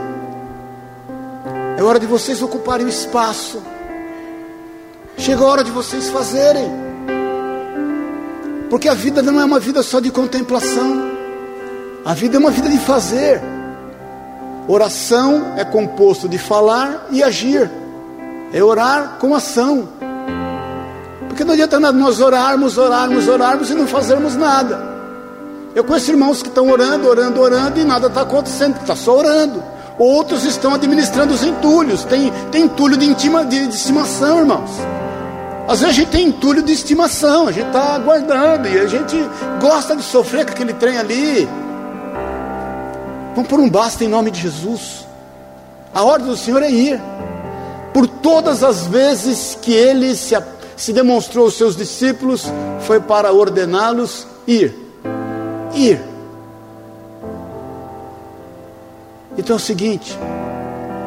é 1.76 1.82
hora 1.82 2.00
de 2.00 2.06
vocês 2.06 2.40
ocuparem 2.40 2.86
o 2.86 2.88
espaço, 2.88 3.62
chega 5.18 5.42
a 5.42 5.46
hora 5.46 5.64
de 5.64 5.70
vocês 5.70 6.08
fazerem, 6.08 6.70
porque 8.70 8.88
a 8.88 8.94
vida 8.94 9.20
não 9.20 9.38
é 9.38 9.44
uma 9.44 9.60
vida 9.60 9.82
só 9.82 10.00
de 10.00 10.10
contemplação. 10.10 11.11
A 12.04 12.14
vida 12.14 12.36
é 12.36 12.40
uma 12.40 12.50
vida 12.50 12.68
de 12.68 12.78
fazer. 12.78 13.40
Oração 14.66 15.54
é 15.56 15.64
composto 15.64 16.28
de 16.28 16.36
falar 16.36 17.06
e 17.10 17.22
agir. 17.22 17.70
É 18.52 18.62
orar 18.62 19.18
com 19.20 19.34
ação. 19.34 19.88
Porque 21.28 21.44
não 21.44 21.54
adianta 21.54 21.78
nós 21.78 22.20
orarmos, 22.20 22.76
orarmos, 22.76 23.28
orarmos 23.28 23.70
e 23.70 23.74
não 23.74 23.86
fazermos 23.86 24.34
nada. 24.34 24.92
Eu 25.74 25.84
conheço 25.84 26.10
irmãos 26.10 26.42
que 26.42 26.48
estão 26.48 26.68
orando, 26.70 27.08
orando, 27.08 27.40
orando 27.40 27.80
e 27.80 27.84
nada 27.84 28.08
está 28.08 28.22
acontecendo, 28.22 28.76
está 28.80 28.96
só 28.96 29.16
orando. 29.18 29.62
Outros 29.96 30.44
estão 30.44 30.74
administrando 30.74 31.32
os 31.32 31.44
entulhos. 31.44 32.04
Tem, 32.04 32.32
tem 32.50 32.64
entulho 32.64 32.96
de, 32.96 33.06
intima, 33.06 33.44
de, 33.44 33.68
de 33.68 33.76
estimação, 33.76 34.40
irmãos. 34.40 34.70
Às 35.68 35.80
vezes 35.80 35.96
a 35.96 36.00
gente 36.00 36.10
tem 36.10 36.26
entulho 36.26 36.62
de 36.62 36.72
estimação, 36.72 37.46
a 37.46 37.52
gente 37.52 37.68
está 37.68 37.94
aguardando 37.94 38.68
e 38.68 38.78
a 38.78 38.86
gente 38.86 39.16
gosta 39.60 39.94
de 39.94 40.02
sofrer 40.02 40.44
com 40.44 40.50
aquele 40.50 40.72
trem 40.72 40.98
ali. 40.98 41.48
Vamos 43.34 43.48
por 43.48 43.58
um 43.58 43.68
basta 43.68 44.04
em 44.04 44.08
nome 44.08 44.30
de 44.30 44.40
Jesus. 44.40 45.06
A 45.94 46.02
ordem 46.02 46.28
do 46.28 46.36
Senhor 46.36 46.62
é 46.62 46.70
ir. 46.70 47.00
Por 47.92 48.06
todas 48.06 48.62
as 48.62 48.86
vezes 48.86 49.58
que 49.60 49.72
ele 49.72 50.14
se, 50.14 50.34
se 50.76 50.92
demonstrou 50.92 51.46
aos 51.46 51.54
seus 51.54 51.76
discípulos, 51.76 52.50
foi 52.80 53.00
para 53.00 53.32
ordená-los 53.32 54.26
ir. 54.46 54.74
Ir. 55.74 56.00
Então 59.36 59.54
é 59.54 59.56
o 59.56 59.60
seguinte: 59.60 60.18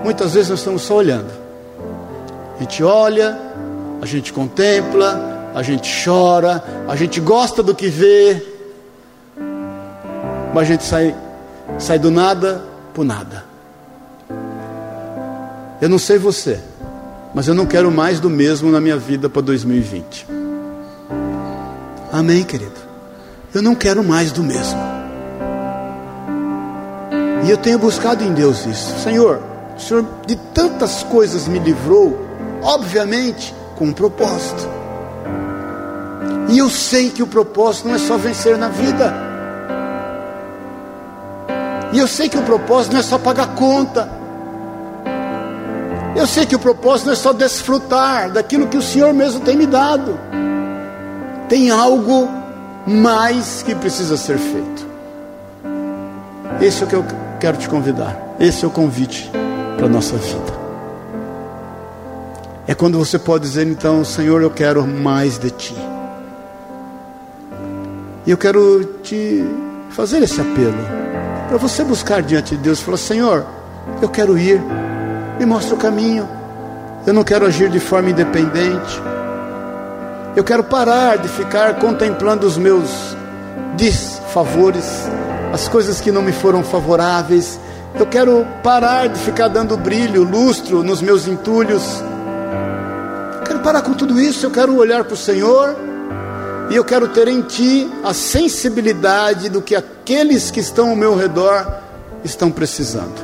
muitas 0.04 0.34
vezes 0.34 0.50
nós 0.50 0.60
estamos 0.60 0.82
só 0.82 0.96
olhando. 0.96 1.32
A 2.56 2.60
gente 2.62 2.84
olha, 2.84 3.38
a 4.02 4.06
gente 4.06 4.34
contempla, 4.34 5.52
a 5.54 5.62
gente 5.62 5.92
chora, 6.04 6.64
a 6.88 6.96
gente 6.96 7.20
gosta 7.20 7.62
do 7.62 7.76
que 7.76 7.88
vê, 7.88 8.44
mas 10.54 10.64
a 10.64 10.66
gente 10.66 10.84
sai 10.84 11.16
sai 11.78 12.00
do 12.00 12.10
nada 12.10 12.64
por 12.94 13.04
nada. 13.06 13.44
Eu 15.82 15.90
não 15.90 16.00
sei 16.00 16.18
você, 16.18 16.60
mas 17.34 17.48
eu 17.48 17.54
não 17.54 17.66
quero 17.66 17.92
mais 17.92 18.20
do 18.20 18.30
mesmo 18.30 18.72
na 18.72 18.80
minha 18.80 18.98
vida 18.98 19.30
para 19.30 19.42
2020. 19.42 20.26
Amém, 22.12 22.44
querido? 22.44 22.86
Eu 23.54 23.62
não 23.62 23.76
quero 23.76 24.04
mais 24.04 24.32
do 24.32 24.42
mesmo. 24.42 24.80
E 27.46 27.50
eu 27.50 27.58
tenho 27.58 27.78
buscado 27.78 28.24
em 28.24 28.34
Deus 28.34 28.66
isso. 28.66 28.98
Senhor, 29.00 29.42
o 29.78 29.80
Senhor 29.80 30.06
de 30.26 30.36
tantas 30.54 31.04
coisas 31.04 31.48
me 31.48 31.60
livrou, 31.60 32.26
obviamente 32.64 33.54
com 33.76 33.86
um 33.86 33.94
propósito. 33.94 34.68
E 36.50 36.58
eu 36.58 36.70
sei 36.70 37.10
que 37.10 37.22
o 37.22 37.28
propósito 37.28 37.88
não 37.88 37.96
é 37.96 38.00
só 38.00 38.18
vencer 38.18 38.58
na 38.58 38.70
vida. 38.70 39.25
E 41.96 41.98
eu 41.98 42.10
sei 42.10 42.28
que 42.28 42.38
o 42.38 42.42
propósito 42.42 42.92
não 42.92 43.00
é 43.00 43.04
só 43.04 43.18
pagar 43.18 43.56
conta. 43.56 44.10
Eu 46.14 46.28
sei 46.28 46.46
que 46.46 46.54
o 46.54 46.60
propósito 46.60 47.06
não 47.06 47.14
é 47.14 47.16
só 47.16 47.32
desfrutar 47.32 48.30
daquilo 48.30 48.68
que 48.68 48.76
o 48.76 48.82
Senhor 48.82 49.14
mesmo 49.14 49.40
tem 49.40 49.56
me 49.56 49.66
dado. 49.66 50.20
Tem 51.48 51.72
algo 51.72 52.28
mais 52.86 53.64
que 53.64 53.74
precisa 53.74 54.18
ser 54.18 54.38
feito. 54.38 54.86
Esse 56.60 56.84
é 56.84 56.86
o 56.86 56.90
que 56.90 56.96
eu 56.98 57.06
quero 57.40 57.56
te 57.56 57.70
convidar. 57.70 58.36
Esse 58.42 58.66
é 58.66 58.68
o 58.68 58.72
convite 58.72 59.32
para 59.78 59.86
a 59.86 59.90
nossa 59.90 60.18
vida. 60.18 60.54
É 62.68 62.76
quando 62.76 63.00
você 63.00 63.18
pode 63.18 63.46
dizer, 63.46 63.66
então, 63.66 64.04
Senhor, 64.04 64.42
eu 64.42 64.52
quero 64.52 64.86
mais 64.86 65.38
de 65.38 65.50
Ti. 65.50 65.76
E 68.26 68.32
eu 68.32 68.38
quero 68.38 68.84
te 69.02 69.46
fazer 69.92 70.22
esse 70.22 70.42
apelo. 70.42 71.05
Para 71.48 71.58
você 71.58 71.84
buscar 71.84 72.24
diante 72.24 72.56
de 72.56 72.64
Deus, 72.64 72.82
falar, 72.82 72.98
Senhor, 72.98 73.46
eu 74.02 74.10
quero 74.10 74.38
ir, 74.38 74.60
me 75.40 75.46
mostra 75.46 75.76
o 75.76 75.78
caminho. 75.78 76.28
Eu 77.06 77.14
não 77.14 77.24
quero 77.24 77.46
agir 77.46 77.70
de 77.70 77.80
forma 77.80 78.10
independente. 78.10 79.02
Eu 80.36 80.44
quero 80.44 80.64
parar 80.64 81.18
de 81.18 81.28
ficar 81.28 81.76
contemplando 81.76 82.48
os 82.48 82.58
meus 82.58 83.16
desfavores, 83.78 84.86
as 85.54 85.68
coisas 85.68 86.02
que 86.02 86.12
não 86.12 86.24
me 86.24 86.32
foram 86.32 86.64
favoráveis. 86.64 87.60
Eu 87.94 88.08
quero 88.08 88.46
parar 88.64 89.08
de 89.08 89.20
ficar 89.20 89.48
dando 89.48 89.78
brilho, 89.78 90.24
lustro 90.24 90.84
nos 90.84 91.00
meus 91.00 91.28
entulhos. 91.28 92.04
Eu 93.36 93.42
quero 93.44 93.60
parar 93.60 93.84
com 93.84 93.94
tudo 93.94 94.20
isso. 94.20 94.48
Eu 94.48 94.52
quero 94.52 94.76
olhar 94.76 95.04
para 95.04 95.14
o 95.14 95.18
Senhor 95.18 95.76
e 96.70 96.76
eu 96.76 96.84
quero 96.84 97.08
ter 97.10 97.28
em 97.28 97.42
Ti 97.42 97.90
a 98.04 98.14
sensibilidade 98.14 99.50
do 99.50 99.62
que 99.62 99.76
aqueles 99.76 100.50
que 100.50 100.60
estão 100.60 100.90
ao 100.90 100.96
meu 100.96 101.16
redor 101.16 101.66
estão 102.24 102.52
precisando. 102.52 103.24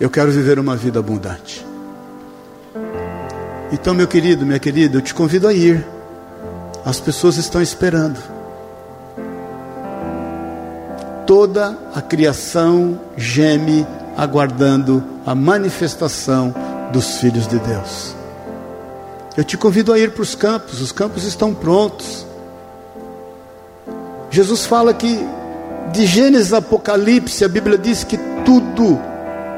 Eu 0.00 0.10
quero 0.10 0.32
viver 0.32 0.58
uma 0.58 0.74
vida 0.74 0.98
abundante. 0.98 1.64
Então, 3.70 3.94
meu 3.94 4.08
querido, 4.08 4.44
minha 4.44 4.58
querida, 4.58 4.98
eu 4.98 5.02
te 5.02 5.14
convido 5.14 5.46
a 5.46 5.52
ir. 5.52 5.86
As 6.84 6.98
pessoas 6.98 7.36
estão 7.36 7.62
esperando. 7.62 8.18
Toda 11.26 11.78
a 11.94 12.02
criação 12.02 13.00
geme 13.16 13.86
aguardando 14.16 15.02
a 15.24 15.34
manifestação 15.34 16.54
dos 16.92 17.18
filhos 17.18 17.46
de 17.46 17.58
Deus. 17.58 18.21
Eu 19.36 19.44
te 19.44 19.56
convido 19.56 19.92
a 19.92 19.98
ir 19.98 20.12
para 20.12 20.22
os 20.22 20.34
campos, 20.34 20.80
os 20.80 20.92
campos 20.92 21.24
estão 21.24 21.54
prontos. 21.54 22.26
Jesus 24.30 24.64
fala 24.64 24.92
que 24.92 25.18
de 25.92 26.06
Gênesis 26.06 26.52
a 26.52 26.58
Apocalipse, 26.58 27.44
a 27.44 27.48
Bíblia 27.48 27.76
diz 27.76 28.04
que 28.04 28.18
tudo, 28.44 28.98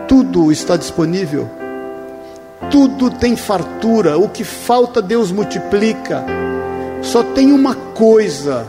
tudo 0.08 0.50
está 0.50 0.76
disponível 0.76 1.48
tudo 2.70 3.10
tem 3.10 3.36
fartura, 3.36 4.18
o 4.18 4.28
que 4.28 4.44
falta 4.44 5.02
Deus 5.02 5.30
multiplica. 5.30 6.24
Só 7.02 7.22
tem 7.22 7.52
uma 7.52 7.74
coisa, 7.74 8.66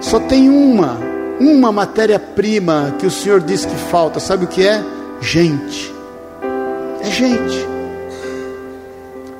só 0.00 0.20
tem 0.20 0.48
uma, 0.48 0.98
uma 1.40 1.72
matéria-prima 1.72 2.94
que 2.98 3.06
o 3.06 3.10
Senhor 3.10 3.40
diz 3.40 3.64
que 3.64 3.74
falta, 3.74 4.20
sabe 4.20 4.44
o 4.44 4.48
que 4.48 4.66
é? 4.66 4.82
Gente. 5.20 5.92
É 7.00 7.10
gente. 7.10 7.73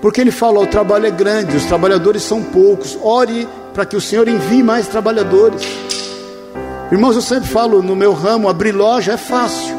Porque 0.04 0.20
ele 0.20 0.30
fala: 0.30 0.60
o 0.60 0.66
trabalho 0.66 1.06
é 1.06 1.10
grande, 1.10 1.56
os 1.56 1.64
trabalhadores 1.64 2.22
são 2.22 2.42
poucos. 2.42 2.94
Ore 3.02 3.48
para 3.72 3.86
que 3.86 3.96
o 3.96 4.00
Senhor 4.02 4.28
envie 4.28 4.62
mais 4.62 4.86
trabalhadores. 4.86 5.66
Irmãos, 6.92 7.16
eu 7.16 7.22
sempre 7.22 7.48
falo 7.48 7.82
no 7.82 7.96
meu 7.96 8.12
ramo: 8.12 8.46
abrir 8.46 8.72
loja 8.72 9.14
é 9.14 9.16
fácil. 9.16 9.74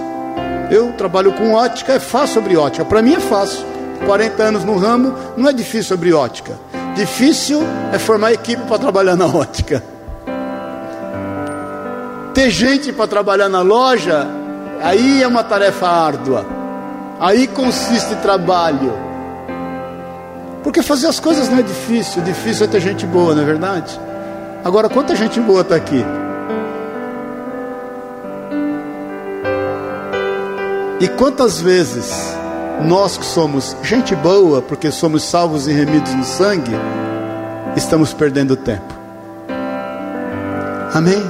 Eu 0.72 0.94
trabalho 0.94 1.32
com 1.34 1.54
ótica, 1.54 1.94
é 1.94 2.00
fácil 2.00 2.42
abrir 2.42 2.58
ótica. 2.58 2.84
Para 2.84 3.04
mim 3.04 3.14
é 3.14 3.20
fácil. 3.20 3.64
40 4.08 4.42
anos 4.42 4.64
no 4.64 4.76
ramo, 4.78 5.14
não 5.38 5.48
é 5.48 5.54
difícil 5.54 5.94
abrir 5.94 6.14
ótica. 6.14 6.54
Difícil 6.96 7.62
é 7.94 8.00
formar 8.00 8.34
equipe 8.34 8.64
para 8.64 8.80
trabalhar 8.80 9.16
na 9.16 9.28
ótica. 9.28 9.84
Ter 12.34 12.50
gente 12.50 12.92
para 12.92 13.06
trabalhar 13.06 13.48
na 13.48 13.62
loja, 13.62 14.28
aí 14.82 15.22
é 15.22 15.28
uma 15.28 15.44
tarefa 15.44 15.88
árdua. 15.88 16.44
Aí 17.20 17.46
consiste 17.46 18.16
trabalho. 18.24 19.06
Porque 20.66 20.82
fazer 20.82 21.06
as 21.06 21.20
coisas 21.20 21.48
não 21.48 21.60
é 21.60 21.62
difícil, 21.62 22.24
difícil 22.24 22.66
é 22.66 22.68
ter 22.68 22.82
gente 22.82 23.06
boa, 23.06 23.36
não 23.36 23.44
é 23.44 23.46
verdade? 23.46 24.02
Agora, 24.64 24.90
quanta 24.90 25.16
gente 25.16 25.40
boa 25.40 25.62
está 25.62 25.76
aqui? 25.76 26.04
E 31.00 31.08
quantas 31.08 31.62
vezes 31.62 32.36
nós 32.82 33.16
que 33.16 33.26
somos 33.28 33.78
gente 33.84 34.16
boa, 34.16 34.60
porque 34.60 34.90
somos 34.90 35.22
salvos 35.22 35.68
e 35.68 35.72
remidos 35.72 36.12
no 36.16 36.24
sangue, 36.24 36.72
estamos 37.76 38.12
perdendo 38.12 38.56
tempo. 38.56 38.92
Amém? 40.96 41.24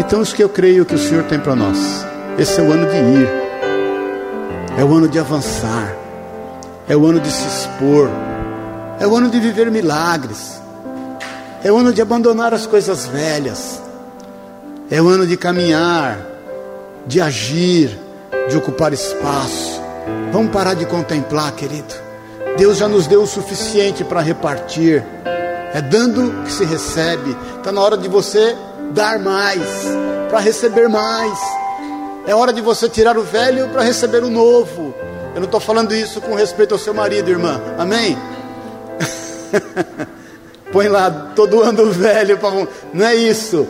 Então, 0.00 0.20
isso 0.20 0.34
que 0.34 0.42
eu 0.42 0.48
creio 0.48 0.84
que 0.84 0.96
o 0.96 0.98
Senhor 0.98 1.22
tem 1.22 1.38
para 1.38 1.54
nós. 1.54 2.04
Esse 2.40 2.60
é 2.60 2.64
o 2.64 2.72
ano 2.72 2.90
de 2.90 2.96
ir, 2.96 3.28
é 4.76 4.82
o 4.82 4.92
ano 4.92 5.06
de 5.06 5.20
avançar, 5.20 6.05
é 6.88 6.96
o 6.96 7.06
ano 7.06 7.20
de 7.20 7.30
se 7.30 7.46
expor, 7.46 8.08
é 9.00 9.06
o 9.06 9.16
ano 9.16 9.28
de 9.28 9.40
viver 9.40 9.70
milagres, 9.70 10.60
é 11.62 11.70
o 11.70 11.76
ano 11.76 11.92
de 11.92 12.00
abandonar 12.00 12.54
as 12.54 12.66
coisas 12.66 13.06
velhas, 13.06 13.80
é 14.90 15.00
o 15.02 15.08
ano 15.08 15.26
de 15.26 15.36
caminhar 15.36 16.36
de 17.06 17.20
agir, 17.20 17.98
de 18.48 18.56
ocupar 18.56 18.92
espaço. 18.92 19.80
Vamos 20.32 20.50
parar 20.50 20.74
de 20.74 20.84
contemplar, 20.86 21.52
querido. 21.52 21.94
Deus 22.58 22.78
já 22.78 22.88
nos 22.88 23.06
deu 23.06 23.22
o 23.22 23.26
suficiente 23.26 24.02
para 24.02 24.20
repartir. 24.20 25.04
É 25.72 25.80
dando 25.80 26.42
que 26.44 26.52
se 26.52 26.64
recebe. 26.64 27.36
Está 27.58 27.70
na 27.70 27.80
hora 27.80 27.96
de 27.96 28.08
você 28.08 28.56
dar 28.92 29.18
mais, 29.18 29.60
para 30.28 30.40
receber 30.40 30.88
mais. 30.88 31.38
É 32.26 32.34
hora 32.34 32.52
de 32.52 32.60
você 32.60 32.88
tirar 32.88 33.16
o 33.16 33.22
velho 33.22 33.68
para 33.68 33.82
receber 33.82 34.24
o 34.24 34.30
novo. 34.30 34.94
Eu 35.36 35.40
não 35.40 35.44
estou 35.44 35.60
falando 35.60 35.94
isso 35.94 36.18
com 36.22 36.34
respeito 36.34 36.72
ao 36.72 36.78
seu 36.78 36.94
marido, 36.94 37.28
irmã. 37.28 37.60
Amém? 37.76 38.16
Põe 40.72 40.88
lá, 40.88 41.10
todo 41.36 41.60
ano 41.60 41.92
velho. 41.92 42.38
Pra... 42.38 42.50
Não 42.94 43.04
é 43.04 43.14
isso. 43.14 43.68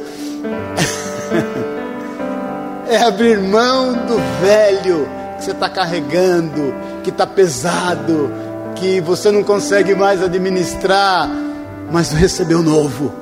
é 2.88 2.98
abrir 2.98 3.40
mão 3.40 3.94
do 3.94 4.16
velho 4.40 5.08
que 5.36 5.42
você 5.42 5.50
está 5.50 5.68
carregando, 5.68 6.72
que 7.02 7.10
está 7.10 7.26
pesado, 7.26 8.30
que 8.76 9.00
você 9.00 9.32
não 9.32 9.42
consegue 9.42 9.92
mais 9.92 10.22
administrar, 10.22 11.28
mas 11.90 12.12
receber 12.12 12.54
o 12.54 12.62
novo. 12.62 13.12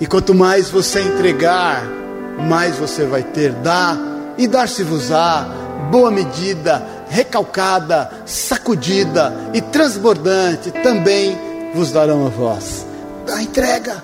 E 0.00 0.06
quanto 0.06 0.34
mais 0.34 0.70
você 0.70 1.02
entregar, 1.02 1.82
mais 2.48 2.76
você 2.76 3.04
vai 3.04 3.22
ter. 3.22 3.52
Dá 3.52 3.98
e 4.38 4.46
dar-se-vos-á, 4.46 5.46
boa 5.90 6.10
medida, 6.10 6.96
recalcada, 7.10 8.10
sacudida 8.26 9.32
e 9.54 9.60
transbordante 9.60 10.70
também 10.70 11.36
vos 11.74 11.90
darão 11.90 12.26
a 12.26 12.28
vós. 12.28 12.86
Dá 13.26 13.42
entrega. 13.42 14.02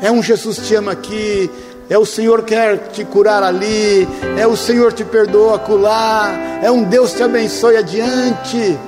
É 0.00 0.10
um 0.10 0.22
Jesus 0.22 0.56
te 0.58 0.74
ama 0.74 0.92
aqui, 0.92 1.50
é 1.88 1.96
o 1.96 2.04
Senhor 2.04 2.42
quer 2.42 2.88
te 2.88 3.04
curar 3.04 3.42
ali, 3.42 4.08
é 4.36 4.46
o 4.46 4.56
Senhor 4.56 4.92
te 4.92 5.04
perdoa 5.04 5.56
acolá, 5.56 6.32
é 6.62 6.70
um 6.70 6.82
Deus 6.82 7.12
te 7.12 7.22
abençoe 7.22 7.76
adiante, 7.76 8.78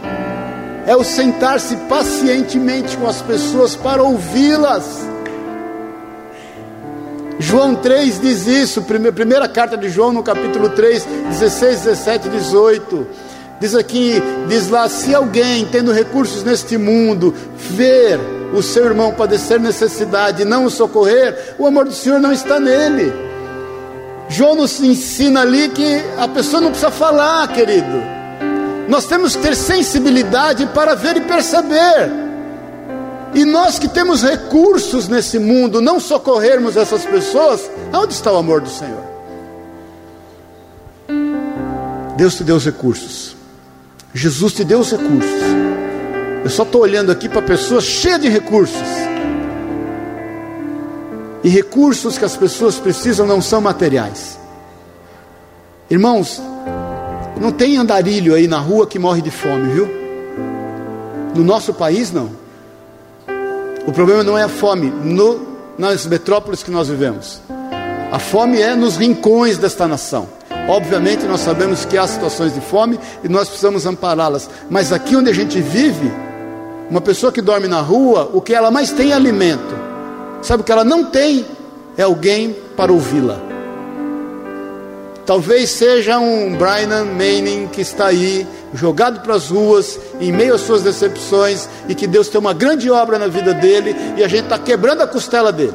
é 0.86 0.96
o 0.96 1.04
sentar-se 1.04 1.76
pacientemente 1.88 2.96
com 2.96 3.06
as 3.06 3.22
pessoas 3.22 3.76
para 3.76 4.02
ouvi-las. 4.02 5.13
João 7.44 7.74
3 7.74 8.20
diz 8.20 8.46
isso, 8.46 8.80
primeira 8.82 9.46
carta 9.46 9.76
de 9.76 9.90
João 9.90 10.14
no 10.14 10.22
capítulo 10.22 10.70
3, 10.70 11.04
16, 11.28 11.82
17 11.82 12.28
18. 12.30 13.06
Diz 13.60 13.74
aqui, 13.74 14.14
diz 14.48 14.70
lá: 14.70 14.88
se 14.88 15.14
alguém 15.14 15.66
tendo 15.66 15.92
recursos 15.92 16.42
neste 16.42 16.78
mundo 16.78 17.34
ver 17.54 18.18
o 18.54 18.62
seu 18.62 18.86
irmão 18.86 19.12
padecer 19.12 19.60
necessidade 19.60 20.40
e 20.40 20.44
não 20.46 20.64
o 20.64 20.70
socorrer, 20.70 21.54
o 21.58 21.66
amor 21.66 21.84
do 21.84 21.92
Senhor 21.92 22.18
não 22.18 22.32
está 22.32 22.58
nele. 22.58 23.12
João 24.26 24.54
nos 24.54 24.80
ensina 24.80 25.42
ali 25.42 25.68
que 25.68 26.00
a 26.16 26.26
pessoa 26.26 26.62
não 26.62 26.70
precisa 26.70 26.90
falar, 26.90 27.46
querido. 27.48 28.02
Nós 28.88 29.04
temos 29.04 29.36
que 29.36 29.42
ter 29.42 29.54
sensibilidade 29.54 30.64
para 30.68 30.94
ver 30.94 31.18
e 31.18 31.20
perceber. 31.20 32.10
E 33.34 33.44
nós 33.44 33.78
que 33.78 33.88
temos 33.88 34.22
recursos 34.22 35.08
nesse 35.08 35.38
mundo, 35.40 35.80
não 35.80 35.98
socorrermos 35.98 36.76
essas 36.76 37.04
pessoas, 37.04 37.68
onde 37.92 38.14
está 38.14 38.32
o 38.32 38.36
amor 38.36 38.60
do 38.60 38.70
Senhor? 38.70 39.02
Deus 42.16 42.36
te 42.36 42.44
deu 42.44 42.54
os 42.54 42.64
recursos, 42.64 43.34
Jesus 44.14 44.52
te 44.52 44.62
deu 44.62 44.78
os 44.78 44.92
recursos. 44.92 45.42
Eu 46.44 46.50
só 46.50 46.62
estou 46.62 46.82
olhando 46.82 47.10
aqui 47.10 47.28
para 47.28 47.42
pessoas 47.42 47.84
cheias 47.84 48.20
de 48.20 48.28
recursos. 48.28 48.86
E 51.42 51.48
recursos 51.48 52.16
que 52.16 52.24
as 52.24 52.36
pessoas 52.36 52.76
precisam 52.76 53.26
não 53.26 53.42
são 53.42 53.60
materiais. 53.60 54.38
Irmãos, 55.90 56.40
não 57.40 57.50
tem 57.50 57.76
andarilho 57.76 58.34
aí 58.34 58.46
na 58.46 58.58
rua 58.58 58.86
que 58.86 58.98
morre 58.98 59.20
de 59.20 59.30
fome, 59.30 59.72
viu? 59.72 59.88
No 61.34 61.42
nosso 61.42 61.74
país, 61.74 62.12
não. 62.12 62.43
O 63.86 63.92
problema 63.92 64.24
não 64.24 64.36
é 64.38 64.42
a 64.42 64.48
fome 64.48 64.90
no, 64.90 65.46
nas 65.76 66.06
metrópoles 66.06 66.62
que 66.62 66.70
nós 66.70 66.88
vivemos. 66.88 67.40
A 68.10 68.18
fome 68.18 68.60
é 68.60 68.74
nos 68.74 68.96
rincões 68.96 69.58
desta 69.58 69.86
nação. 69.86 70.26
Obviamente, 70.68 71.24
nós 71.26 71.40
sabemos 71.40 71.84
que 71.84 71.98
há 71.98 72.06
situações 72.06 72.54
de 72.54 72.60
fome 72.60 72.98
e 73.22 73.28
nós 73.28 73.48
precisamos 73.48 73.84
ampará-las. 73.84 74.48
Mas 74.70 74.92
aqui 74.92 75.14
onde 75.14 75.28
a 75.28 75.34
gente 75.34 75.60
vive, 75.60 76.10
uma 76.88 77.02
pessoa 77.02 77.30
que 77.30 77.42
dorme 77.42 77.68
na 77.68 77.80
rua, 77.80 78.30
o 78.32 78.40
que 78.40 78.54
ela 78.54 78.70
mais 78.70 78.90
tem 78.90 79.10
é 79.10 79.14
alimento. 79.14 79.74
Sabe 80.40 80.62
o 80.62 80.64
que 80.64 80.72
ela 80.72 80.84
não 80.84 81.04
tem? 81.04 81.44
É 81.96 82.02
alguém 82.02 82.56
para 82.76 82.92
ouvi-la. 82.92 83.53
Talvez 85.26 85.70
seja 85.70 86.18
um 86.18 86.54
Brian 86.54 87.04
Manning 87.04 87.68
que 87.68 87.80
está 87.80 88.06
aí 88.06 88.46
jogado 88.74 89.20
para 89.20 89.34
as 89.34 89.48
ruas, 89.48 89.98
em 90.20 90.30
meio 90.30 90.54
às 90.54 90.60
suas 90.60 90.82
decepções, 90.82 91.68
e 91.88 91.94
que 91.94 92.06
Deus 92.06 92.28
tem 92.28 92.38
uma 92.38 92.52
grande 92.52 92.90
obra 92.90 93.18
na 93.18 93.26
vida 93.26 93.54
dele, 93.54 93.96
e 94.16 94.24
a 94.24 94.28
gente 94.28 94.44
está 94.44 94.58
quebrando 94.58 95.02
a 95.02 95.06
costela 95.06 95.50
dele, 95.50 95.74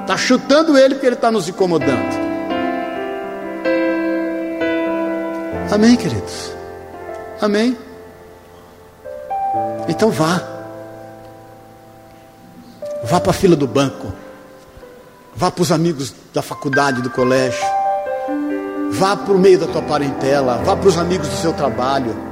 está 0.00 0.16
chutando 0.16 0.78
ele 0.78 0.94
porque 0.94 1.06
ele 1.06 1.16
está 1.16 1.30
nos 1.30 1.48
incomodando. 1.48 2.28
Amém, 5.70 5.94
queridos? 5.96 6.52
Amém? 7.42 7.76
Então 9.86 10.10
vá, 10.10 10.42
vá 13.04 13.20
para 13.20 13.30
a 13.30 13.34
fila 13.34 13.54
do 13.54 13.66
banco, 13.66 14.12
vá 15.36 15.50
para 15.50 15.62
os 15.62 15.70
amigos 15.70 16.14
da 16.32 16.40
faculdade, 16.40 17.02
do 17.02 17.10
colégio, 17.10 17.66
vá 18.90 19.16
para 19.16 19.34
o 19.34 19.38
meio 19.38 19.58
da 19.58 19.66
tua 19.66 19.82
parentela, 19.82 20.60
vá 20.64 20.76
para 20.76 20.88
os 20.88 20.98
amigos 20.98 21.28
do 21.28 21.36
seu 21.36 21.52
trabalho 21.52 22.28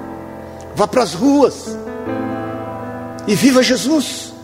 Vá 0.77 0.87
para 0.87 1.03
as 1.03 1.15
ruas 1.15 1.75
e 3.27 3.35
viva 3.35 3.63
Jesus. 3.63 4.35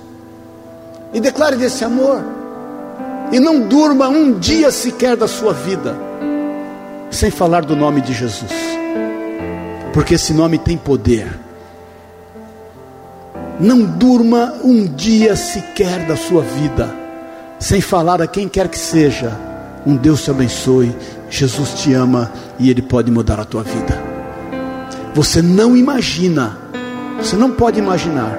E 1.13 1.21
declare 1.21 1.57
desse 1.57 1.85
amor. 1.85 2.25
E 3.31 3.39
não 3.39 3.61
durma 3.61 4.09
um 4.09 4.39
dia 4.39 4.71
sequer 4.71 5.15
da 5.15 5.29
sua 5.29 5.53
vida 5.53 5.95
sem 7.11 7.31
falar 7.31 7.67
do 7.67 7.77
nome 7.77 8.01
de 8.01 8.15
Jesus. 8.15 8.51
Porque 9.93 10.15
esse 10.15 10.33
nome 10.33 10.57
tem 10.57 10.79
poder. 10.79 11.39
Não 13.61 13.83
durma 13.83 14.55
um 14.65 14.87
dia 14.87 15.37
sequer 15.37 16.07
da 16.07 16.17
sua 16.17 16.41
vida 16.41 16.89
sem 17.59 17.83
falar 17.83 18.23
a 18.23 18.27
quem 18.27 18.49
quer 18.49 18.69
que 18.69 18.79
seja. 18.79 19.39
Um 19.87 19.97
Deus 19.97 20.25
te 20.25 20.31
abençoe, 20.31 20.97
Jesus 21.33 21.71
te 21.71 21.95
ama 21.95 22.31
e 22.59 22.69
Ele 22.69 22.83
pode 22.83 23.11
mudar 23.11 23.41
a 23.41 23.45
tua 23.45 23.63
vida. 23.63 23.99
Você 25.15 25.41
não 25.41 25.75
imagina, 25.75 26.59
você 27.19 27.37
não 27.37 27.51
pode 27.51 27.79
imaginar 27.79 28.39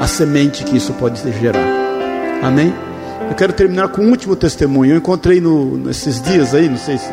a 0.00 0.06
semente 0.06 0.64
que 0.64 0.74
isso 0.74 0.94
pode 0.94 1.20
gerar. 1.38 1.62
Amém? 2.42 2.72
Eu 3.28 3.36
quero 3.36 3.52
terminar 3.52 3.88
com 3.88 4.02
um 4.02 4.08
último 4.08 4.34
testemunho. 4.34 4.94
Eu 4.94 4.96
encontrei 4.96 5.42
no, 5.42 5.76
nesses 5.76 6.22
dias 6.22 6.54
aí, 6.54 6.70
não 6.70 6.78
sei 6.78 6.96
se 6.96 7.10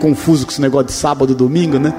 confuso 0.00 0.46
com 0.46 0.52
esse 0.52 0.60
negócio 0.60 0.86
de 0.86 0.92
sábado, 0.92 1.34
domingo, 1.34 1.78
né? 1.78 1.92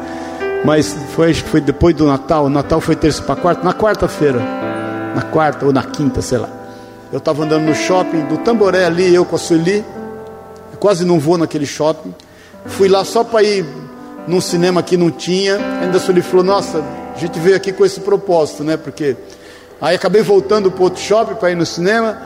Mas 0.65 0.95
foi, 1.15 1.29
acho 1.29 1.43
que 1.43 1.49
foi 1.49 1.61
depois 1.61 1.95
do 1.95 2.07
Natal. 2.07 2.45
O 2.45 2.49
Natal 2.49 2.81
foi 2.81 2.95
terça 2.95 3.21
para 3.21 3.35
quarta, 3.35 3.63
na 3.63 3.73
quarta-feira, 3.73 4.39
na 5.15 5.21
quarta 5.21 5.65
ou 5.65 5.71
na 5.71 5.83
quinta, 5.83 6.23
sei 6.23 6.39
lá. 6.39 6.49
Eu 7.11 7.19
estava 7.19 7.43
andando 7.43 7.65
no 7.65 7.75
shopping 7.75 8.21
do 8.21 8.39
Tamboré 8.39 8.85
ali, 8.85 9.13
eu 9.13 9.23
com 9.23 9.35
a 9.35 9.39
Sueli. 9.39 9.85
Eu 10.71 10.77
quase 10.79 11.05
não 11.05 11.19
vou 11.19 11.37
naquele 11.37 11.67
shopping. 11.67 12.13
Fui 12.65 12.87
lá 12.87 13.03
só 13.03 13.23
para 13.23 13.43
ir 13.43 13.65
num 14.27 14.41
cinema 14.41 14.81
que 14.81 14.97
não 14.97 15.11
tinha. 15.11 15.57
Ainda 15.81 16.01
ele 16.09 16.21
falou: 16.21 16.43
Nossa, 16.43 16.83
a 17.15 17.19
gente 17.19 17.39
veio 17.39 17.55
aqui 17.55 17.71
com 17.71 17.85
esse 17.85 17.99
propósito, 17.99 18.63
né? 18.63 18.77
Porque 18.77 19.15
aí 19.81 19.95
acabei 19.95 20.21
voltando 20.21 20.71
para 20.71 20.83
outro 20.83 21.01
shopping 21.01 21.35
para 21.35 21.51
ir 21.51 21.55
no 21.55 21.65
cinema 21.65 22.17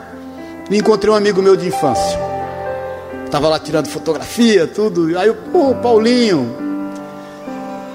e 0.70 0.76
encontrei 0.76 1.12
um 1.12 1.16
amigo 1.16 1.42
meu 1.42 1.56
de 1.56 1.66
infância. 1.66 2.18
Tava 3.30 3.48
lá 3.48 3.58
tirando 3.58 3.88
fotografia, 3.88 4.66
tudo. 4.66 5.18
Aí 5.18 5.28
eu, 5.28 5.34
pô, 5.52 5.74
Paulinho. 5.74 6.56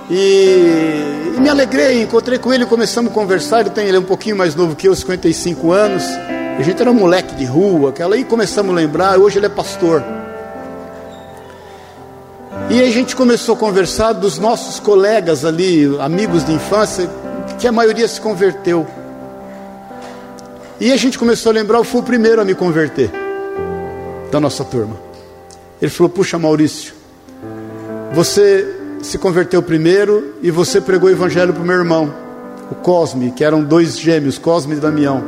E, 0.09 1.33
e, 1.35 1.39
me 1.39 1.49
alegrei, 1.49 2.03
encontrei 2.03 2.37
com 2.37 2.53
ele, 2.53 2.65
começamos 2.65 3.11
a 3.11 3.13
conversar. 3.13 3.61
Ele 3.61 3.69
tem 3.69 3.87
ele 3.87 3.97
é 3.97 3.99
um 3.99 4.03
pouquinho 4.03 4.35
mais 4.35 4.53
novo 4.53 4.75
que 4.75 4.87
eu, 4.87 4.95
55 4.95 5.71
anos. 5.71 6.03
A 6.57 6.61
gente 6.61 6.79
era 6.79 6.91
um 6.91 6.93
moleque 6.93 7.33
de 7.33 7.45
rua, 7.45 7.89
aquela 7.89 8.13
aí 8.13 8.23
começamos 8.23 8.71
a 8.71 8.75
lembrar. 8.75 9.17
Hoje 9.17 9.39
ele 9.39 9.47
é 9.47 9.49
pastor. 9.49 10.03
E 12.73 12.81
a 12.81 12.89
gente 12.89 13.15
começou 13.15 13.53
a 13.53 13.57
conversar 13.59 14.13
dos 14.13 14.39
nossos 14.39 14.79
colegas 14.79 15.45
ali, 15.45 15.95
amigos 15.99 16.43
de 16.43 16.53
infância, 16.53 17.07
que 17.59 17.67
a 17.67 17.71
maioria 17.71 18.07
se 18.07 18.19
converteu. 18.19 18.87
E 20.79 20.91
a 20.91 20.97
gente 20.97 21.19
começou 21.19 21.51
a 21.51 21.53
lembrar, 21.53 21.77
eu 21.77 21.83
fui 21.83 21.99
o 21.99 22.03
primeiro 22.03 22.41
a 22.41 22.43
me 22.43 22.55
converter 22.55 23.11
da 24.31 24.39
nossa 24.39 24.65
turma. 24.65 24.95
Ele 25.79 25.91
falou: 25.91 26.09
Puxa, 26.09 26.39
Maurício, 26.39 26.95
você 28.11 28.67
se 29.03 29.19
converteu 29.19 29.61
primeiro 29.61 30.33
e 30.41 30.49
você 30.49 30.81
pregou 30.81 31.09
o 31.09 31.11
evangelho 31.11 31.53
para 31.53 31.61
o 31.61 31.65
meu 31.65 31.75
irmão, 31.75 32.11
o 32.71 32.75
Cosme, 32.75 33.29
que 33.33 33.43
eram 33.43 33.63
dois 33.63 33.99
gêmeos, 33.99 34.39
Cosme 34.39 34.77
e 34.77 34.79
Damião. 34.79 35.23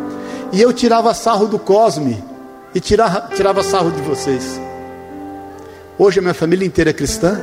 E 0.51 0.59
eu 0.59 0.73
tirava 0.73 1.13
sarro 1.13 1.45
do 1.45 1.59
Cosme 1.59 2.23
e 2.73 2.79
tirava, 2.79 3.29
tirava 3.35 3.61
sarro 3.61 3.91
de 3.91 4.01
vocês. 4.01 4.59
Hoje 5.97 6.19
a 6.19 6.21
minha 6.21 6.33
família 6.33 6.65
inteira 6.65 6.89
é 6.89 6.93
cristã, 6.93 7.39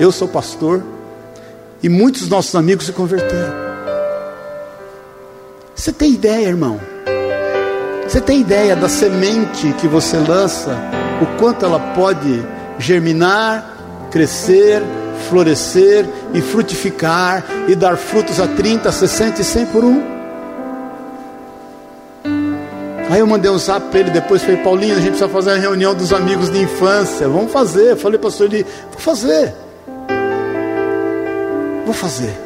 eu 0.00 0.10
sou 0.10 0.26
pastor, 0.26 0.82
e 1.82 1.90
muitos 1.90 2.22
dos 2.22 2.30
nossos 2.30 2.54
amigos 2.54 2.86
se 2.86 2.92
converteram. 2.92 3.52
Você 5.74 5.92
tem 5.92 6.12
ideia, 6.12 6.48
irmão? 6.48 6.80
Você 8.08 8.18
tem 8.18 8.40
ideia 8.40 8.74
da 8.74 8.88
semente 8.88 9.74
que 9.74 9.86
você 9.86 10.16
lança, 10.16 10.74
o 11.20 11.38
quanto 11.38 11.66
ela 11.66 11.78
pode 11.94 12.42
germinar, 12.78 13.76
crescer, 14.10 14.82
florescer 15.28 16.06
e 16.32 16.40
frutificar 16.40 17.44
e 17.68 17.74
dar 17.74 17.98
frutos 17.98 18.40
a 18.40 18.48
30, 18.48 18.90
60 18.90 19.42
e 19.42 19.44
100 19.44 19.66
por 19.66 19.84
um? 19.84 20.15
Aí 23.16 23.20
eu 23.20 23.26
mandei 23.26 23.50
um 23.50 23.56
zap 23.56 23.88
para 23.88 24.00
ele 24.00 24.10
depois, 24.10 24.42
falei, 24.42 24.58
Paulinho, 24.58 24.92
a 24.92 24.98
gente 24.98 25.12
precisa 25.12 25.30
fazer 25.30 25.52
a 25.52 25.56
reunião 25.56 25.94
dos 25.94 26.12
amigos 26.12 26.50
de 26.50 26.60
infância. 26.60 27.26
Vamos 27.26 27.50
fazer. 27.50 27.92
Eu 27.92 27.96
falei, 27.96 28.18
pastor 28.18 28.52
ele, 28.52 28.66
vou 28.92 29.00
fazer. 29.00 29.54
Vou 31.86 31.94
fazer. 31.94 32.38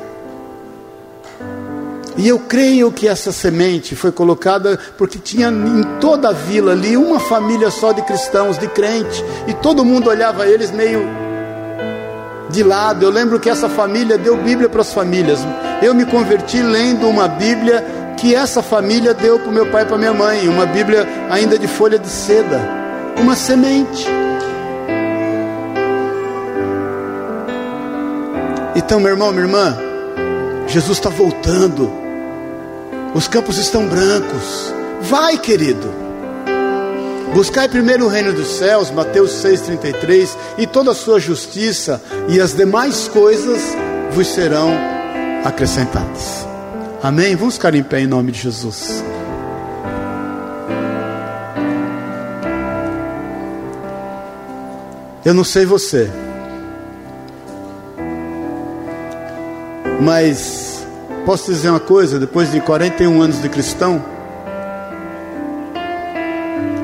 E 2.17 2.29
eu 2.29 2.39
creio 2.39 2.93
que 2.93 3.09
essa 3.09 3.33
semente 3.33 3.97
foi 3.97 4.13
colocada 4.13 4.79
porque 4.97 5.19
tinha 5.19 5.49
em 5.49 5.83
toda 5.99 6.29
a 6.29 6.33
vila 6.33 6.71
ali 6.71 6.97
uma 6.97 7.19
família 7.19 7.69
só 7.69 7.91
de 7.91 8.03
cristãos, 8.03 8.57
de 8.57 8.69
crente, 8.69 9.25
e 9.49 9.55
todo 9.55 9.85
mundo 9.85 10.09
olhava 10.09 10.47
eles 10.47 10.71
meio 10.71 11.03
de 12.49 12.63
lado. 12.63 13.05
Eu 13.05 13.11
lembro 13.11 13.41
que 13.41 13.51
essa 13.51 13.69
família 13.69 14.17
deu 14.17 14.37
Bíblia 14.37 14.69
para 14.69 14.83
as 14.83 14.93
famílias. 14.93 15.41
Eu 15.83 15.95
me 15.95 16.05
converti 16.05 16.63
lendo 16.63 17.09
uma 17.09 17.27
Bíblia 17.27 17.85
que 18.21 18.35
essa 18.35 18.63
família 18.63 19.15
deu 19.15 19.39
para 19.39 19.49
o 19.49 19.53
meu 19.53 19.67
pai 19.71 19.83
e 19.83 19.87
para 19.87 19.97
minha 19.97 20.13
mãe, 20.13 20.47
uma 20.47 20.67
Bíblia 20.67 21.09
ainda 21.31 21.59
de 21.59 21.67
folha 21.67 21.99
de 21.99 22.09
seda, 22.09 22.61
uma 23.17 23.35
semente. 23.35 24.07
Então, 28.77 29.01
meu 29.01 29.13
irmão, 29.13 29.33
minha 29.33 29.47
irmã, 29.47 29.77
Jesus 30.67 30.99
está 30.99 31.09
voltando, 31.09 31.91
os 33.15 33.27
campos 33.27 33.57
estão 33.57 33.87
brancos. 33.87 34.75
Vai, 35.01 35.39
querido. 35.39 35.91
Buscai 37.33 37.69
primeiro 37.69 38.05
o 38.05 38.09
reino 38.09 38.35
dos 38.35 38.49
céus, 38.49 38.91
Mateus 38.91 39.31
6,33, 39.43 40.37
e 40.59 40.67
toda 40.67 40.91
a 40.91 40.95
sua 40.95 41.19
justiça, 41.19 42.03
e 42.29 42.39
as 42.39 42.53
demais 42.53 43.09
coisas 43.09 43.63
vos 44.13 44.27
serão 44.27 44.71
acrescentadas. 45.43 46.50
Amém? 47.03 47.35
Vamos 47.37 47.55
ficar 47.55 47.75
em 47.75 47.83
pé 47.83 48.01
em 48.01 48.07
nome 48.07 48.33
de 48.33 48.41
Jesus. 48.41 49.03
Eu 55.25 55.35
não 55.35 55.45
sei 55.45 55.67
você, 55.67 56.11
mas 60.01 60.87
posso 61.27 61.53
dizer 61.53 61.71
uma 61.71 61.81
coisa: 61.81 62.19
depois 62.19 62.51
de 62.51 62.61
41 62.61 63.21
anos 63.21 63.41
de 63.41 63.49
cristão, 63.49 64.03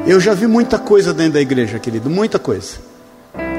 Eu 0.07 0.21
já 0.21 0.35
vi 0.35 0.47
muita 0.47 0.79
coisa 0.79 1.12
dentro 1.12 1.33
da 1.33 1.41
igreja, 1.41 1.81
querido, 1.81 2.09
muita 2.09 2.39
coisa. 2.39 2.77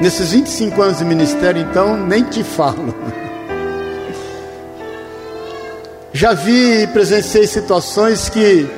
Nesses 0.00 0.32
25 0.32 0.80
anos 0.80 0.96
de 0.96 1.04
ministério, 1.04 1.60
então, 1.60 1.94
nem 1.94 2.24
te 2.24 2.42
falo. 2.42 2.94
Já 6.12 6.32
vi 6.32 6.82
e 6.82 6.86
presenciei 6.86 7.46
situações 7.46 8.28
que 8.28 8.68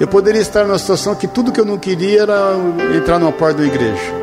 eu 0.00 0.08
poderia 0.08 0.40
estar 0.40 0.64
numa 0.64 0.78
situação 0.78 1.14
que 1.14 1.28
tudo 1.28 1.52
que 1.52 1.60
eu 1.60 1.64
não 1.64 1.78
queria 1.78 2.22
era 2.22 2.56
entrar 2.96 3.18
numa 3.18 3.32
porta 3.32 3.58
da 3.58 3.66
igreja. 3.66 4.20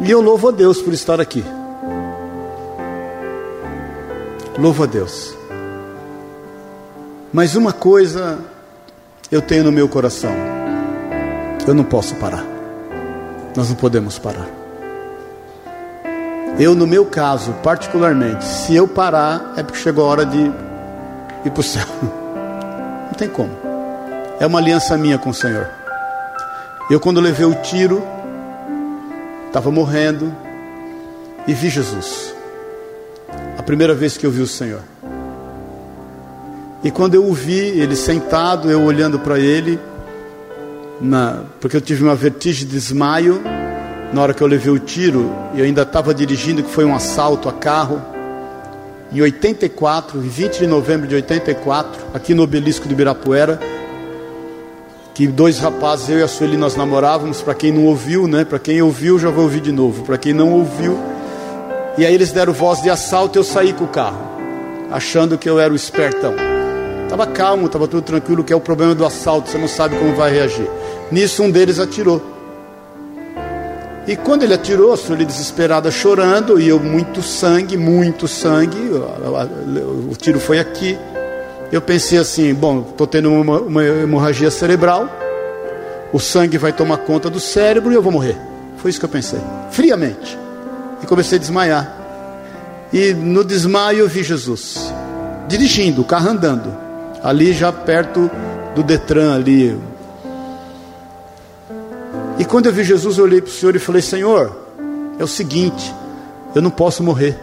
E 0.00 0.10
eu 0.10 0.20
louvo 0.20 0.48
a 0.48 0.50
Deus 0.52 0.80
por 0.80 0.94
estar 0.94 1.20
aqui. 1.20 1.44
Louvo 4.56 4.84
a 4.84 4.86
Deus. 4.86 5.34
Mas 7.32 7.54
uma 7.54 7.72
coisa 7.72 8.38
eu 9.30 9.42
tenho 9.42 9.64
no 9.64 9.72
meu 9.72 9.88
coração: 9.88 10.32
eu 11.66 11.74
não 11.74 11.84
posso 11.84 12.14
parar. 12.14 12.44
Nós 13.56 13.68
não 13.68 13.76
podemos 13.76 14.18
parar. 14.18 14.59
Eu, 16.60 16.74
no 16.74 16.86
meu 16.86 17.06
caso, 17.06 17.54
particularmente, 17.62 18.44
se 18.44 18.76
eu 18.76 18.86
parar, 18.86 19.54
é 19.56 19.62
porque 19.62 19.78
chegou 19.78 20.04
a 20.04 20.08
hora 20.08 20.26
de 20.26 20.36
ir 20.36 21.50
para 21.50 21.60
o 21.60 21.62
céu. 21.62 21.86
Não 23.06 23.14
tem 23.16 23.30
como. 23.30 23.50
É 24.38 24.46
uma 24.46 24.58
aliança 24.58 24.94
minha 24.98 25.16
com 25.16 25.30
o 25.30 25.34
Senhor. 25.34 25.66
Eu, 26.90 27.00
quando 27.00 27.18
levei 27.18 27.46
o 27.46 27.54
tiro, 27.62 28.02
estava 29.46 29.70
morrendo 29.70 30.36
e 31.46 31.54
vi 31.54 31.70
Jesus. 31.70 32.34
A 33.56 33.62
primeira 33.62 33.94
vez 33.94 34.18
que 34.18 34.26
eu 34.26 34.30
vi 34.30 34.42
o 34.42 34.46
Senhor. 34.46 34.82
E 36.84 36.90
quando 36.90 37.14
eu 37.14 37.24
o 37.24 37.32
vi, 37.32 37.58
ele 37.58 37.96
sentado, 37.96 38.70
eu 38.70 38.82
olhando 38.82 39.18
para 39.18 39.38
ele, 39.38 39.80
na, 41.00 41.42
porque 41.58 41.78
eu 41.78 41.80
tive 41.80 42.04
uma 42.04 42.14
vertigem 42.14 42.66
de 42.66 42.72
desmaio 42.74 43.42
na 44.12 44.22
hora 44.22 44.34
que 44.34 44.42
eu 44.42 44.46
levei 44.46 44.72
o 44.72 44.78
tiro, 44.78 45.32
e 45.54 45.60
eu 45.60 45.64
ainda 45.64 45.82
estava 45.82 46.12
dirigindo, 46.12 46.62
que 46.62 46.70
foi 46.70 46.84
um 46.84 46.94
assalto 46.94 47.48
a 47.48 47.52
carro. 47.52 48.02
Em 49.12 49.20
84, 49.20 50.20
20 50.20 50.58
de 50.58 50.66
novembro 50.66 51.06
de 51.06 51.14
84, 51.14 52.06
aqui 52.14 52.34
no 52.34 52.42
obelisco 52.42 52.86
de 52.86 52.94
Ibirapuera, 52.94 53.60
que 55.14 55.26
dois 55.26 55.58
rapazes, 55.58 56.08
eu 56.08 56.18
e 56.18 56.22
a 56.22 56.28
Sueli, 56.28 56.56
nós 56.56 56.76
namorávamos. 56.76 57.42
Para 57.42 57.54
quem 57.54 57.72
não 57.72 57.86
ouviu, 57.86 58.26
né? 58.26 58.44
Para 58.44 58.58
quem 58.58 58.80
ouviu, 58.80 59.18
já 59.18 59.30
vou 59.30 59.44
ouvir 59.44 59.60
de 59.60 59.72
novo. 59.72 60.04
Para 60.04 60.16
quem 60.16 60.32
não 60.32 60.52
ouviu, 60.52 60.98
e 61.98 62.06
aí 62.06 62.14
eles 62.14 62.32
deram 62.32 62.52
voz 62.52 62.80
de 62.80 62.88
assalto, 62.88 63.38
eu 63.38 63.44
saí 63.44 63.72
com 63.72 63.84
o 63.84 63.88
carro, 63.88 64.18
achando 64.90 65.36
que 65.36 65.50
eu 65.50 65.58
era 65.58 65.72
o 65.72 65.76
espertão. 65.76 66.34
Estava 67.02 67.26
calmo, 67.26 67.66
estava 67.66 67.88
tudo 67.88 68.02
tranquilo, 68.02 68.44
que 68.44 68.52
é 68.52 68.56
o 68.56 68.60
problema 68.60 68.94
do 68.94 69.04
assalto, 69.04 69.50
você 69.50 69.58
não 69.58 69.68
sabe 69.68 69.96
como 69.96 70.14
vai 70.14 70.32
reagir. 70.32 70.68
Nisso 71.10 71.42
um 71.42 71.50
deles 71.50 71.80
atirou. 71.80 72.29
E 74.06 74.16
quando 74.16 74.42
ele 74.42 74.54
atirou, 74.54 74.92
a 74.92 74.96
Sueli 74.96 75.24
desesperada 75.24 75.90
chorando, 75.90 76.60
e 76.60 76.68
eu 76.68 76.80
muito 76.80 77.22
sangue, 77.22 77.76
muito 77.76 78.26
sangue, 78.26 78.78
o 80.10 80.14
tiro 80.16 80.40
foi 80.40 80.58
aqui. 80.58 80.98
Eu 81.70 81.80
pensei 81.80 82.18
assim: 82.18 82.52
bom, 82.54 82.86
estou 82.90 83.06
tendo 83.06 83.30
uma, 83.30 83.60
uma 83.60 83.84
hemorragia 83.84 84.50
cerebral, 84.50 85.08
o 86.12 86.18
sangue 86.18 86.58
vai 86.58 86.72
tomar 86.72 86.98
conta 86.98 87.28
do 87.28 87.38
cérebro 87.38 87.92
e 87.92 87.94
eu 87.94 88.02
vou 88.02 88.12
morrer. 88.12 88.36
Foi 88.78 88.90
isso 88.90 88.98
que 88.98 89.04
eu 89.04 89.10
pensei, 89.10 89.38
friamente. 89.70 90.38
E 91.02 91.06
comecei 91.06 91.36
a 91.36 91.40
desmaiar. 91.40 91.96
E 92.92 93.12
no 93.12 93.44
desmaio 93.44 94.00
eu 94.00 94.08
vi 94.08 94.22
Jesus, 94.22 94.92
dirigindo, 95.46 96.00
o 96.00 96.04
carro 96.04 96.30
andando, 96.30 96.76
ali 97.22 97.52
já 97.52 97.70
perto 97.70 98.28
do 98.74 98.82
Detran, 98.82 99.34
ali. 99.34 99.78
E 102.40 102.44
quando 102.44 102.66
eu 102.66 102.72
vi 102.72 102.82
Jesus, 102.82 103.18
eu 103.18 103.24
olhei 103.24 103.40
para 103.40 103.50
o 103.50 103.52
Senhor 103.52 103.76
e 103.76 103.78
falei: 103.78 104.02
Senhor, 104.02 104.56
é 105.16 105.22
o 105.22 105.28
seguinte, 105.28 105.94
eu 106.56 106.60
não 106.60 106.70
posso 106.70 107.04
morrer. 107.04 107.38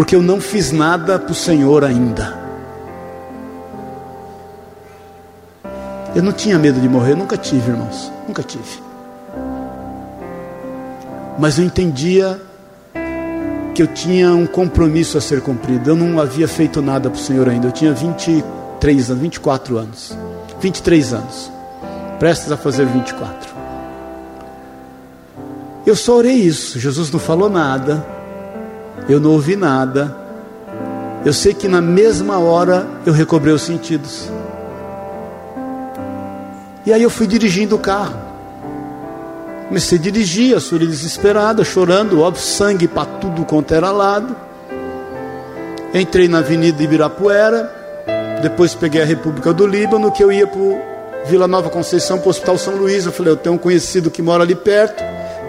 porque 0.00 0.16
eu 0.16 0.22
não 0.22 0.40
fiz 0.40 0.72
nada 0.72 1.18
para 1.18 1.30
o 1.30 1.34
Senhor 1.34 1.84
ainda. 1.84 2.34
Eu 6.14 6.22
não 6.22 6.32
tinha 6.32 6.58
medo 6.58 6.80
de 6.80 6.88
morrer, 6.88 7.14
nunca 7.14 7.36
tive, 7.36 7.70
irmãos, 7.70 8.10
nunca 8.26 8.42
tive. 8.42 8.80
Mas 11.38 11.58
eu 11.58 11.64
entendia 11.66 12.40
que 13.74 13.82
eu 13.82 13.86
tinha 13.86 14.32
um 14.32 14.46
compromisso 14.46 15.18
a 15.18 15.20
ser 15.20 15.42
cumprido. 15.42 15.90
Eu 15.90 15.96
não 15.96 16.18
havia 16.18 16.48
feito 16.48 16.80
nada 16.80 17.10
para 17.10 17.18
o 17.18 17.22
Senhor 17.22 17.46
ainda. 17.46 17.68
Eu 17.68 17.72
tinha 17.72 17.92
23 17.92 19.10
anos, 19.10 19.22
24 19.22 19.76
anos. 19.76 20.16
23 20.60 21.12
anos. 21.14 21.50
Prestes 22.18 22.52
a 22.52 22.56
fazer 22.56 22.86
24. 22.86 23.50
Eu 25.86 25.96
só 25.96 26.16
orei 26.16 26.34
isso. 26.34 26.78
Jesus 26.78 27.10
não 27.10 27.18
falou 27.18 27.48
nada 27.48 28.04
eu 29.08 29.20
não 29.20 29.32
ouvi 29.32 29.56
nada. 29.56 30.16
Eu 31.24 31.32
sei 31.32 31.52
que 31.52 31.68
na 31.68 31.80
mesma 31.80 32.38
hora 32.38 32.86
eu 33.04 33.12
recobrei 33.12 33.52
os 33.52 33.62
sentidos. 33.62 34.30
E 36.86 36.92
aí 36.92 37.02
eu 37.02 37.10
fui 37.10 37.26
dirigindo 37.26 37.76
o 37.76 37.78
carro. 37.78 38.14
Comecei 39.68 39.98
a 39.98 40.00
dirigir, 40.00 40.56
a 40.56 40.60
Suri 40.60 40.86
desesperada, 40.86 41.62
chorando, 41.62 42.20
óbvio, 42.20 42.42
sangue 42.42 42.88
para 42.88 43.04
tudo 43.04 43.44
quanto 43.44 43.72
era 43.74 43.90
lado. 43.90 44.34
Entrei 45.94 46.26
na 46.26 46.38
Avenida 46.38 46.82
Ibirapuera, 46.82 47.79
depois 48.40 48.74
peguei 48.74 49.02
a 49.02 49.04
República 49.04 49.52
do 49.52 49.66
Líbano, 49.66 50.10
que 50.10 50.24
eu 50.24 50.32
ia 50.32 50.46
para 50.46 50.60
Vila 51.26 51.46
Nova 51.46 51.68
Conceição, 51.68 52.18
para 52.18 52.28
o 52.28 52.30
Hospital 52.30 52.58
São 52.58 52.74
Luís. 52.74 53.06
Eu 53.06 53.12
falei, 53.12 53.32
eu 53.32 53.36
tenho 53.36 53.54
um 53.54 53.58
conhecido 53.58 54.10
que 54.10 54.22
mora 54.22 54.42
ali 54.42 54.54
perto 54.54 55.02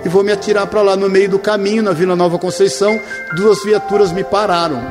e 0.03 0.09
vou 0.09 0.23
me 0.23 0.31
atirar 0.31 0.67
para 0.67 0.81
lá. 0.81 0.95
No 0.95 1.09
meio 1.09 1.29
do 1.29 1.39
caminho, 1.39 1.81
na 1.81 1.91
Vila 1.91 2.15
Nova 2.15 2.37
Conceição, 2.37 2.99
duas 3.35 3.63
viaturas 3.63 4.11
me 4.11 4.23
pararam. 4.23 4.81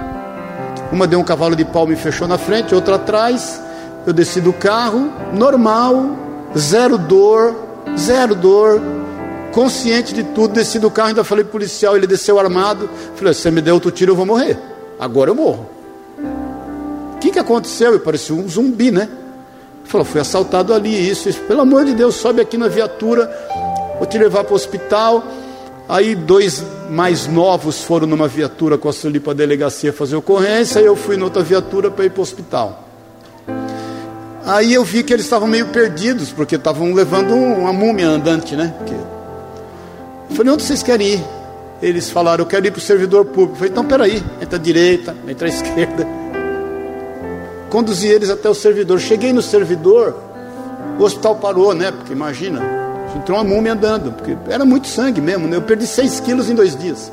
Uma 0.90 1.06
deu 1.06 1.20
um 1.20 1.24
cavalo 1.24 1.54
de 1.54 1.64
pau, 1.64 1.86
me 1.86 1.94
fechou 1.94 2.26
na 2.26 2.38
frente, 2.38 2.74
outra 2.74 2.96
atrás. 2.96 3.60
Eu 4.06 4.12
desci 4.12 4.40
do 4.40 4.52
carro, 4.52 5.12
normal, 5.32 6.16
zero 6.56 6.96
dor, 6.96 7.54
zero 7.98 8.34
dor, 8.34 8.80
consciente 9.52 10.14
de 10.14 10.24
tudo. 10.24 10.54
Desci 10.54 10.78
do 10.78 10.90
carro, 10.90 11.08
ainda 11.10 11.22
falei 11.22 11.44
policial, 11.44 11.96
ele 11.96 12.06
desceu 12.06 12.40
armado. 12.40 12.88
Falei: 13.14 13.34
se 13.34 13.42
você 13.42 13.50
me 13.50 13.60
der 13.60 13.72
outro 13.72 13.90
tiro, 13.90 14.12
eu 14.12 14.16
vou 14.16 14.26
morrer. 14.26 14.58
Agora 14.98 15.30
eu 15.30 15.34
morro. 15.34 15.79
Que, 17.20 17.30
que 17.30 17.38
aconteceu? 17.38 17.92
Eu 17.92 18.00
parecia 18.00 18.34
um 18.34 18.48
zumbi, 18.48 18.90
né? 18.90 19.08
Falou: 19.84 20.04
fui 20.04 20.20
assaltado 20.20 20.72
ali, 20.72 21.10
isso, 21.10 21.28
isso. 21.28 21.40
Pelo 21.42 21.60
amor 21.60 21.84
de 21.84 21.94
Deus, 21.94 22.14
sobe 22.16 22.40
aqui 22.40 22.56
na 22.56 22.68
viatura 22.68 23.30
vou 24.00 24.06
te 24.06 24.16
levar 24.16 24.44
para 24.44 24.54
o 24.54 24.56
hospital. 24.56 25.22
Aí 25.86 26.14
dois 26.14 26.64
mais 26.88 27.26
novos 27.26 27.82
foram 27.82 28.06
numa 28.06 28.26
viatura 28.26 28.78
com 28.78 28.88
a 28.88 28.92
Sueli 28.92 29.20
para 29.20 29.32
a 29.32 29.36
delegacia 29.36 29.92
fazer 29.92 30.16
ocorrência, 30.16 30.80
e 30.80 30.86
eu 30.86 30.96
fui 30.96 31.16
noutra 31.16 31.42
viatura 31.42 31.90
para 31.90 32.06
ir 32.06 32.10
para 32.10 32.20
o 32.20 32.22
hospital. 32.22 32.88
Aí 34.46 34.72
eu 34.72 34.82
vi 34.82 35.02
que 35.02 35.12
eles 35.12 35.26
estavam 35.26 35.46
meio 35.46 35.66
perdidos, 35.66 36.32
porque 36.32 36.56
estavam 36.56 36.94
levando 36.94 37.34
uma 37.34 37.72
múmia 37.72 38.08
andante, 38.08 38.56
né? 38.56 38.72
Eu 40.30 40.36
falei, 40.36 40.52
onde 40.52 40.62
vocês 40.62 40.82
querem 40.82 41.14
ir? 41.14 41.24
Eles 41.82 42.08
falaram, 42.08 42.44
eu 42.44 42.48
quero 42.48 42.66
ir 42.66 42.70
para 42.70 42.78
o 42.78 42.82
servidor 42.82 43.26
público. 43.26 43.52
Eu 43.52 43.56
falei, 43.56 43.70
então 43.70 43.84
peraí, 43.84 44.22
entra 44.40 44.56
à 44.58 44.62
direita, 44.62 45.14
entra 45.28 45.46
à 45.46 45.50
esquerda. 45.50 46.19
Conduzi 47.70 48.08
eles 48.08 48.30
até 48.30 48.48
o 48.48 48.54
servidor. 48.54 48.98
Cheguei 49.00 49.32
no 49.32 49.40
servidor, 49.40 50.16
o 50.98 51.02
hospital 51.02 51.36
parou, 51.36 51.74
né? 51.74 51.90
Porque 51.92 52.12
imagina, 52.12 52.80
Entrou 53.16 53.38
uma 53.38 53.44
múmia 53.44 53.72
andando, 53.72 54.12
porque 54.12 54.36
era 54.48 54.64
muito 54.64 54.86
sangue 54.86 55.20
mesmo. 55.20 55.48
Né? 55.48 55.56
Eu 55.56 55.62
perdi 55.62 55.86
6 55.86 56.20
quilos 56.20 56.48
em 56.48 56.54
dois 56.54 56.76
dias. 56.76 57.10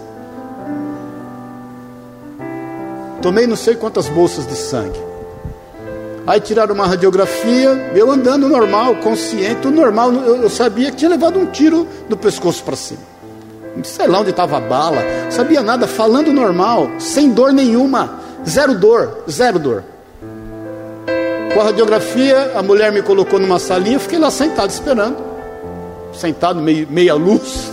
Tomei 3.22 3.48
não 3.48 3.56
sei 3.56 3.76
quantas 3.76 4.08
bolsas 4.08 4.46
de 4.46 4.56
sangue. 4.56 5.00
Aí 6.26 6.40
tiraram 6.40 6.76
uma 6.76 6.86
radiografia, 6.86 7.92
eu 7.96 8.12
andando 8.12 8.50
normal, 8.50 8.98
consciente, 8.98 9.62
tudo 9.62 9.76
normal. 9.76 10.12
Eu, 10.12 10.44
eu 10.44 10.50
sabia 10.50 10.92
que 10.92 10.98
tinha 10.98 11.10
levado 11.10 11.40
um 11.40 11.46
tiro 11.48 11.88
do 12.08 12.18
pescoço 12.18 12.64
para 12.64 12.76
cima. 12.76 13.00
Sei 13.84 14.08
lá 14.08 14.20
onde 14.20 14.32
estava 14.32 14.58
a 14.58 14.60
bala, 14.60 15.02
sabia 15.30 15.62
nada, 15.62 15.88
falando 15.88 16.34
normal, 16.34 16.90
sem 17.00 17.32
dor 17.32 17.54
nenhuma, 17.54 18.20
zero 18.48 18.78
dor, 18.78 19.24
zero 19.30 19.58
dor. 19.58 19.84
Com 21.58 21.62
a 21.62 21.66
radiografia, 21.66 22.52
a 22.54 22.62
mulher 22.62 22.92
me 22.92 23.02
colocou 23.02 23.40
numa 23.40 23.58
salinha, 23.58 23.98
fiquei 23.98 24.20
lá 24.20 24.30
sentado 24.30 24.70
esperando 24.70 25.28
sentado, 26.14 26.60
meio, 26.62 26.88
meia 26.88 27.14
luz. 27.14 27.72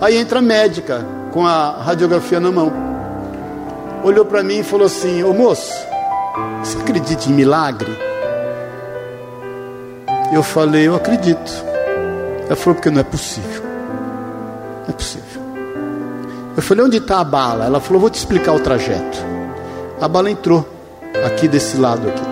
Aí 0.00 0.16
entra 0.16 0.40
a 0.40 0.42
médica 0.42 1.06
com 1.32 1.46
a 1.46 1.70
radiografia 1.70 2.40
na 2.40 2.50
mão. 2.50 2.70
Olhou 4.02 4.24
para 4.24 4.42
mim 4.42 4.58
e 4.58 4.62
falou 4.62 4.86
assim: 4.86 5.22
Ô 5.22 5.32
moço, 5.32 5.72
você 6.62 6.76
acredita 6.78 7.28
em 7.28 7.32
milagre? 7.32 7.96
Eu 10.32 10.42
falei: 10.42 10.88
Eu 10.88 10.96
acredito. 10.96 11.52
Ela 12.46 12.56
falou: 12.56 12.74
Porque 12.74 12.90
não 12.90 13.00
é 13.00 13.04
possível. 13.04 13.62
Não 13.62 14.88
é 14.88 14.92
possível. 14.92 15.42
Eu 16.56 16.62
falei: 16.62 16.84
Onde 16.84 16.96
está 16.96 17.20
a 17.20 17.24
bala? 17.24 17.66
Ela 17.66 17.80
falou: 17.80 18.00
Vou 18.00 18.10
te 18.10 18.16
explicar 18.16 18.52
o 18.52 18.60
trajeto. 18.60 19.18
A 20.00 20.08
bala 20.08 20.30
entrou 20.30 20.68
aqui 21.24 21.46
desse 21.46 21.76
lado 21.76 22.08
aqui. 22.08 22.31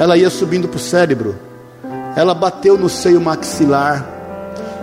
Ela 0.00 0.16
ia 0.16 0.30
subindo 0.30 0.66
para 0.66 0.78
o 0.78 0.80
cérebro. 0.80 1.36
Ela 2.16 2.34
bateu 2.34 2.78
no 2.78 2.88
seio 2.88 3.20
maxilar. 3.20 4.08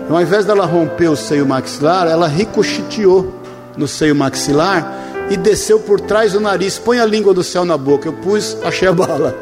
Então, 0.04 0.16
ao 0.16 0.22
invés 0.22 0.46
dela 0.46 0.64
romper 0.64 1.10
o 1.10 1.16
seio 1.16 1.44
maxilar, 1.44 2.08
ela 2.08 2.28
ricocheteou 2.28 3.34
no 3.76 3.88
seio 3.88 4.16
maxilar 4.16 4.94
e 5.32 5.36
desceu 5.36 5.80
por 5.80 6.00
trás 6.00 6.34
do 6.34 6.40
nariz. 6.40 6.78
Põe 6.78 7.00
a 7.00 7.06
língua 7.06 7.34
do 7.34 7.44
céu 7.44 7.66
na 7.66 7.76
boca. 7.76 8.08
Eu 8.08 8.14
pus, 8.14 8.56
achei 8.64 8.88
a 8.88 8.94
bala. 8.94 9.36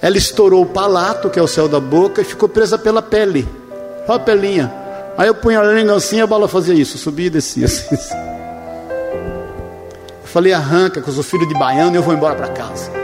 Ela 0.00 0.16
estourou 0.16 0.62
o 0.62 0.66
palato, 0.66 1.28
que 1.28 1.38
é 1.38 1.42
o 1.42 1.46
céu 1.46 1.68
da 1.68 1.78
boca, 1.78 2.22
e 2.22 2.24
ficou 2.24 2.48
presa 2.48 2.78
pela 2.78 3.02
pele. 3.02 3.46
Olha 4.08 4.16
a 4.16 4.18
pelinha. 4.18 4.72
Aí 5.18 5.28
eu 5.28 5.34
punha 5.34 5.60
a 5.60 5.62
língua 5.62 5.96
assim 5.96 6.22
a 6.22 6.26
bala 6.26 6.48
fazia 6.48 6.72
isso, 6.72 6.96
subia 6.96 7.26
e 7.26 7.30
descia. 7.30 7.66
Assim, 7.68 7.94
assim. 7.94 8.14
Eu 10.22 10.28
falei, 10.32 10.54
arranca, 10.54 11.02
que 11.02 11.08
eu 11.08 11.12
sou 11.12 11.22
filho 11.22 11.46
de 11.46 11.52
baiano 11.52 11.92
e 11.92 11.96
eu 11.96 12.02
vou 12.02 12.14
embora 12.14 12.34
para 12.34 12.48
casa. 12.48 13.01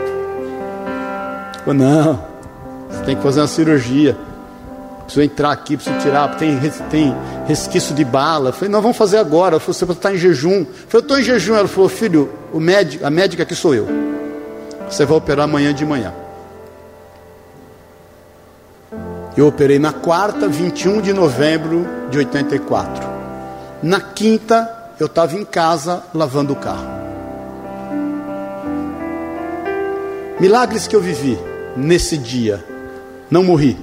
Não, 1.73 2.19
você 2.89 3.03
tem 3.03 3.15
que 3.15 3.21
fazer 3.21 3.41
uma 3.41 3.47
cirurgia. 3.47 4.17
Preciso 5.03 5.23
entrar 5.23 5.51
aqui, 5.51 5.75
preciso 5.75 5.97
tirar, 5.99 6.35
tem, 6.37 6.59
tem 6.91 7.15
resquício 7.47 7.95
de 7.95 8.05
bala. 8.05 8.49
Eu 8.49 8.53
falei, 8.53 8.69
não, 8.69 8.81
vamos 8.81 8.95
fazer 8.95 9.17
agora. 9.17 9.55
Eu 9.55 9.59
falei, 9.59 9.73
você 9.73 9.85
está 9.85 10.13
em 10.13 10.17
jejum. 10.17 10.59
Eu 10.59 10.65
falei, 10.65 10.87
eu 10.93 10.99
estou 10.99 11.19
em 11.19 11.23
jejum. 11.23 11.55
Ela 11.55 11.67
falou, 11.67 11.89
filho, 11.89 12.29
o 12.53 12.59
médico, 12.59 13.05
a 13.05 13.09
médica 13.09 13.41
aqui 13.41 13.55
sou 13.55 13.73
eu. 13.73 13.87
Você 14.87 15.05
vai 15.05 15.17
operar 15.17 15.45
amanhã 15.45 15.73
de 15.73 15.83
manhã. 15.83 16.13
Eu 19.35 19.47
operei 19.47 19.79
na 19.79 19.93
quarta, 19.93 20.47
21 20.47 21.01
de 21.01 21.13
novembro 21.13 21.87
de 22.11 22.17
84. 22.19 23.07
Na 23.81 23.99
quinta, 23.99 24.91
eu 24.99 25.07
estava 25.07 25.35
em 25.35 25.45
casa 25.45 26.03
lavando 26.13 26.53
o 26.53 26.55
carro. 26.55 26.99
Milagres 30.39 30.87
que 30.87 30.95
eu 30.95 31.01
vivi 31.01 31.48
nesse 31.79 32.17
dia. 32.17 32.63
Não 33.29 33.43
morri. 33.43 33.77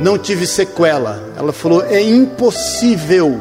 Não 0.00 0.18
tive 0.18 0.46
sequela. 0.46 1.32
Ela 1.36 1.52
falou: 1.52 1.84
é 1.84 2.02
impossível, 2.02 3.40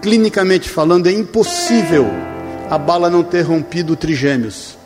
clinicamente 0.00 0.68
falando, 0.68 1.06
é 1.08 1.12
impossível 1.12 2.06
a 2.70 2.76
bala 2.76 3.08
não 3.08 3.22
ter 3.22 3.42
rompido 3.42 3.96
trigêmeos. 3.96 4.76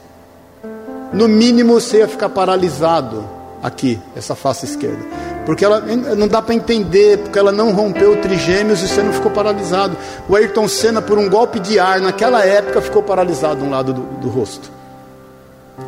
No 1.13 1.29
mínimo 1.29 1.75
você 1.75 1.99
ia 1.99 2.09
ficar 2.09 2.29
paralisado 2.29 3.29
aqui, 3.63 3.99
essa 4.17 4.35
face 4.35 4.65
esquerda. 4.65 5.05
Porque 5.45 5.65
ela 5.65 5.81
não 5.81 6.29
dá 6.29 6.41
para 6.41 6.55
entender, 6.55 7.19
porque 7.19 7.39
ela 7.39 7.51
não 7.51 7.73
rompeu 7.73 8.17
trigêmeos 8.21 8.81
e 8.81 8.89
você 8.89 9.03
não 9.03 9.13
ficou 9.13 9.31
paralisado. 9.31 9.97
O 10.29 10.37
Ayrton 10.37 10.69
Senna, 10.69 11.03
por 11.03 11.19
um 11.19 11.29
golpe 11.29 11.59
de 11.59 11.79
ar, 11.81 12.01
naquela 12.01 12.45
época, 12.45 12.81
ficou 12.81 13.03
paralisado 13.03 13.65
um 13.65 13.71
lado 13.71 13.93
do, 13.93 14.03
do 14.21 14.29
rosto. 14.29 14.71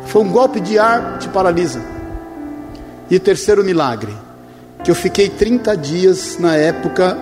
Foi 0.07 0.21
um 0.21 0.31
golpe 0.31 0.59
de 0.59 0.77
ar 0.79 1.19
te 1.19 1.27
paralisa. 1.29 1.81
E 3.09 3.19
terceiro 3.19 3.63
milagre, 3.63 4.13
que 4.83 4.89
eu 4.89 4.95
fiquei 4.95 5.29
30 5.29 5.77
dias 5.77 6.37
na 6.39 6.55
época, 6.55 7.17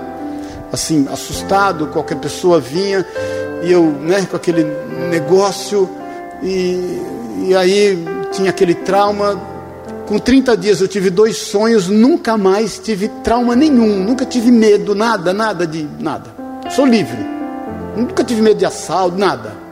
assim, 0.72 1.08
assustado, 1.12 1.88
qualquer 1.88 2.18
pessoa 2.18 2.60
vinha, 2.60 3.06
e 3.64 3.72
eu, 3.72 3.84
né, 3.84 4.26
com 4.26 4.36
aquele 4.36 4.64
negócio, 5.10 5.90
e, 6.42 7.02
e 7.48 7.56
aí 7.56 8.04
tinha 8.32 8.50
aquele 8.50 8.76
trauma, 8.76 9.42
com 10.06 10.20
30 10.20 10.58
dias 10.58 10.82
eu 10.82 10.88
tive 10.88 11.10
dois 11.10 11.38
sonhos, 11.38 11.88
nunca 11.88 12.38
mais 12.38 12.80
tive 12.80 13.08
trauma 13.24 13.56
nenhum, 13.56 14.04
nunca 14.04 14.26
tive 14.26 14.52
medo, 14.52 14.94
nada, 14.94 15.34
nada 15.34 15.66
de 15.66 15.88
nada. 16.00 16.30
Sou 16.70 16.86
livre. 16.86 17.18
Nunca 17.96 18.24
tive 18.24 18.42
medo 18.42 18.58
de 18.58 18.66
assalto, 18.66 19.18
nada. 19.18 19.63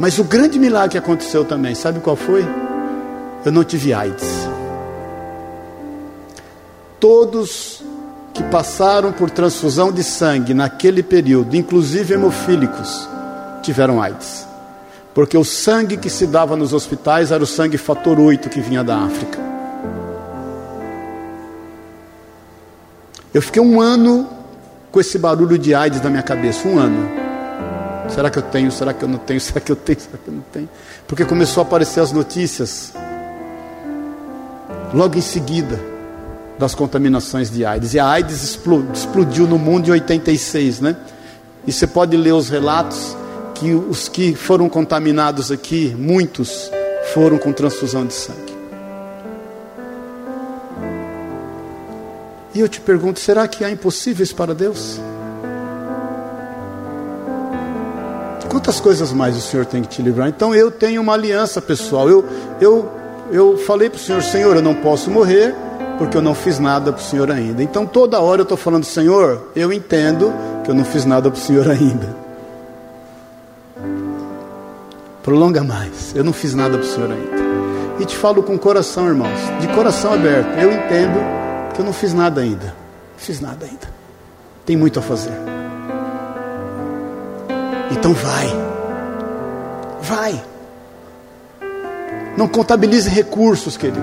Mas 0.00 0.18
o 0.18 0.24
grande 0.24 0.58
milagre 0.58 0.90
que 0.90 0.98
aconteceu 0.98 1.44
também, 1.44 1.76
sabe 1.76 2.00
qual 2.00 2.16
foi? 2.16 2.44
Eu 3.44 3.52
não 3.52 3.62
tive 3.62 3.94
AIDS. 3.94 4.26
Todos 6.98 7.82
que 8.34 8.42
passaram 8.44 9.12
por 9.12 9.30
transfusão 9.30 9.92
de 9.92 10.02
sangue 10.02 10.54
naquele 10.54 11.04
período, 11.04 11.54
inclusive 11.54 12.14
hemofílicos, 12.14 13.08
tiveram 13.62 14.02
AIDS 14.02 14.50
porque 15.14 15.36
o 15.36 15.44
sangue 15.44 15.96
que 15.96 16.08
se 16.08 16.26
dava 16.26 16.56
nos 16.56 16.72
hospitais 16.72 17.32
era 17.32 17.42
o 17.42 17.46
sangue 17.46 17.76
fator 17.76 18.18
8 18.18 18.48
que 18.48 18.60
vinha 18.60 18.84
da 18.84 18.98
África. 18.98 19.38
Eu 23.32 23.42
fiquei 23.42 23.62
um 23.62 23.80
ano 23.80 24.28
com 24.90 25.00
esse 25.00 25.18
barulho 25.18 25.58
de 25.58 25.74
AIDS 25.74 26.00
na 26.02 26.10
minha 26.10 26.22
cabeça, 26.22 26.66
um 26.66 26.78
ano. 26.78 27.19
Será 28.14 28.30
que 28.30 28.38
eu 28.38 28.42
tenho? 28.42 28.72
Será 28.72 28.92
que 28.92 29.04
eu 29.04 29.08
não 29.08 29.18
tenho? 29.18 29.40
Será 29.40 29.60
que 29.60 29.72
eu 29.72 29.76
tenho? 29.76 30.00
Será 30.00 30.18
que 30.18 30.28
eu 30.28 30.34
não 30.34 30.44
tenho? 30.52 30.68
Porque 31.06 31.24
começou 31.24 31.62
a 31.62 31.66
aparecer 31.66 32.00
as 32.00 32.12
notícias 32.12 32.92
logo 34.92 35.16
em 35.16 35.20
seguida 35.20 35.78
das 36.58 36.74
contaminações 36.74 37.50
de 37.50 37.64
AIDS. 37.64 37.94
E 37.94 37.98
a 37.98 38.06
AIDS 38.06 38.42
explodiu 38.92 39.46
no 39.46 39.58
mundo 39.58 39.88
em 39.88 39.92
86, 39.92 40.80
né? 40.80 40.96
E 41.66 41.72
você 41.72 41.86
pode 41.86 42.16
ler 42.16 42.32
os 42.32 42.48
relatos 42.48 43.16
que 43.54 43.72
os 43.72 44.08
que 44.08 44.34
foram 44.34 44.68
contaminados 44.68 45.50
aqui, 45.50 45.94
muitos 45.98 46.70
foram 47.12 47.38
com 47.38 47.52
transfusão 47.52 48.06
de 48.06 48.14
sangue. 48.14 48.50
E 52.54 52.60
eu 52.60 52.68
te 52.68 52.80
pergunto: 52.80 53.20
será 53.20 53.46
que 53.46 53.64
há 53.64 53.70
impossíveis 53.70 54.32
para 54.32 54.54
Deus? 54.54 55.00
Quantas 58.50 58.80
coisas 58.80 59.12
mais 59.12 59.36
o 59.36 59.40
Senhor 59.40 59.64
tem 59.64 59.80
que 59.80 59.88
te 59.88 60.02
livrar? 60.02 60.28
Então 60.28 60.52
eu 60.52 60.72
tenho 60.72 61.00
uma 61.00 61.14
aliança 61.14 61.62
pessoal. 61.62 62.10
Eu, 62.10 62.24
eu, 62.60 62.90
eu 63.30 63.56
falei 63.58 63.88
para 63.88 63.96
o 63.96 64.00
Senhor: 64.00 64.20
Senhor, 64.22 64.56
eu 64.56 64.62
não 64.62 64.74
posso 64.74 65.08
morrer 65.08 65.54
porque 65.96 66.16
eu 66.16 66.20
não 66.20 66.34
fiz 66.34 66.58
nada 66.58 66.92
para 66.92 67.00
o 67.00 67.04
Senhor 67.04 67.30
ainda. 67.30 67.62
Então 67.62 67.86
toda 67.86 68.20
hora 68.20 68.40
eu 68.40 68.42
estou 68.42 68.58
falando: 68.58 68.82
Senhor, 68.82 69.50
eu 69.54 69.72
entendo 69.72 70.32
que 70.64 70.70
eu 70.70 70.74
não 70.74 70.84
fiz 70.84 71.04
nada 71.04 71.30
para 71.30 71.38
o 71.38 71.40
Senhor 71.40 71.70
ainda. 71.70 72.16
Prolonga 75.22 75.62
mais. 75.62 76.12
Eu 76.16 76.24
não 76.24 76.32
fiz 76.32 76.52
nada 76.52 76.76
para 76.76 76.84
o 76.84 76.90
Senhor 76.90 77.12
ainda. 77.12 77.40
E 78.00 78.04
te 78.04 78.16
falo 78.16 78.42
com 78.42 78.58
coração, 78.58 79.06
irmãos, 79.06 79.38
de 79.60 79.68
coração 79.68 80.12
aberto. 80.12 80.58
Eu 80.58 80.72
entendo 80.72 81.20
que 81.72 81.80
eu 81.80 81.84
não 81.84 81.92
fiz 81.92 82.12
nada 82.12 82.40
ainda. 82.40 82.66
Não 82.66 83.18
fiz 83.18 83.40
nada 83.40 83.64
ainda. 83.64 83.88
Tem 84.66 84.76
muito 84.76 84.98
a 84.98 85.02
fazer. 85.02 85.59
Então 87.90 88.12
vai. 88.14 88.48
Vai. 90.02 90.44
Não 92.36 92.48
contabilize 92.48 93.08
recursos, 93.08 93.76
querido. 93.76 94.00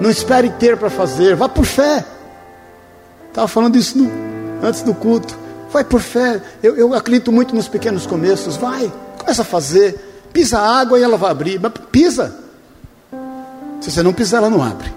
Não 0.00 0.10
espere 0.10 0.50
ter 0.50 0.76
para 0.76 0.90
fazer. 0.90 1.36
Vá 1.36 1.48
por 1.48 1.64
fé. 1.64 2.04
Estava 3.28 3.48
falando 3.48 3.76
isso 3.76 3.98
no, 3.98 4.10
antes 4.66 4.82
do 4.82 4.94
culto. 4.94 5.36
Vai 5.70 5.84
por 5.84 6.00
fé. 6.00 6.40
Eu, 6.62 6.76
eu 6.76 6.94
acredito 6.94 7.30
muito 7.30 7.54
nos 7.54 7.68
pequenos 7.68 8.06
começos. 8.06 8.56
Vai. 8.56 8.90
Começa 9.18 9.42
a 9.42 9.44
fazer. 9.44 10.26
Pisa 10.32 10.58
a 10.58 10.80
água 10.80 10.98
e 10.98 11.02
ela 11.02 11.16
vai 11.16 11.30
abrir. 11.30 11.60
Mas 11.60 11.72
pisa. 11.92 12.34
Se 13.80 13.90
você 13.90 14.02
não 14.02 14.12
pisar, 14.12 14.38
ela 14.38 14.50
não 14.50 14.62
abre. 14.62 14.92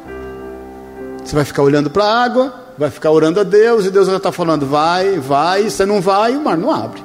Você 1.24 1.36
vai 1.36 1.46
ficar 1.46 1.62
olhando 1.62 1.90
para 1.90 2.04
a 2.04 2.24
água, 2.24 2.54
vai 2.78 2.90
ficar 2.90 3.12
orando 3.12 3.40
a 3.40 3.44
Deus, 3.44 3.86
e 3.86 3.92
Deus 3.92 4.08
já 4.08 4.18
está 4.18 4.32
falando, 4.32 4.66
vai, 4.66 5.20
vai, 5.20 5.70
você 5.70 5.86
não 5.86 6.02
vai, 6.02 6.36
o 6.36 6.44
mar 6.44 6.58
não 6.58 6.72
abre. 6.72 7.02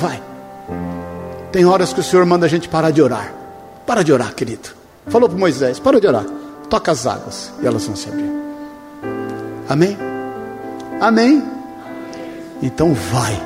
Vai. 0.00 0.22
Tem 1.52 1.66
horas 1.66 1.92
que 1.92 2.00
o 2.00 2.02
Senhor 2.02 2.24
manda 2.24 2.46
a 2.46 2.48
gente 2.48 2.68
parar 2.68 2.90
de 2.90 3.02
orar. 3.02 3.32
Para 3.86 4.02
de 4.02 4.12
orar, 4.12 4.34
querido. 4.34 4.70
Falou 5.08 5.28
para 5.28 5.38
Moisés, 5.38 5.78
para 5.78 6.00
de 6.00 6.06
orar. 6.06 6.24
Toca 6.70 6.90
as 6.90 7.06
águas 7.06 7.52
e 7.62 7.66
elas 7.66 7.84
vão 7.84 7.94
se 7.94 8.08
abrir. 8.08 8.30
Amém? 9.68 9.98
Amém? 11.00 11.44
Então 12.62 12.94
vai. 12.94 13.40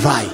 Vai, 0.00 0.30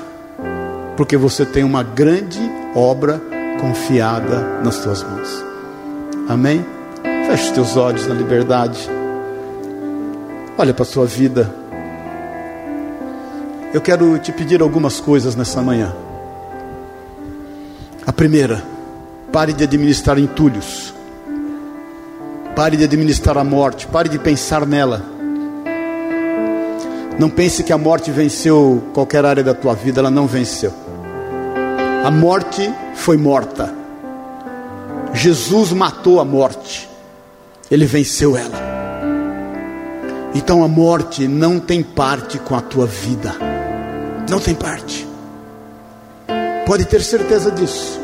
porque 0.96 1.16
você 1.16 1.46
tem 1.46 1.64
uma 1.64 1.82
grande 1.82 2.40
obra 2.74 3.20
confiada 3.60 4.60
nas 4.62 4.78
tuas 4.78 5.02
mãos. 5.02 5.44
Amém? 6.28 6.64
Feche 7.26 7.44
os 7.44 7.50
teus 7.50 7.76
olhos 7.76 8.06
na 8.06 8.14
liberdade. 8.14 8.90
Olha 10.58 10.74
para 10.74 10.82
a 10.82 10.86
sua 10.86 11.06
vida. 11.06 11.63
Eu 13.74 13.80
quero 13.80 14.16
te 14.20 14.30
pedir 14.30 14.62
algumas 14.62 15.00
coisas 15.00 15.34
nessa 15.34 15.60
manhã. 15.60 15.92
A 18.06 18.12
primeira, 18.12 18.62
pare 19.32 19.52
de 19.52 19.64
administrar 19.64 20.16
entulhos. 20.16 20.94
Pare 22.54 22.76
de 22.76 22.84
administrar 22.84 23.36
a 23.36 23.42
morte. 23.42 23.88
Pare 23.88 24.08
de 24.08 24.16
pensar 24.16 24.64
nela. 24.64 25.02
Não 27.18 27.28
pense 27.28 27.64
que 27.64 27.72
a 27.72 27.76
morte 27.76 28.12
venceu 28.12 28.80
qualquer 28.94 29.24
área 29.24 29.42
da 29.42 29.54
tua 29.54 29.74
vida, 29.74 30.00
ela 30.00 30.10
não 30.10 30.28
venceu. 30.28 30.72
A 32.04 32.12
morte 32.12 32.72
foi 32.94 33.16
morta. 33.16 33.74
Jesus 35.12 35.72
matou 35.72 36.20
a 36.20 36.24
morte. 36.24 36.88
Ele 37.68 37.86
venceu 37.86 38.36
ela. 38.36 38.56
Então 40.32 40.62
a 40.62 40.68
morte 40.68 41.26
não 41.26 41.58
tem 41.58 41.82
parte 41.82 42.38
com 42.38 42.54
a 42.54 42.60
tua 42.60 42.86
vida. 42.86 43.53
Não 44.28 44.40
tem 44.40 44.54
parte. 44.54 45.06
Pode 46.66 46.84
ter 46.86 47.02
certeza 47.02 47.50
disso. 47.50 48.00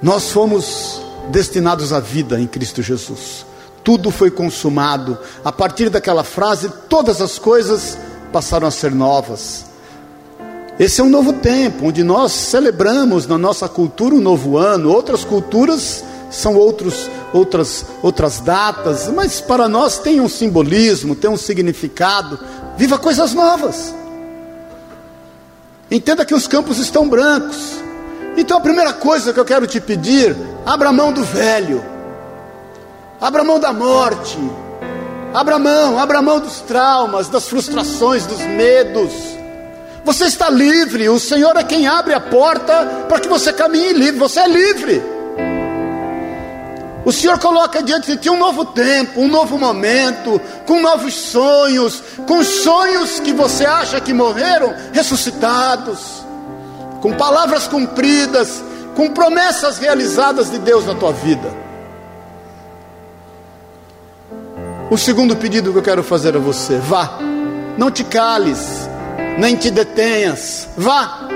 Nós 0.00 0.30
fomos 0.30 1.00
destinados 1.30 1.92
à 1.92 2.00
vida 2.00 2.40
em 2.40 2.46
Cristo 2.46 2.82
Jesus. 2.82 3.46
Tudo 3.84 4.10
foi 4.10 4.30
consumado. 4.30 5.18
A 5.44 5.52
partir 5.52 5.90
daquela 5.90 6.24
frase, 6.24 6.70
todas 6.88 7.20
as 7.20 7.38
coisas 7.38 7.98
passaram 8.32 8.66
a 8.66 8.70
ser 8.70 8.92
novas. 8.92 9.66
Esse 10.78 11.00
é 11.00 11.04
um 11.04 11.10
novo 11.10 11.34
tempo, 11.34 11.86
onde 11.86 12.02
nós 12.02 12.32
celebramos 12.32 13.26
na 13.26 13.36
nossa 13.36 13.68
cultura 13.68 14.14
um 14.14 14.20
novo 14.20 14.56
ano. 14.56 14.90
Outras 14.90 15.24
culturas 15.24 16.02
são 16.32 16.56
outros, 16.56 17.10
outras, 17.32 17.84
outras 18.02 18.40
datas, 18.40 19.08
mas 19.08 19.40
para 19.40 19.68
nós 19.68 19.98
tem 19.98 20.20
um 20.20 20.28
simbolismo, 20.28 21.14
tem 21.14 21.30
um 21.30 21.36
significado. 21.36 22.38
Viva 22.76 22.98
coisas 22.98 23.34
novas. 23.34 23.94
Entenda 25.90 26.24
que 26.24 26.34
os 26.34 26.46
campos 26.46 26.78
estão 26.78 27.06
brancos. 27.06 27.80
Então 28.36 28.56
a 28.56 28.60
primeira 28.62 28.94
coisa 28.94 29.32
que 29.32 29.38
eu 29.38 29.44
quero 29.44 29.66
te 29.66 29.78
pedir, 29.78 30.34
abra 30.64 30.90
mão 30.90 31.12
do 31.12 31.22
velho. 31.22 31.84
Abra 33.20 33.44
mão 33.44 33.60
da 33.60 33.72
morte. 33.72 34.38
Abra 35.34 35.58
mão, 35.58 35.98
abra 35.98 36.22
mão 36.22 36.40
dos 36.40 36.60
traumas, 36.62 37.28
das 37.28 37.46
frustrações, 37.46 38.26
dos 38.26 38.40
medos. 38.40 39.12
Você 40.04 40.24
está 40.24 40.50
livre, 40.50 41.08
o 41.08 41.18
Senhor 41.18 41.56
é 41.56 41.62
quem 41.62 41.86
abre 41.86 42.14
a 42.14 42.20
porta 42.20 43.04
para 43.08 43.20
que 43.20 43.28
você 43.28 43.52
caminhe 43.52 43.92
livre, 43.92 44.18
você 44.18 44.40
é 44.40 44.48
livre. 44.48 45.11
O 47.04 47.10
Senhor 47.10 47.38
coloca 47.38 47.82
diante 47.82 48.12
de 48.12 48.16
ti 48.16 48.30
um 48.30 48.38
novo 48.38 48.64
tempo, 48.66 49.20
um 49.20 49.28
novo 49.28 49.58
momento, 49.58 50.40
com 50.66 50.80
novos 50.80 51.14
sonhos, 51.14 52.02
com 52.28 52.44
sonhos 52.44 53.18
que 53.18 53.32
você 53.32 53.66
acha 53.66 54.00
que 54.00 54.12
morreram, 54.12 54.72
ressuscitados, 54.92 56.24
com 57.00 57.12
palavras 57.14 57.66
cumpridas, 57.66 58.62
com 58.94 59.10
promessas 59.10 59.78
realizadas 59.78 60.50
de 60.50 60.58
Deus 60.58 60.86
na 60.86 60.94
tua 60.94 61.12
vida. 61.12 61.50
O 64.88 64.96
segundo 64.96 65.34
pedido 65.34 65.72
que 65.72 65.78
eu 65.78 65.82
quero 65.82 66.04
fazer 66.04 66.36
a 66.36 66.38
você: 66.38 66.78
vá, 66.78 67.18
não 67.76 67.90
te 67.90 68.04
cales, 68.04 68.88
nem 69.38 69.56
te 69.56 69.72
detenhas, 69.72 70.68
vá, 70.76 71.26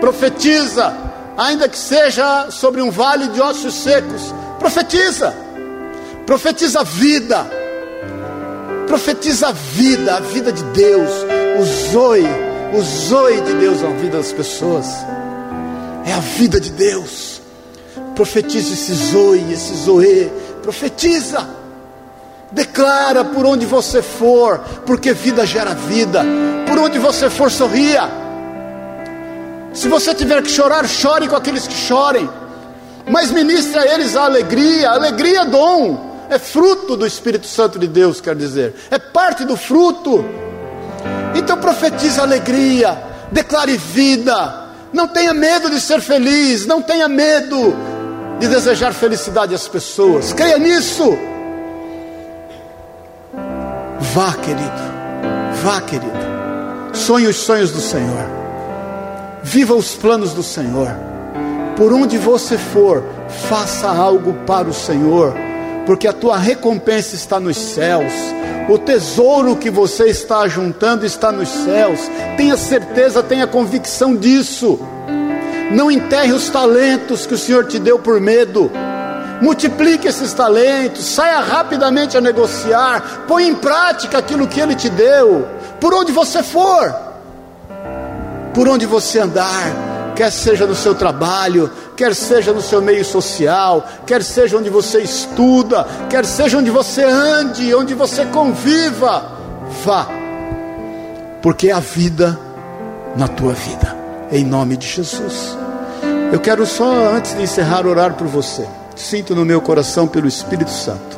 profetiza, 0.00 0.94
ainda 1.36 1.68
que 1.68 1.78
seja 1.78 2.48
sobre 2.52 2.80
um 2.80 2.92
vale 2.92 3.26
de 3.28 3.40
ossos 3.40 3.74
secos 3.74 4.32
Profetiza. 4.58 5.34
Profetiza 6.26 6.80
a 6.80 6.84
vida. 6.84 7.46
Profetiza 8.86 9.48
a 9.48 9.52
vida, 9.52 10.16
a 10.16 10.20
vida 10.20 10.52
de 10.52 10.62
Deus. 10.64 11.10
O 11.58 11.64
zoe, 11.64 12.26
o 12.74 12.82
zoe 12.82 13.40
de 13.40 13.54
Deus 13.54 13.82
na 13.82 13.90
vida 13.90 14.18
das 14.18 14.32
pessoas. 14.32 14.86
É 16.04 16.12
a 16.12 16.20
vida 16.20 16.60
de 16.60 16.70
Deus. 16.70 17.40
Profetiza 18.14 18.72
esse 18.72 18.92
zoe, 18.92 19.52
esse 19.52 19.74
zoe. 19.74 20.30
Profetiza. 20.62 21.48
Declara 22.50 23.24
por 23.24 23.44
onde 23.44 23.66
você 23.66 24.00
for, 24.00 24.58
porque 24.86 25.12
vida 25.12 25.44
gera 25.44 25.74
vida. 25.74 26.24
Por 26.66 26.78
onde 26.78 26.98
você 26.98 27.28
for, 27.28 27.50
sorria. 27.50 28.08
Se 29.74 29.86
você 29.86 30.14
tiver 30.14 30.42
que 30.42 30.50
chorar, 30.50 30.88
chore 30.88 31.28
com 31.28 31.36
aqueles 31.36 31.66
que 31.66 31.74
chorem 31.74 32.28
mas 33.10 33.30
ministre 33.30 33.78
a 33.78 33.94
eles 33.94 34.16
a 34.16 34.24
alegria. 34.24 34.90
A 34.90 34.94
alegria 34.94 35.40
é 35.40 35.44
dom, 35.44 36.26
é 36.28 36.38
fruto 36.38 36.96
do 36.96 37.06
Espírito 37.06 37.46
Santo 37.46 37.78
de 37.78 37.86
Deus, 37.86 38.20
quer 38.20 38.34
dizer, 38.34 38.74
é 38.90 38.98
parte 38.98 39.44
do 39.44 39.56
fruto. 39.56 40.24
Então 41.34 41.56
profetize 41.58 42.20
alegria, 42.20 42.98
declare 43.30 43.76
vida. 43.76 44.66
Não 44.92 45.06
tenha 45.06 45.34
medo 45.34 45.70
de 45.70 45.80
ser 45.80 46.00
feliz, 46.00 46.66
não 46.66 46.80
tenha 46.80 47.08
medo 47.08 47.74
de 48.38 48.48
desejar 48.48 48.92
felicidade 48.92 49.54
às 49.54 49.68
pessoas. 49.68 50.32
Creia 50.32 50.58
nisso. 50.58 51.18
Vá, 54.14 54.32
querido. 54.34 54.88
Vá, 55.62 55.80
querido. 55.82 56.18
Sonhe 56.92 57.26
os 57.26 57.36
sonhos 57.36 57.70
do 57.70 57.80
Senhor. 57.80 58.24
Viva 59.42 59.74
os 59.74 59.94
planos 59.94 60.32
do 60.32 60.42
Senhor. 60.42 60.88
Por 61.78 61.92
onde 61.92 62.18
você 62.18 62.58
for, 62.58 63.04
faça 63.48 63.86
algo 63.86 64.34
para 64.44 64.68
o 64.68 64.74
Senhor, 64.74 65.32
porque 65.86 66.08
a 66.08 66.12
tua 66.12 66.36
recompensa 66.36 67.14
está 67.14 67.38
nos 67.38 67.56
céus. 67.56 68.12
O 68.68 68.76
tesouro 68.76 69.54
que 69.54 69.70
você 69.70 70.06
está 70.06 70.48
juntando 70.48 71.06
está 71.06 71.30
nos 71.30 71.48
céus. 71.48 72.00
Tenha 72.36 72.56
certeza, 72.56 73.22
tenha 73.22 73.46
convicção 73.46 74.16
disso. 74.16 74.76
Não 75.70 75.88
enterre 75.88 76.32
os 76.32 76.50
talentos 76.50 77.26
que 77.26 77.34
o 77.34 77.38
Senhor 77.38 77.64
te 77.66 77.78
deu 77.78 78.00
por 78.00 78.20
medo. 78.20 78.72
Multiplique 79.40 80.08
esses 80.08 80.32
talentos, 80.32 81.04
saia 81.04 81.38
rapidamente 81.38 82.16
a 82.16 82.20
negociar, 82.20 83.24
põe 83.28 83.46
em 83.46 83.54
prática 83.54 84.18
aquilo 84.18 84.48
que 84.48 84.58
Ele 84.58 84.74
te 84.74 84.90
deu, 84.90 85.46
por 85.80 85.94
onde 85.94 86.10
você 86.10 86.42
for, 86.42 86.92
por 88.52 88.68
onde 88.68 88.84
você 88.84 89.20
andar, 89.20 89.87
quer 90.18 90.32
seja 90.32 90.66
no 90.66 90.74
seu 90.74 90.96
trabalho, 90.96 91.70
quer 91.96 92.12
seja 92.12 92.52
no 92.52 92.60
seu 92.60 92.82
meio 92.82 93.04
social, 93.04 93.86
quer 94.04 94.20
seja 94.24 94.58
onde 94.58 94.68
você 94.68 94.98
estuda, 95.00 95.86
quer 96.10 96.26
seja 96.26 96.58
onde 96.58 96.72
você 96.72 97.04
ande, 97.04 97.72
onde 97.72 97.94
você 97.94 98.26
conviva, 98.26 99.30
vá, 99.84 100.08
porque 101.40 101.68
é 101.68 101.72
a 101.72 101.78
vida 101.78 102.36
na 103.14 103.28
tua 103.28 103.52
vida, 103.52 103.96
em 104.32 104.44
nome 104.44 104.76
de 104.76 104.88
Jesus. 104.88 105.56
Eu 106.32 106.40
quero 106.40 106.66
só, 106.66 107.14
antes 107.14 107.36
de 107.36 107.42
encerrar, 107.42 107.86
orar 107.86 108.14
por 108.14 108.26
você. 108.26 108.66
Sinto 108.96 109.36
no 109.36 109.44
meu 109.44 109.60
coração 109.60 110.08
pelo 110.08 110.26
Espírito 110.26 110.72
Santo. 110.72 111.16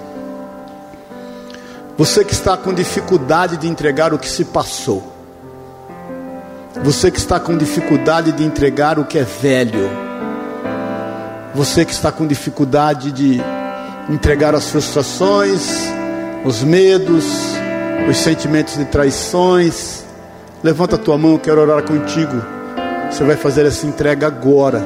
Você 1.97 2.23
que 2.23 2.35
está 2.35 2.55
com 2.55 2.75
dificuldade 2.75 3.57
de 3.57 3.67
entregar 3.67 4.13
o 4.13 4.19
que 4.19 4.29
se 4.29 4.45
passou 4.45 5.20
você 6.77 7.11
que 7.11 7.19
está 7.19 7.41
com 7.41 7.57
dificuldade 7.57 8.33
de 8.33 8.45
entregar 8.45 8.99
o 8.99 9.05
que 9.05 9.19
é 9.19 9.25
velho. 9.25 9.91
Você 11.55 11.85
que 11.85 11.93
está 11.93 12.13
com 12.13 12.27
dificuldade 12.27 13.11
de 13.11 13.41
entregar 14.09 14.55
as 14.55 14.71
frustrações, 14.71 15.69
os 16.45 16.63
medos, 16.63 17.27
os 18.09 18.17
sentimentos 18.17 18.77
de 18.77 18.85
traições. 18.85 20.05
Levanta 20.63 20.95
a 20.95 20.99
tua 20.99 21.19
mão, 21.19 21.33
eu 21.33 21.39
quero 21.39 21.61
orar 21.61 21.83
contigo. 21.83 22.41
Você 23.11 23.25
vai 23.25 23.37
fazer 23.37 23.67
essa 23.67 23.85
entrega 23.85 24.29
agora, 24.29 24.81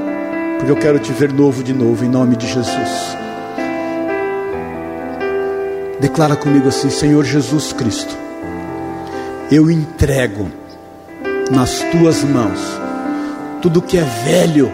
porque 0.56 0.72
eu 0.72 0.76
quero 0.76 0.98
te 0.98 1.12
ver 1.12 1.32
novo 1.32 1.62
de 1.62 1.74
novo, 1.74 2.04
em 2.04 2.08
nome 2.08 2.34
de 2.36 2.46
Jesus. 2.46 3.16
Declara 6.00 6.34
comigo 6.34 6.68
assim: 6.68 6.88
Senhor 6.88 7.22
Jesus 7.24 7.74
Cristo, 7.74 8.16
eu 9.50 9.70
entrego 9.70 10.63
nas 11.50 11.80
tuas 11.90 12.22
mãos 12.24 12.84
tudo 13.64 13.80
que 13.80 13.96
é 13.96 14.02
velho 14.02 14.70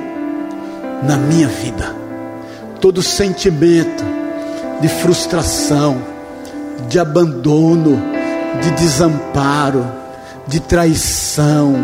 na 1.05 1.16
minha 1.16 1.47
vida, 1.47 1.95
todo 2.81 3.01
sentimento 3.01 4.03
de 4.81 4.89
frustração, 4.89 6.03
de 6.89 6.99
abandono, 6.99 8.03
de 8.61 8.68
desamparo, 8.73 9.87
de 10.49 10.59
traição, 10.59 11.77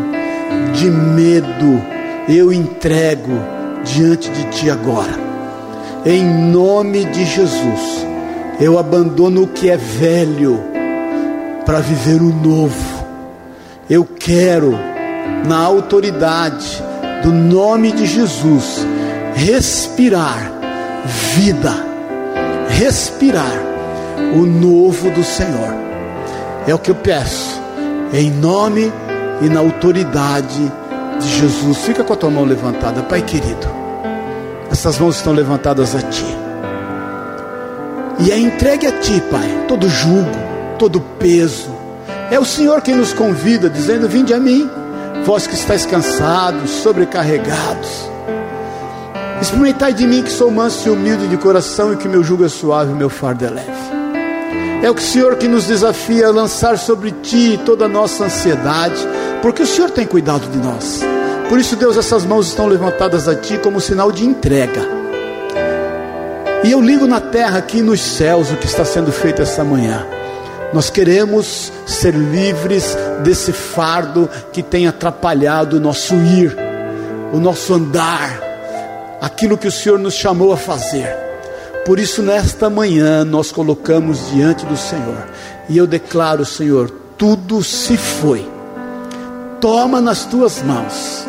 de 0.75 0.91
medo, 0.91 1.81
eu 2.29 2.53
entrego 2.53 3.39
diante 3.85 4.29
de 4.29 4.45
ti 4.47 4.69
agora. 4.69 5.17
Em 6.05 6.25
nome 6.25 7.05
de 7.05 7.25
Jesus, 7.25 8.05
eu 8.59 8.81
abandono 8.81 9.45
o 9.45 9.47
que 9.47 9.71
é 9.71 9.77
velho 9.77 10.61
para 11.65 11.79
viver 11.79 12.21
o 12.21 12.35
novo 12.35 12.96
eu 13.89 14.05
quero, 14.05 14.77
na 15.47 15.59
autoridade 15.59 16.83
do 17.23 17.33
nome 17.33 17.93
de 17.93 18.07
Jesus, 18.07 18.85
respirar 19.35 20.53
vida, 21.35 21.73
respirar 22.69 23.53
o 24.35 24.45
novo 24.45 25.11
do 25.11 25.23
Senhor. 25.23 25.75
É 26.67 26.75
o 26.75 26.79
que 26.79 26.91
eu 26.91 26.97
peço, 26.97 27.61
em 28.13 28.31
nome 28.31 28.93
e 29.41 29.49
na 29.49 29.61
autoridade 29.61 30.73
de 31.21 31.29
Jesus. 31.29 31.79
Fica 31.79 32.03
com 32.03 32.13
a 32.13 32.17
tua 32.17 32.31
mão 32.31 32.45
levantada, 32.45 33.03
Pai 33.03 33.23
querido. 33.23 33.69
Essas 34.71 34.99
mãos 34.99 35.17
estão 35.17 35.33
levantadas 35.33 35.95
a 35.95 36.03
Ti. 36.03 36.27
E 38.19 38.33
é 38.33 38.39
entregue 38.39 38.87
a 38.89 38.93
Ti, 38.93 39.23
Pai, 39.31 39.65
todo 39.69 39.89
jugo, 39.89 40.31
todo 40.77 41.01
peso, 41.01 41.76
é 42.31 42.39
o 42.39 42.45
Senhor 42.45 42.81
quem 42.83 42.95
nos 42.95 43.13
convida, 43.13 43.71
dizendo: 43.71 44.09
Vinde 44.09 44.35
a 44.35 44.41
mim, 44.41 44.69
vós 45.25 45.47
que 45.47 45.55
estáis 45.55 45.87
cansados, 45.87 46.71
sobrecarregados. 46.71 48.11
Experimentai 49.41 49.93
de 49.93 50.07
mim 50.07 50.23
que 50.23 50.33
sou 50.33 50.51
manso 50.51 50.89
e 50.89 50.91
humilde 50.91 51.29
de 51.29 51.37
coração 51.37 51.93
e 51.93 51.97
que 51.97 52.09
meu 52.09 52.25
jugo 52.25 52.45
é 52.45 52.49
suave 52.49 52.93
e 52.93 52.95
meu 52.95 53.09
fardo 53.09 53.45
é 53.45 53.51
leve. 53.51 53.97
É 54.83 54.91
o 54.91 54.99
Senhor 54.99 55.37
que 55.37 55.47
nos 55.47 55.67
desafia 55.67 56.29
a 56.29 56.33
lançar 56.33 56.79
sobre 56.79 57.11
Ti 57.11 57.61
toda 57.65 57.85
a 57.85 57.89
nossa 57.89 58.25
ansiedade, 58.25 59.07
porque 59.43 59.63
o 59.63 59.67
Senhor 59.67 59.91
tem 59.91 60.07
cuidado 60.07 60.49
de 60.51 60.59
nós. 60.59 61.01
Por 61.49 61.59
isso, 61.59 61.77
Deus, 61.77 61.97
essas 61.97 62.25
mãos 62.25 62.49
estão 62.49 62.67
levantadas 62.67 63.29
a 63.29 63.35
Ti 63.35 63.59
como 63.59 63.81
sinal 63.81 64.11
de 64.11 64.25
entrega. 64.25 64.83
E 66.65 66.73
eu 66.73 66.81
ligo 66.81 67.07
na 67.07 67.21
terra 67.21 67.59
aqui 67.59 67.83
nos 67.83 68.01
céus 68.01 68.51
o 68.51 68.57
que 68.57 68.67
está 68.67 68.85
sendo 68.85 69.13
feito 69.13 69.43
essa 69.43 69.63
manhã. 69.63 70.16
Nós 70.73 70.91
queremos 70.91 71.73
ser 71.87 72.15
livres 72.15 72.97
desse 73.23 73.53
fardo 73.53 74.29
que 74.53 74.63
tem 74.63 74.87
atrapalhado 74.87 75.77
o 75.77 75.81
nosso 75.81 76.15
ir, 76.15 76.57
o 77.33 77.39
nosso 77.39 77.73
andar, 77.73 78.41
aquilo 79.21 79.57
que 79.57 79.69
o 79.69 79.73
Senhor 79.73 79.99
nos 79.99 80.15
chamou 80.15 80.53
a 80.53 80.57
fazer. 80.57 81.09
Por 81.85 82.01
isso, 82.01 82.21
nesta 82.21 82.69
manhã, 82.69 83.25
nós 83.25 83.53
colocamos 83.53 84.31
diante 84.33 84.67
do 84.67 84.77
Senhor, 84.77 85.25
e 85.69 85.79
eu 85.79 85.87
declaro, 85.87 86.45
Senhor, 86.45 86.91
tudo 87.17 87.63
se 87.63 87.97
foi. 87.97 88.47
Toma 89.61 90.01
nas 90.01 90.25
tuas 90.25 90.61
mãos, 90.63 91.27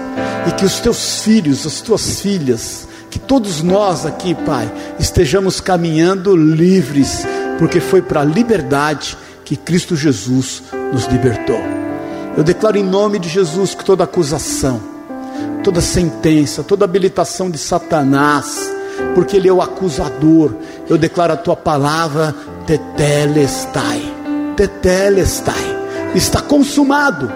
e 0.47 0.51
que 0.51 0.65
os 0.65 0.79
teus 0.79 1.21
filhos, 1.21 1.65
as 1.65 1.79
tuas 1.79 2.19
filhas, 2.19 2.87
que 3.09 3.19
todos 3.19 3.61
nós 3.61 4.05
aqui, 4.05 4.33
Pai, 4.33 4.69
estejamos 4.99 5.61
caminhando 5.61 6.35
livres, 6.35 7.25
porque 7.59 7.79
foi 7.79 8.01
para 8.01 8.21
a 8.21 8.25
liberdade 8.25 9.17
que 9.47 9.55
Cristo 9.55 9.95
Jesus 9.95 10.61
nos 10.91 11.05
libertou. 11.05 11.61
Eu 12.35 12.43
declaro 12.43 12.77
em 12.77 12.83
nome 12.83 13.17
de 13.17 13.29
Jesus 13.29 13.73
que 13.73 13.85
toda 13.85 14.03
acusação, 14.03 14.81
toda 15.63 15.79
sentença, 15.79 16.63
toda 16.63 16.83
habilitação 16.83 17.49
de 17.49 17.57
Satanás, 17.57 18.69
porque 19.15 19.37
ele 19.37 19.47
é 19.47 19.53
o 19.53 19.61
acusador, 19.61 20.53
eu 20.89 20.97
declaro 20.97 21.31
a 21.31 21.37
tua 21.37 21.55
palavra, 21.55 22.35
tetelestai, 22.65 24.01
tetelestai, 24.57 25.77
está 26.13 26.41
consumado, 26.41 27.31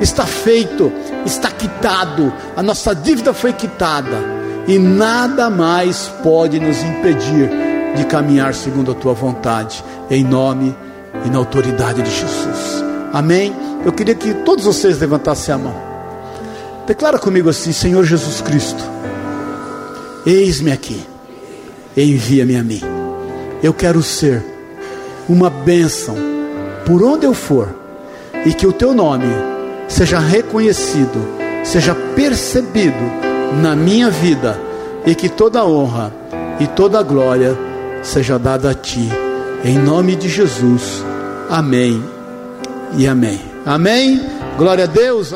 está 0.00 0.26
feito, 0.26 0.92
está 1.26 1.50
quitado, 1.50 2.32
a 2.56 2.62
nossa 2.62 2.94
dívida 2.94 3.34
foi 3.34 3.52
quitada, 3.52 4.22
e 4.68 4.78
nada 4.78 5.50
mais 5.50 6.06
pode 6.22 6.60
nos 6.60 6.80
impedir 6.84 7.50
de 7.96 8.04
caminhar 8.04 8.54
segundo 8.54 8.92
a 8.92 8.94
tua 8.94 9.12
vontade, 9.12 9.82
em 10.08 10.22
nome 10.22 10.70
de 10.70 10.87
e 11.24 11.30
na 11.30 11.38
autoridade 11.38 12.02
de 12.02 12.10
Jesus. 12.10 12.84
Amém? 13.12 13.54
Eu 13.84 13.92
queria 13.92 14.14
que 14.14 14.34
todos 14.34 14.64
vocês 14.64 14.98
levantassem 14.98 15.54
a 15.54 15.58
mão. 15.58 15.74
Declara 16.86 17.18
comigo 17.18 17.48
assim: 17.48 17.72
Senhor 17.72 18.04
Jesus 18.04 18.40
Cristo, 18.40 18.82
eis-me 20.26 20.72
aqui, 20.72 21.00
envia-me 21.96 22.56
a 22.56 22.62
mim. 22.62 22.82
Eu 23.62 23.74
quero 23.74 24.02
ser 24.02 24.44
uma 25.28 25.50
bênção 25.50 26.16
por 26.86 27.02
onde 27.02 27.26
eu 27.26 27.34
for, 27.34 27.68
e 28.46 28.52
que 28.52 28.66
o 28.66 28.72
teu 28.72 28.94
nome 28.94 29.26
seja 29.88 30.18
reconhecido, 30.18 31.18
seja 31.64 31.94
percebido 32.14 32.94
na 33.60 33.76
minha 33.76 34.10
vida, 34.10 34.58
e 35.04 35.14
que 35.14 35.28
toda 35.28 35.64
honra 35.64 36.12
e 36.60 36.66
toda 36.66 37.02
glória 37.02 37.56
seja 38.02 38.38
dada 38.38 38.70
a 38.70 38.74
ti, 38.74 39.08
em 39.64 39.78
nome 39.78 40.16
de 40.16 40.28
Jesus. 40.28 41.02
Amém 41.50 42.02
e 42.96 43.06
amém. 43.06 43.40
Amém. 43.66 44.20
Glória 44.56 44.84
a 44.84 44.86
Deus. 44.86 45.32